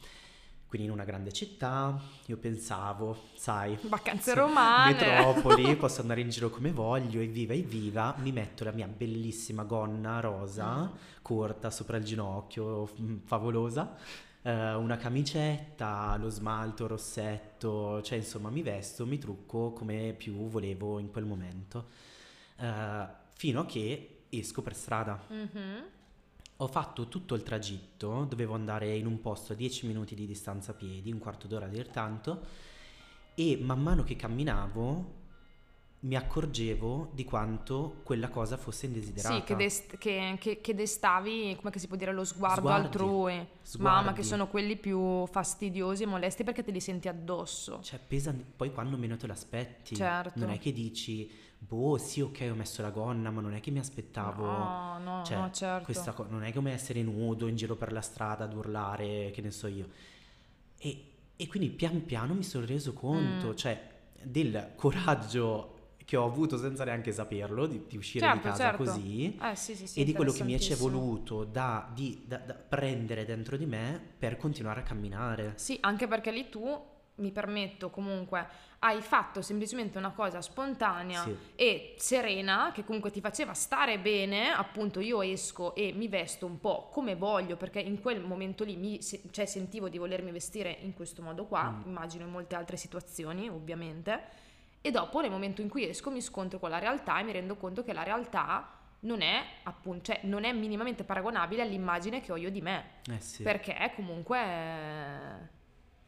quindi 0.67 0.88
in 0.91 0.99
una 0.99 1.05
grande 1.05 1.31
città, 1.31 1.97
io 2.25 2.36
pensavo, 2.36 3.15
sai, 3.36 3.77
vacanze 3.84 4.34
romane, 4.34 4.93
metropoli, 4.93 5.73
posso 5.77 6.01
andare 6.01 6.19
in 6.19 6.29
giro 6.29 6.49
come 6.49 6.71
voglio, 6.71 7.21
evviva, 7.21 7.53
evviva, 7.53 8.13
mi 8.17 8.34
metto 8.34 8.65
la 8.65 8.71
mia 8.71 8.88
bellissima 8.88 9.63
gonna 9.63 10.19
rosa, 10.19 10.81
mm. 10.81 10.88
corta 11.21 11.69
sopra 11.69 11.95
il 11.95 12.03
ginocchio, 12.03 12.89
favolosa, 13.23 13.95
eh, 14.45 14.73
una 14.75 14.95
camicetta, 14.95 16.15
lo 16.17 16.29
smalto, 16.29 16.86
rossetto, 16.86 18.01
cioè 18.03 18.19
insomma 18.19 18.51
mi 18.51 18.62
vesto, 18.62 19.08
mi 19.08 19.17
trucco 19.17 19.73
come 19.73 20.13
più 20.15 20.47
volevo 20.47 20.99
in 20.99 21.10
quel 21.10 21.25
momento, 21.25 21.88
eh, 22.58 23.08
fino 23.34 23.62
a 23.62 23.65
che 23.65 24.25
esco 24.29 24.62
per 24.62 24.75
strada. 24.75 25.19
Mm-hmm. 25.31 25.84
Ho 26.58 26.67
fatto 26.67 27.08
tutto 27.08 27.34
il 27.34 27.41
tragitto, 27.41 28.25
dovevo 28.29 28.53
andare 28.53 28.95
in 28.95 29.08
un 29.08 29.19
posto 29.19 29.53
a 29.53 29.55
10 29.55 29.88
minuti 29.88 30.13
di 30.13 30.27
distanza 30.27 30.71
a 30.71 30.75
piedi, 30.75 31.12
un 31.12 31.17
quarto 31.19 31.47
d'ora 31.47 31.65
a 31.65 31.69
dir 31.69 31.89
tanto, 31.89 32.45
e 33.34 33.58
man 33.60 33.81
mano 33.81 34.03
che 34.03 34.15
camminavo 34.15 35.23
mi 36.05 36.15
accorgevo 36.15 37.09
di 37.13 37.25
quanto 37.25 38.01
quella 38.03 38.29
cosa 38.29 38.57
fosse 38.57 38.85
indesiderata. 38.85 39.35
Sì, 39.35 39.43
che, 39.43 39.55
dest- 39.55 39.97
che, 39.97 40.37
che, 40.39 40.61
che 40.61 40.75
destavi, 40.75 41.57
come 41.59 41.75
si 41.77 41.87
può 41.87 41.97
dire, 41.97 42.13
lo 42.13 42.23
sguardo 42.23 42.61
Sguardi, 42.61 42.85
altrui. 42.85 43.47
Sguardi. 43.63 43.97
Mamma, 43.97 44.13
che 44.13 44.21
sono 44.21 44.47
quelli 44.47 44.77
più 44.77 45.25
fastidiosi 45.25 46.03
e 46.03 46.05
molesti 46.05 46.43
perché 46.43 46.63
te 46.63 46.69
li 46.71 46.79
senti 46.79 47.07
addosso. 47.07 47.79
Cioè, 47.81 47.99
pesa, 48.07 48.35
poi 48.55 48.71
quando 48.71 48.97
meno 48.97 49.17
te 49.17 49.25
l'aspetti. 49.25 49.95
Certo. 49.95 50.37
Non 50.37 50.51
è 50.51 50.59
che 50.59 50.71
dici, 50.71 51.27
boh, 51.57 51.97
sì, 51.97 52.21
ok, 52.21 52.49
ho 52.51 52.55
messo 52.55 52.83
la 52.83 52.91
gonna, 52.91 53.31
ma 53.31 53.41
non 53.41 53.55
è 53.55 53.59
che 53.59 53.71
mi 53.71 53.79
aspettavo... 53.79 54.45
No, 54.45 54.99
no, 54.99 55.23
cioè, 55.25 55.37
no 55.37 55.49
certo. 55.51 55.85
Questa 55.85 56.11
co- 56.11 56.27
non 56.29 56.43
è 56.43 56.53
come 56.53 56.71
essere 56.71 57.01
nudo 57.01 57.47
in 57.47 57.55
giro 57.55 57.75
per 57.75 57.91
la 57.91 58.01
strada 58.01 58.43
ad 58.43 58.53
urlare, 58.53 59.31
che 59.31 59.41
ne 59.41 59.49
so 59.49 59.65
io. 59.65 59.89
E, 60.77 61.05
e 61.35 61.47
quindi 61.47 61.69
pian 61.69 62.05
piano 62.05 62.35
mi 62.35 62.43
sono 62.43 62.63
reso 62.67 62.93
conto, 62.93 63.47
mm. 63.47 63.55
cioè, 63.55 63.93
del 64.21 64.73
coraggio 64.75 65.73
che 66.05 66.15
ho 66.15 66.23
avuto 66.23 66.57
senza 66.57 66.83
neanche 66.83 67.11
saperlo, 67.11 67.65
di, 67.65 67.83
di 67.87 67.97
uscire 67.97 68.25
certo, 68.25 68.37
di 68.37 68.43
casa 68.43 68.63
certo. 68.63 68.83
così, 68.83 69.37
eh, 69.41 69.55
sì, 69.55 69.75
sì, 69.75 69.87
sì, 69.87 69.99
e 69.99 70.03
di 70.03 70.13
quello 70.13 70.31
che 70.31 70.43
mi 70.43 70.53
è 70.53 70.75
voluto 70.75 71.43
da, 71.43 71.89
di, 71.93 72.23
da, 72.25 72.37
da 72.37 72.53
prendere 72.53 73.25
dentro 73.25 73.57
di 73.57 73.65
me 73.65 73.99
per 74.17 74.37
continuare 74.37 74.81
a 74.81 74.83
camminare. 74.83 75.53
Sì, 75.55 75.77
anche 75.81 76.07
perché 76.07 76.31
lì 76.31 76.47
tu 76.47 76.93
mi 77.15 77.31
permetto 77.31 77.89
comunque, 77.89 78.45
hai 78.79 79.01
fatto 79.01 79.41
semplicemente 79.41 79.97
una 79.97 80.11
cosa 80.11 80.41
spontanea 80.41 81.23
sì. 81.23 81.35
e 81.55 81.95
serena 81.97 82.71
che 82.73 82.83
comunque 82.83 83.09
ti 83.09 83.21
faceva 83.21 83.53
stare 83.53 83.99
bene, 83.99 84.51
appunto 84.51 84.99
io 84.99 85.21
esco 85.21 85.73
e 85.75 85.93
mi 85.93 86.07
vesto 86.07 86.45
un 86.45 86.59
po' 86.59 86.89
come 86.91 87.15
voglio 87.15 87.55
perché 87.55 87.79
in 87.79 88.01
quel 88.01 88.21
momento 88.21 88.63
lì 88.63 88.75
mi, 88.75 88.99
cioè, 89.01 89.45
sentivo 89.45 89.87
di 89.87 89.97
volermi 89.97 90.31
vestire 90.31 90.77
in 90.81 90.93
questo 90.93 91.21
modo 91.21 91.45
qua, 91.45 91.71
mm. 91.71 91.87
immagino 91.87 92.25
in 92.25 92.31
molte 92.31 92.55
altre 92.55 92.77
situazioni 92.77 93.49
ovviamente 93.49 94.43
e 94.86 94.91
dopo 94.91 95.19
nel 95.19 95.32
momento 95.32 95.62
in 95.62 95.67
cui 95.67 95.89
esco 95.89 96.12
mi 96.12 96.21
scontro 96.21 96.60
con 96.60 96.69
la 96.69 96.78
realtà 96.78 97.19
e 97.19 97.24
mi 97.24 97.32
rendo 97.32 97.56
conto 97.56 97.84
che 97.84 97.91
la 97.91 98.04
realtà 98.04 98.69
non 99.00 99.21
è 99.21 99.43
appunto, 99.63 100.12
cioè 100.12 100.19
non 100.26 100.43
è 100.43 100.54
minimamente 100.54 101.04
paragonabile 101.04 101.63
all'immagine 101.63 102.21
che 102.21 102.32
ho 102.32 102.38
io 102.38 102.52
di 102.52 102.62
me. 102.62 102.84
Eh 103.10 103.19
sì. 103.19 103.41
Perché 103.41 103.91
comunque 103.95 104.38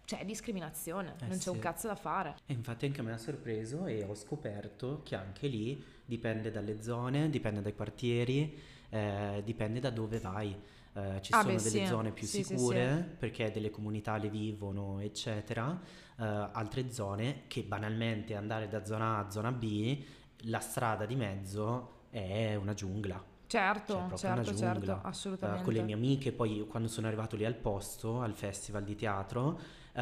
c'è 0.06 0.24
discriminazione, 0.26 1.16
eh 1.20 1.26
non 1.26 1.40
c'è 1.40 1.50
un 1.50 1.58
cazzo 1.58 1.88
da 1.88 1.96
fare. 1.96 2.36
E 2.46 2.54
infatti 2.54 2.86
anche 2.86 3.00
a 3.00 3.04
me 3.04 3.13
ha 3.13 3.18
sorpreso 3.18 3.88
e 3.88 4.04
ho 4.04 4.13
scoperto 4.13 5.02
che 5.04 5.16
anche 5.16 5.48
lì 5.48 5.84
dipende 6.06 6.52
dalle 6.52 6.80
zone, 6.80 7.32
dipende 7.32 7.63
dai 7.63 7.74
quartieri, 7.74 8.62
eh, 8.90 9.42
dipende 9.44 9.80
da 9.80 9.90
dove 9.90 10.20
vai. 10.20 10.56
Eh, 10.97 11.21
ci 11.21 11.31
ah 11.31 11.41
sono 11.41 11.53
beh, 11.53 11.62
delle 11.62 11.79
sì. 11.79 11.86
zone 11.86 12.12
più 12.12 12.25
sì, 12.25 12.43
sicure 12.43 13.05
sì, 13.07 13.15
perché 13.19 13.51
delle 13.51 13.69
comunità 13.69 14.17
le 14.17 14.29
vivono, 14.29 14.99
eccetera 14.99 15.67
uh, 15.67 16.23
altre 16.23 16.91
zone 16.91 17.43
che 17.45 17.62
banalmente 17.62 18.33
andare 18.36 18.67
da 18.67 18.83
zona 18.83 19.17
A 19.17 19.19
a 19.19 19.29
zona 19.29 19.51
B, 19.51 20.03
la 20.45 20.60
strada 20.60 21.05
di 21.05 21.15
mezzo 21.15 22.05
è 22.10 22.55
una 22.55 22.73
giungla. 22.73 23.23
Certo, 23.45 24.07
cioè, 24.10 24.17
certo, 24.17 24.55
certo, 24.55 24.99
assolutamente. 25.03 25.62
Uh, 25.62 25.65
con 25.65 25.73
le 25.73 25.81
mie 25.83 25.93
amiche, 25.93 26.31
poi 26.31 26.65
quando 26.67 26.89
sono 26.89 27.05
arrivato 27.05 27.36
lì 27.36 27.45
al 27.45 27.55
posto, 27.55 28.19
al 28.21 28.33
festival 28.33 28.83
di 28.83 28.95
teatro, 28.95 29.60
uh, 29.93 30.01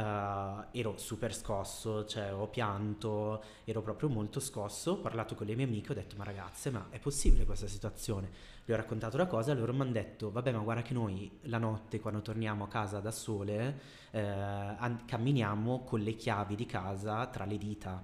ero 0.71 0.97
super 0.97 1.35
scosso, 1.35 2.05
cioè 2.05 2.33
ho 2.33 2.47
pianto, 2.47 3.43
ero 3.65 3.81
proprio 3.81 4.07
molto 4.07 4.39
scosso, 4.39 4.93
ho 4.93 4.99
parlato 4.99 5.35
con 5.35 5.45
le 5.45 5.55
mie 5.55 5.65
amiche, 5.65 5.91
ho 5.91 5.95
detto 5.95 6.15
ma 6.15 6.23
ragazze, 6.23 6.71
ma 6.71 6.87
è 6.89 6.99
possibile 6.99 7.45
questa 7.45 7.67
situazione? 7.67 8.53
Le 8.67 8.73
ho 8.73 8.77
raccontato 8.77 9.15
la 9.17 9.27
cosa 9.27 9.51
e 9.51 9.55
loro 9.55 9.73
mi 9.73 9.81
hanno 9.81 9.91
detto, 9.91 10.31
vabbè 10.31 10.51
ma 10.51 10.59
guarda 10.59 10.81
che 10.81 10.93
noi 10.93 11.39
la 11.43 11.59
notte 11.59 11.99
quando 11.99 12.21
torniamo 12.21 12.63
a 12.63 12.67
casa 12.67 12.99
da 12.99 13.11
sole 13.11 13.79
eh, 14.09 14.19
an- 14.19 15.05
camminiamo 15.05 15.83
con 15.83 15.99
le 15.99 16.15
chiavi 16.15 16.55
di 16.55 16.65
casa 16.65 17.27
tra 17.27 17.45
le 17.45 17.57
dita 17.57 18.01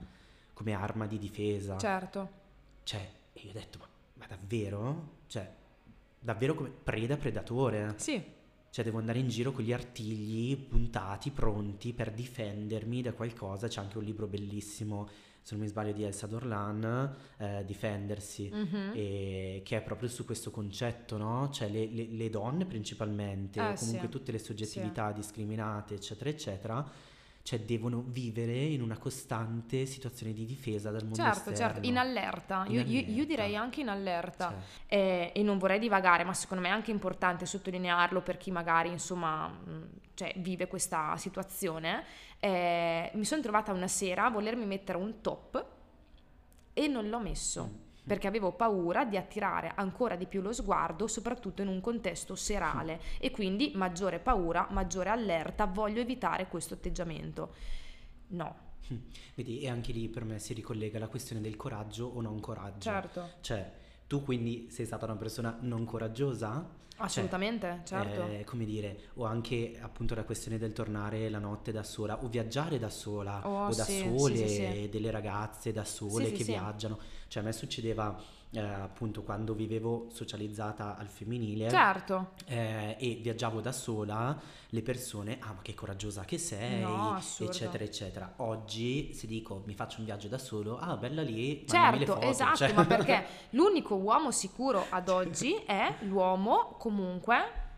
come 0.54 0.74
arma 0.74 1.08
di 1.08 1.18
difesa. 1.18 1.78
Certo. 1.78 2.30
Cioè, 2.84 3.10
io 3.34 3.50
ho 3.50 3.54
detto, 3.54 3.80
ma, 3.80 3.88
ma 4.14 4.26
davvero? 4.28 5.10
Cioè, 5.26 5.52
davvero 6.20 6.54
come 6.54 6.70
preda 6.70 7.18
predatore? 7.18 7.96
Sì. 7.98 8.24
Cioè 8.70 8.86
devo 8.86 9.00
andare 9.00 9.20
in 9.20 9.28
giro 9.28 9.52
con 9.52 9.64
gli 9.64 9.74
artigli 9.74 10.56
puntati, 10.56 11.32
pronti 11.32 11.94
per 11.94 12.12
difendermi 12.12 13.02
da 13.02 13.14
qualcosa. 13.14 13.68
C'è 13.68 13.82
anche 13.82 13.98
un 13.98 14.04
libro 14.04 14.28
bellissimo, 14.28 15.10
se 15.42 15.56
non 15.56 15.64
mi 15.64 15.70
sbaglio, 15.70 15.92
di 15.92 16.04
Elsa 16.04 16.28
Dorlan, 16.28 17.16
eh, 17.38 17.64
Difendersi, 17.66 18.52
mm-hmm. 18.54 18.92
e, 18.94 19.62
che 19.66 19.78
è 19.78 19.82
proprio 19.82 20.08
su 20.08 20.26
questo 20.26 20.52
concetto, 20.52 21.18
no? 21.18 21.50
Cioè 21.52 21.70
le, 21.70 21.88
le, 21.88 22.08
le 22.10 22.30
donne 22.30 22.66
principalmente, 22.66 23.60
eh, 23.60 23.74
comunque 23.76 24.06
sì. 24.06 24.10
tutte 24.10 24.32
le 24.32 24.40
soggettività 24.40 25.10
sì. 25.10 25.14
discriminate, 25.16 25.96
eccetera, 25.96 26.30
eccetera 26.30 27.10
cioè 27.44 27.60
devono 27.60 28.04
vivere 28.06 28.54
in 28.54 28.82
una 28.82 28.98
costante 28.98 29.86
situazione 29.86 30.34
di 30.34 30.46
difesa 30.46 30.92
dal 30.92 31.02
mondo 31.02 31.16
certo, 31.16 31.50
esterno. 31.52 31.74
Certo, 31.74 31.88
in 31.88 31.98
allerta. 31.98 32.64
In 32.68 32.74
io, 32.74 32.82
allerta. 32.82 33.12
io, 33.12 33.26
direi 33.26 33.56
anche 33.56 33.82
in 33.82 33.90
allerta. 33.90 34.50
Certo. 34.50 34.66
Eh, 34.88 35.32
e 35.34 35.44
non 35.44 35.58
vorrei 35.58 35.80
divagare, 35.80 36.24
ma 36.24 36.34
secondo 36.34 36.64
me 36.64 36.70
è 36.70 36.74
anche 36.74 36.92
importante 36.92 37.46
sottolinearlo 37.46 38.22
per 38.22 38.38
chi 38.38 38.52
magari, 38.52 38.90
insomma, 38.90 39.52
cioè, 40.14 40.34
vive 40.38 40.68
questa 40.68 41.18
situazione. 41.18 42.04
Eh, 42.40 43.12
mi 43.14 43.26
sono 43.26 43.42
trovata 43.42 43.72
una 43.72 43.88
sera 43.88 44.26
a 44.26 44.30
volermi 44.30 44.66
mettere 44.66 44.98
un 44.98 45.22
top 45.22 45.66
e 46.74 46.88
non 46.88 47.10
l'ho 47.10 47.20
messo. 47.20 47.66
Mm 47.66 47.90
perché 48.04 48.28
avevo 48.28 48.52
paura 48.54 49.06
di 49.06 49.18
attirare 49.18 49.72
ancora 49.76 50.16
di 50.16 50.26
più 50.26 50.42
lo 50.42 50.54
sguardo, 50.54 51.08
soprattutto 51.08 51.62
in 51.62 51.68
un 51.68 51.82
contesto 51.82 52.36
serale 52.36 53.00
e 53.20 53.32
quindi 53.32 53.72
maggiore 53.76 54.20
paura, 54.20 54.68
maggiore 54.72 55.10
allerta, 55.10 55.66
voglio 55.66 56.02
evitare 56.02 56.48
questo 56.48 56.74
atteggiamento. 56.74 57.54
No. 58.28 58.70
Vedi, 59.36 59.62
e 59.62 59.70
anche 59.70 59.92
lì 59.92 60.10
per 60.10 60.26
me 60.26 60.40
si 60.40 60.54
ricollega 60.54 61.00
la 61.00 61.08
questione 61.08 61.42
del 61.42 61.56
coraggio 61.56 62.06
o 62.08 62.22
non 62.22 62.40
coraggio. 62.40 62.82
Certo. 62.82 63.30
Cioè, 63.42 63.72
tu 64.08 64.24
quindi 64.24 64.70
sei 64.70 64.86
stata 64.86 65.06
una 65.06 65.16
persona 65.16 65.58
non 65.62 65.86
coraggiosa? 65.86 66.80
Assolutamente, 67.02 67.82
cioè, 67.84 68.02
certo. 68.04 68.28
Eh, 68.28 68.44
come 68.44 68.66
dire, 68.66 69.10
o 69.16 69.26
anche 69.26 69.78
appunto 69.82 70.16
la 70.16 70.24
questione 70.24 70.58
del 70.58 70.74
tornare 70.74 71.30
la 71.30 71.40
notte 71.40 71.72
da 71.72 71.84
sola 71.84 72.24
o 72.24 72.28
viaggiare 72.28 72.80
da 72.80 72.90
sola 72.90 73.42
oh, 73.48 73.68
o 73.68 73.74
da 73.74 73.84
sì, 73.84 74.00
sole, 74.00 74.48
sì, 74.48 74.48
sì, 74.48 74.90
delle 74.90 75.12
ragazze 75.12 75.72
da 75.72 75.84
sole 75.84 76.32
che 76.32 76.44
viaggiano. 76.44 77.00
Cioè 77.28 77.42
a 77.42 77.46
me 77.46 77.54
succedeva 77.54 78.22
eh, 78.54 78.60
appunto 78.60 79.24
quando 79.24 79.54
vivevo 79.54 80.08
socializzata 80.12 80.98
al 80.98 81.08
femminile 81.08 81.70
certo. 81.70 82.32
eh, 82.48 82.98
e 83.00 83.20
viaggiavo 83.22 83.62
da 83.62 83.72
sola, 83.72 84.38
le 84.70 84.82
persone, 84.82 85.38
ah 85.40 85.54
ma 85.54 85.62
che 85.62 85.74
coraggiosa 85.74 86.26
che 86.26 86.38
sei, 86.38 86.82
no, 86.82 87.18
eccetera 87.40 87.84
eccetera. 87.84 88.34
Oggi 88.38 89.14
se 89.14 89.28
dico 89.28 89.64
mi 89.66 89.74
faccio 89.74 90.00
un 90.00 90.06
viaggio 90.06 90.28
da 90.28 90.38
solo, 90.38 90.78
ah 90.78 90.98
bella 90.98 91.22
lì, 91.22 91.66
certo, 91.66 92.14
foto, 92.16 92.26
esatto, 92.28 92.58
cioè. 92.58 92.74
ma 92.74 92.86
perché 92.86 93.26
l'unico 93.52 93.96
uomo 93.96 94.32
sicuro 94.32 94.86
ad 94.90 95.08
oggi 95.08 95.56
è 95.66 95.96
l'uomo 96.02 96.76
comunque 96.78 97.70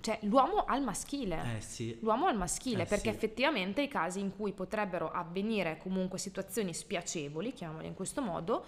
cioè 0.00 0.18
l'uomo 0.22 0.64
al 0.64 0.82
maschile. 0.82 1.56
Eh 1.56 1.60
sì. 1.60 1.98
L'uomo 2.00 2.26
al 2.26 2.36
maschile, 2.36 2.84
eh 2.84 2.86
perché 2.86 3.10
sì. 3.10 3.16
effettivamente 3.16 3.82
i 3.82 3.88
casi 3.88 4.20
in 4.20 4.34
cui 4.34 4.52
potrebbero 4.52 5.10
avvenire 5.10 5.76
comunque 5.78 6.18
situazioni 6.18 6.72
spiacevoli, 6.72 7.52
chiamiamole 7.52 7.88
in 7.88 7.94
questo 7.94 8.22
modo, 8.22 8.64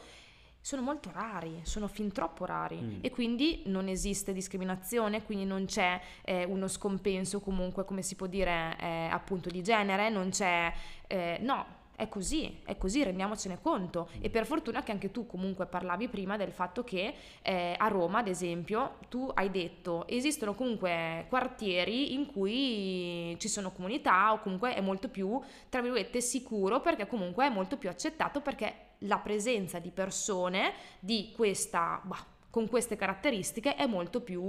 sono 0.61 0.83
molto 0.83 1.11
rari, 1.13 1.61
sono 1.63 1.89
fin 1.89 2.13
troppo 2.13 2.45
rari 2.45 2.77
mm. 2.81 2.99
e 3.01 3.11
quindi 3.11 3.63
non 3.67 3.89
esiste 3.89 4.33
discriminazione, 4.33 5.25
quindi 5.25 5.45
non 5.45 5.65
c'è 5.65 6.01
eh, 6.23 6.45
uno 6.45 6.69
scompenso 6.69 7.41
comunque, 7.41 7.85
come 7.85 8.03
si 8.03 8.15
può 8.15 8.27
dire, 8.27 8.77
eh, 8.79 9.09
appunto 9.11 9.49
di 9.49 9.63
genere, 9.63 10.11
non 10.11 10.31
c'è... 10.31 10.73
Eh, 11.07 11.39
no, 11.41 11.79
è 12.01 12.09
così, 12.09 12.61
è 12.65 12.79
così, 12.79 13.05
rendiamocene 13.05 13.61
conto. 13.61 14.09
E 14.21 14.31
per 14.31 14.47
fortuna 14.47 14.83
che 14.83 14.91
anche 14.91 15.11
tu 15.11 15.27
comunque 15.27 15.67
parlavi 15.67 16.09
prima 16.09 16.39
del 16.39 16.51
fatto 16.51 16.83
che 16.83 17.15
eh, 17.43 17.75
a 17.77 17.89
Roma, 17.89 18.21
ad 18.21 18.29
esempio, 18.29 18.97
tu 19.11 19.31
hai 19.35 19.51
detto 19.51 20.07
esistono 20.09 20.55
comunque 20.55 21.27
quartieri 21.29 22.15
in 22.15 22.25
cui 22.25 23.37
ci 23.39 23.49
sono 23.49 23.71
comunità 23.71 24.33
o 24.33 24.41
comunque 24.41 24.75
è 24.75 24.81
molto 24.81 25.09
più, 25.09 25.39
tra 25.69 25.83
virgolette, 25.83 26.23
sicuro 26.23 26.81
perché 26.81 27.07
comunque 27.07 27.47
è 27.47 27.51
molto 27.51 27.77
più 27.77 27.91
accettato 27.91 28.41
perché 28.41 28.89
la 29.01 29.19
presenza 29.19 29.79
di 29.79 29.91
persone 29.91 30.73
di 30.99 31.33
questa, 31.35 32.01
bah, 32.05 32.25
con 32.51 32.69
queste 32.69 32.97
caratteristiche 32.97 33.77
è 33.77 33.87
molto 33.87 34.21
più 34.21 34.43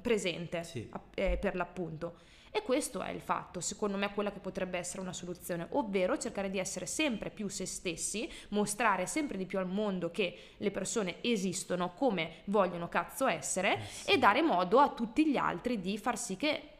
presente 0.00 0.64
sì. 0.64 0.90
eh, 1.14 1.38
per 1.40 1.54
l'appunto. 1.54 2.26
E 2.50 2.62
questo 2.62 3.02
è 3.02 3.10
il 3.10 3.20
fatto, 3.20 3.60
secondo 3.60 3.96
me, 3.96 4.12
quella 4.14 4.32
che 4.32 4.38
potrebbe 4.38 4.78
essere 4.78 5.02
una 5.02 5.12
soluzione, 5.12 5.66
ovvero 5.70 6.16
cercare 6.16 6.50
di 6.50 6.58
essere 6.58 6.86
sempre 6.86 7.30
più 7.30 7.48
se 7.48 7.66
stessi, 7.66 8.28
mostrare 8.48 9.06
sempre 9.06 9.36
di 9.36 9.44
più 9.44 9.58
al 9.58 9.68
mondo 9.68 10.10
che 10.10 10.54
le 10.56 10.70
persone 10.70 11.16
esistono 11.20 11.92
come 11.92 12.42
vogliono 12.46 12.88
cazzo 12.88 13.26
essere 13.26 13.76
eh 13.76 13.84
sì. 13.84 14.10
e 14.12 14.18
dare 14.18 14.42
modo 14.42 14.78
a 14.78 14.88
tutti 14.88 15.26
gli 15.26 15.36
altri 15.36 15.78
di 15.80 15.98
far 15.98 16.18
sì 16.18 16.36
che 16.36 16.77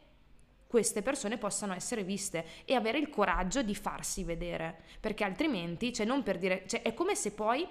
queste 0.69 1.01
persone 1.01 1.39
possano 1.39 1.73
essere 1.73 2.03
viste 2.03 2.45
e 2.63 2.75
avere 2.75 2.99
il 2.99 3.09
coraggio 3.09 3.63
di 3.63 3.73
farsi 3.73 4.23
vedere, 4.23 4.81
perché 4.99 5.23
altrimenti, 5.23 5.91
cioè 5.91 6.05
non 6.05 6.21
per 6.21 6.37
dire, 6.37 6.65
cioè 6.67 6.83
è 6.83 6.93
come 6.93 7.15
se 7.15 7.31
poi, 7.31 7.67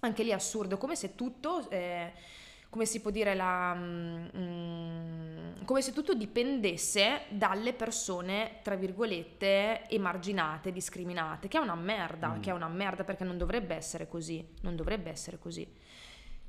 anche 0.00 0.22
lì 0.22 0.28
è 0.28 0.34
assurdo, 0.34 0.76
come 0.76 0.94
se 0.94 1.14
tutto... 1.14 1.70
Eh, 1.70 2.12
come 2.74 2.86
si 2.86 3.00
può 3.00 3.12
dire, 3.12 3.34
la, 3.36 3.72
mm, 3.72 5.62
come 5.64 5.80
se 5.80 5.92
tutto 5.92 6.12
dipendesse 6.12 7.26
dalle 7.28 7.72
persone, 7.72 8.58
tra 8.64 8.74
virgolette, 8.74 9.88
emarginate, 9.88 10.72
discriminate, 10.72 11.46
che 11.46 11.56
è 11.56 11.60
una 11.60 11.76
merda, 11.76 12.30
mm. 12.30 12.40
che 12.40 12.50
è 12.50 12.52
una 12.52 12.66
merda 12.66 13.04
perché 13.04 13.22
non 13.22 13.38
dovrebbe 13.38 13.76
essere 13.76 14.08
così, 14.08 14.44
non 14.62 14.74
dovrebbe 14.74 15.08
essere 15.08 15.38
così. 15.38 15.64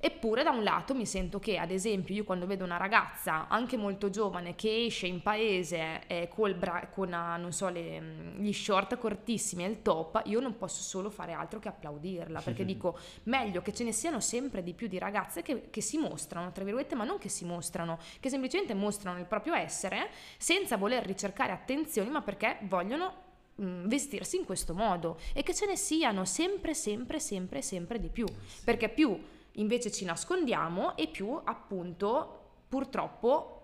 Eppure 0.07 0.43
da 0.43 0.51
un 0.51 0.61
lato 0.61 0.93
mi 0.93 1.07
sento 1.07 1.39
che, 1.39 1.57
ad 1.57 1.71
esempio, 1.71 2.13
io 2.13 2.23
quando 2.25 2.45
vedo 2.45 2.63
una 2.63 2.77
ragazza 2.77 3.47
anche 3.47 3.75
molto 3.75 4.11
giovane 4.11 4.53
che 4.53 4.85
esce 4.85 5.07
in 5.07 5.23
paese 5.23 6.05
eh, 6.05 6.29
bra- 6.55 6.89
con 6.93 7.07
uh, 7.07 7.41
non 7.41 7.51
so, 7.51 7.69
le, 7.69 7.99
mm, 7.99 8.37
gli 8.37 8.53
short 8.53 8.99
cortissimi 8.99 9.63
e 9.63 9.67
il 9.67 9.81
top, 9.81 10.21
io 10.25 10.39
non 10.39 10.59
posso 10.59 10.83
solo 10.83 11.09
fare 11.09 11.33
altro 11.33 11.57
che 11.57 11.69
applaudirla, 11.69 12.41
perché 12.41 12.63
dico 12.65 12.99
meglio 13.23 13.63
che 13.63 13.73
ce 13.73 13.83
ne 13.83 13.91
siano 13.91 14.19
sempre 14.19 14.61
di 14.61 14.73
più 14.73 14.85
di 14.85 14.99
ragazze 14.99 15.41
che, 15.41 15.71
che 15.71 15.81
si 15.81 15.97
mostrano, 15.97 16.51
tra 16.51 16.63
virgolette, 16.63 16.93
ma 16.93 17.03
non 17.03 17.17
che 17.17 17.29
si 17.29 17.43
mostrano, 17.43 17.97
che 18.19 18.29
semplicemente 18.29 18.75
mostrano 18.75 19.17
il 19.17 19.25
proprio 19.25 19.55
essere 19.55 20.11
senza 20.37 20.77
voler 20.77 21.03
ricercare 21.03 21.51
attenzioni, 21.51 22.11
ma 22.11 22.21
perché 22.21 22.59
vogliono 22.67 23.11
mm, 23.59 23.87
vestirsi 23.87 24.37
in 24.37 24.45
questo 24.45 24.75
modo 24.75 25.17
e 25.33 25.41
che 25.41 25.55
ce 25.55 25.65
ne 25.65 25.75
siano 25.75 26.25
sempre, 26.25 26.75
sempre, 26.75 27.19
sempre, 27.19 27.63
sempre 27.63 27.99
di 27.99 28.09
più, 28.09 28.27
perché 28.63 28.87
più 28.89 29.33
invece 29.55 29.91
ci 29.91 30.05
nascondiamo 30.05 30.95
e 30.95 31.07
più 31.07 31.39
appunto 31.43 32.39
purtroppo 32.67 33.55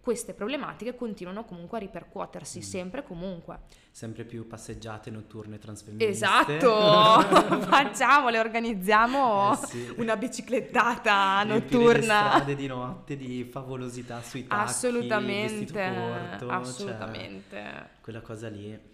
queste 0.00 0.32
problematiche 0.32 0.94
continuano 0.94 1.44
comunque 1.44 1.76
a 1.76 1.80
ripercuotersi 1.80 2.58
mm. 2.58 2.62
sempre 2.62 3.02
comunque. 3.02 3.60
Sempre 3.90 4.24
più 4.24 4.46
passeggiate 4.46 5.10
notturne 5.10 5.58
transfemministe. 5.58 6.10
Esatto, 6.10 7.20
facciamole, 7.68 8.38
organizziamo 8.38 9.52
eh 9.52 9.66
sì. 9.66 9.94
una 9.98 10.16
biciclettata 10.16 11.42
notturna. 11.44 12.22
Le 12.22 12.30
strade 12.30 12.56
di 12.56 12.66
notte 12.66 13.16
di 13.16 13.44
favolosità 13.44 14.22
sui 14.22 14.46
tacchi, 14.46 14.70
assolutamente, 14.70 15.92
corto, 15.94 16.46
cioè 16.46 16.54
assolutamente. 16.54 17.56
Cioè, 17.60 17.88
quella 18.00 18.20
cosa 18.22 18.48
lì 18.48 18.89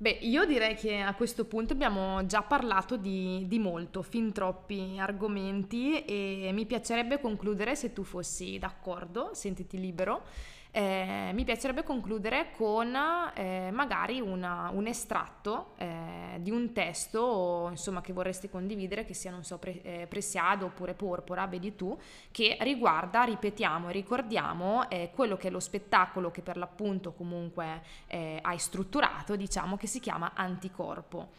Beh, 0.00 0.18
io 0.20 0.44
direi 0.44 0.76
che 0.76 1.00
a 1.00 1.12
questo 1.14 1.44
punto 1.44 1.72
abbiamo 1.72 2.24
già 2.24 2.42
parlato 2.42 2.96
di, 2.96 3.48
di, 3.48 3.58
molto, 3.58 4.02
fin 4.02 4.30
troppi 4.30 4.94
argomenti 4.96 6.04
e 6.04 6.50
mi 6.52 6.66
piacerebbe 6.66 7.20
concludere 7.20 7.74
se 7.74 7.92
tu 7.92 8.04
fossi 8.04 8.58
d'accordo, 8.58 9.30
sentiti 9.34 9.76
libero 9.76 10.22
eh, 10.70 11.30
mi 11.32 11.44
piacerebbe 11.44 11.82
concludere 11.82 12.50
con 12.56 12.94
eh, 13.34 13.70
magari 13.72 14.20
una, 14.20 14.70
un 14.72 14.86
estratto 14.86 15.72
eh, 15.78 16.36
di 16.40 16.50
un 16.50 16.72
testo 16.72 17.68
insomma, 17.70 18.00
che 18.00 18.12
vorresti 18.12 18.48
condividere, 18.48 19.04
che 19.04 19.14
sia, 19.14 19.30
non 19.30 19.44
so, 19.44 19.58
pre, 19.58 19.82
eh, 19.82 20.06
Presiado 20.06 20.66
oppure 20.66 20.94
Porpora, 20.94 21.46
vedi 21.46 21.74
tu, 21.74 21.98
che 22.30 22.56
riguarda, 22.60 23.22
ripetiamo 23.22 23.88
e 23.88 23.92
ricordiamo 23.92 24.88
eh, 24.90 25.10
quello 25.14 25.36
che 25.36 25.48
è 25.48 25.50
lo 25.50 25.60
spettacolo 25.60 26.30
che 26.30 26.42
per 26.42 26.56
l'appunto 26.56 27.12
comunque 27.12 27.82
eh, 28.06 28.38
hai 28.42 28.58
strutturato, 28.58 29.36
diciamo, 29.36 29.76
che 29.76 29.86
si 29.86 30.00
chiama 30.00 30.32
Anticorpo. 30.34 31.30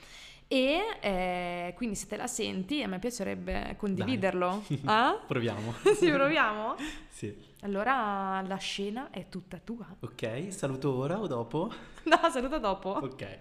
E 0.51 0.97
eh, 0.99 1.73
quindi 1.75 1.95
se 1.95 2.07
te 2.07 2.17
la 2.17 2.25
senti, 2.25 2.81
a 2.81 2.87
me 2.87 2.97
piacerebbe 2.97 3.75
condividerlo. 3.77 4.63
Ah? 4.85 5.21
proviamo. 5.27 5.75
sì, 5.95 6.09
proviamo? 6.09 6.75
sì. 7.07 7.37
Allora 7.61 8.41
la 8.41 8.55
scena 8.55 9.11
è 9.11 9.29
tutta 9.29 9.59
tua. 9.63 9.85
Ok, 9.99 10.47
saluto 10.49 10.91
ora 10.91 11.19
o 11.19 11.27
dopo? 11.27 11.71
No, 12.05 12.29
saluto 12.31 12.57
dopo. 12.57 12.89
Ok. 12.89 13.39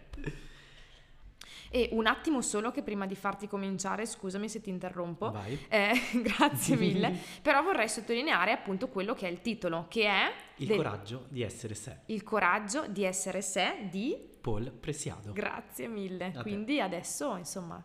E 1.71 1.89
un 1.93 2.07
attimo 2.07 2.43
solo 2.43 2.71
che 2.71 2.83
prima 2.83 3.07
di 3.07 3.15
farti 3.15 3.49
cominciare, 3.49 4.05
scusami 4.05 4.47
se 4.47 4.61
ti 4.61 4.69
interrompo, 4.69 5.31
Vai. 5.31 5.59
Eh, 5.69 5.93
grazie 6.23 6.77
mille, 6.77 7.15
però 7.41 7.63
vorrei 7.63 7.89
sottolineare 7.89 8.53
appunto 8.53 8.89
quello 8.89 9.15
che 9.15 9.27
è 9.27 9.31
il 9.31 9.41
titolo, 9.41 9.87
che 9.89 10.05
è... 10.05 10.33
Il 10.57 10.67
del... 10.67 10.77
coraggio 10.77 11.25
di 11.29 11.43
essere 11.43 11.75
sé. 11.75 12.01
Il 12.07 12.23
coraggio 12.23 12.87
di 12.87 13.05
essere 13.05 13.41
sé 13.41 13.87
di... 13.91 14.28
Paul 14.41 14.71
Presiado. 14.71 15.33
Grazie 15.33 15.89
mille. 15.89 16.33
A 16.35 16.43
Quindi 16.43 16.77
te. 16.77 16.81
adesso, 16.81 17.37
insomma, 17.37 17.83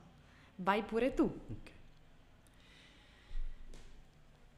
vai 0.56 0.84
pure 0.84 1.14
tu. 1.14 1.24
Ok. 1.24 1.72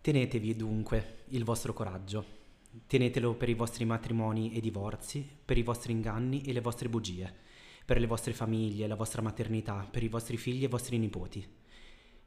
Tenetevi 0.01 0.55
dunque 0.55 1.23
il 1.29 1.43
vostro 1.43 1.73
coraggio, 1.73 2.43
Tenetelo 2.87 3.33
per 3.35 3.49
i 3.49 3.53
vostri 3.53 3.85
matrimoni 3.85 4.53
e 4.53 4.59
divorzi, 4.59 5.27
per 5.45 5.57
i 5.57 5.63
vostri 5.63 5.93
inganni 5.93 6.43
e 6.43 6.51
le 6.53 6.61
vostre 6.61 6.89
bugie, 6.89 7.33
per 7.85 7.99
le 7.99 8.05
vostre 8.05 8.33
famiglie, 8.33 8.85
la 8.85 8.95
vostra 8.95 9.21
maternità, 9.21 9.87
per 9.89 10.03
i 10.03 10.09
vostri 10.09 10.37
figli 10.37 10.63
e 10.63 10.65
i 10.65 10.69
vostri 10.69 10.97
nipoti. 10.97 11.47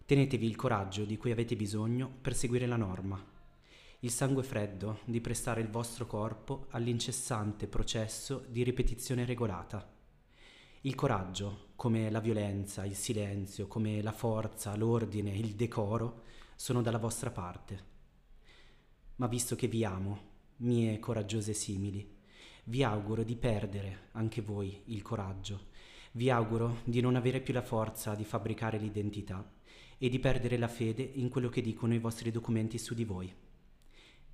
Tenetevi 0.07 0.47
il 0.47 0.57
coraggio 0.57 1.05
di 1.05 1.19
cui 1.19 1.31
avete 1.31 1.55
bisogno 1.55 2.11
per 2.21 2.35
seguire 2.35 2.67
la 2.67 2.77
norma. 2.77 3.23
Il 4.03 4.13
sangue 4.13 4.45
freddo 4.45 5.01
di 5.07 5.21
prestare 5.21 5.61
il 5.61 5.71
vostro 5.71 6.07
corpo 6.07 6.67
all'incessante 6.71 7.67
processo 7.67 8.45
di 8.49 8.63
ripetizione 8.63 9.25
regolata. 9.25 9.93
Il 10.83 10.95
coraggio, 10.95 11.71
come 11.75 12.09
la 12.09 12.21
violenza, 12.21 12.85
il 12.85 12.95
silenzio, 12.95 13.67
come 13.67 14.01
la 14.01 14.13
forza, 14.13 14.77
l'ordine, 14.77 15.37
il 15.37 15.57
decoro, 15.57 16.23
sono 16.55 16.81
dalla 16.81 16.99
vostra 16.99 17.33
parte. 17.33 17.85
Ma 19.17 19.27
visto 19.27 19.57
che 19.57 19.67
vi 19.67 19.85
amo, 19.85 20.21
mie 20.59 21.01
coraggiose 21.01 21.53
simili, 21.53 22.09
vi 22.67 22.85
auguro 22.85 23.25
di 23.25 23.35
perdere 23.35 24.11
anche 24.13 24.43
voi 24.43 24.81
il 24.85 25.03
coraggio, 25.03 25.71
vi 26.13 26.31
auguro 26.31 26.83
di 26.85 27.01
non 27.01 27.17
avere 27.17 27.41
più 27.41 27.53
la 27.53 27.63
forza 27.63 28.15
di 28.15 28.23
fabbricare 28.23 28.79
l'identità 28.79 29.45
e 29.99 30.09
di 30.09 30.21
perdere 30.21 30.57
la 30.57 30.69
fede 30.69 31.03
in 31.03 31.29
quello 31.29 31.49
che 31.49 31.63
dicono 31.63 31.95
i 31.95 31.99
vostri 31.99 32.31
documenti 32.31 32.79
su 32.79 32.95
di 32.95 33.05
voi. 33.05 33.47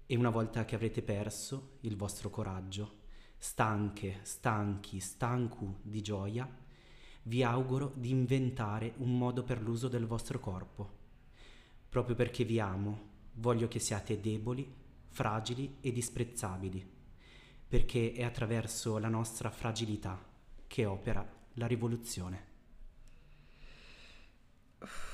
E 0.06 0.16
una 0.16 0.28
volta 0.28 0.66
che 0.66 0.74
avrete 0.74 1.00
perso 1.00 1.78
il 1.80 1.96
vostro 1.96 2.28
coraggio, 2.28 3.02
stanche, 3.38 4.20
stanchi, 4.22 5.00
stancu 5.00 5.78
di 5.80 6.02
gioia, 6.02 6.46
vi 7.22 7.42
auguro 7.42 7.92
di 7.96 8.10
inventare 8.10 8.92
un 8.98 9.16
modo 9.16 9.42
per 9.44 9.62
l'uso 9.62 9.88
del 9.88 10.06
vostro 10.06 10.38
corpo. 10.40 11.02
Proprio 11.88 12.14
perché 12.14 12.44
vi 12.44 12.60
amo, 12.60 13.12
voglio 13.34 13.66
che 13.66 13.78
siate 13.78 14.20
deboli, 14.20 14.70
fragili 15.08 15.78
e 15.80 15.90
disprezzabili, 15.90 16.86
perché 17.66 18.12
è 18.12 18.24
attraverso 18.24 18.98
la 18.98 19.08
nostra 19.08 19.50
fragilità 19.50 20.22
che 20.66 20.84
opera 20.84 21.26
la 21.54 21.66
rivoluzione. 21.66 22.52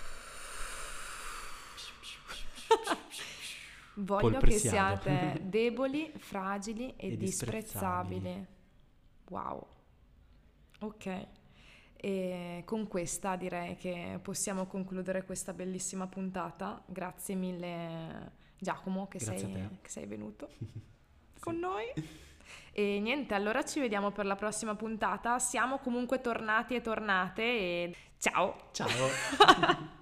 Voglio 4.00 4.38
che 4.38 4.58
siate 4.58 5.40
deboli, 5.44 6.12
fragili 6.16 6.94
e, 6.96 7.12
e 7.12 7.16
disprezzabili. 7.16 8.20
disprezzabili. 8.20 8.46
Wow. 9.28 9.66
Ok. 10.80 11.26
E 12.02 12.62
con 12.64 12.88
questa 12.88 13.36
direi 13.36 13.76
che 13.76 14.18
possiamo 14.22 14.66
concludere 14.66 15.24
questa 15.24 15.52
bellissima 15.52 16.06
puntata. 16.06 16.82
Grazie 16.86 17.34
mille 17.34 18.32
Giacomo 18.58 19.06
che, 19.06 19.18
sei, 19.18 19.68
che 19.82 19.88
sei, 19.88 20.06
venuto 20.06 20.48
sì. 20.56 21.40
con 21.40 21.58
noi. 21.58 21.84
E 22.72 23.00
niente, 23.00 23.34
allora 23.34 23.64
ci 23.64 23.80
vediamo 23.80 24.10
per 24.12 24.24
la 24.24 24.36
prossima 24.36 24.74
puntata. 24.74 25.38
Siamo 25.38 25.78
comunque 25.78 26.20
tornati 26.20 26.74
e 26.74 26.80
tornate 26.80 27.42
e 27.42 27.96
ciao. 28.18 28.70
Ciao. 28.72 28.88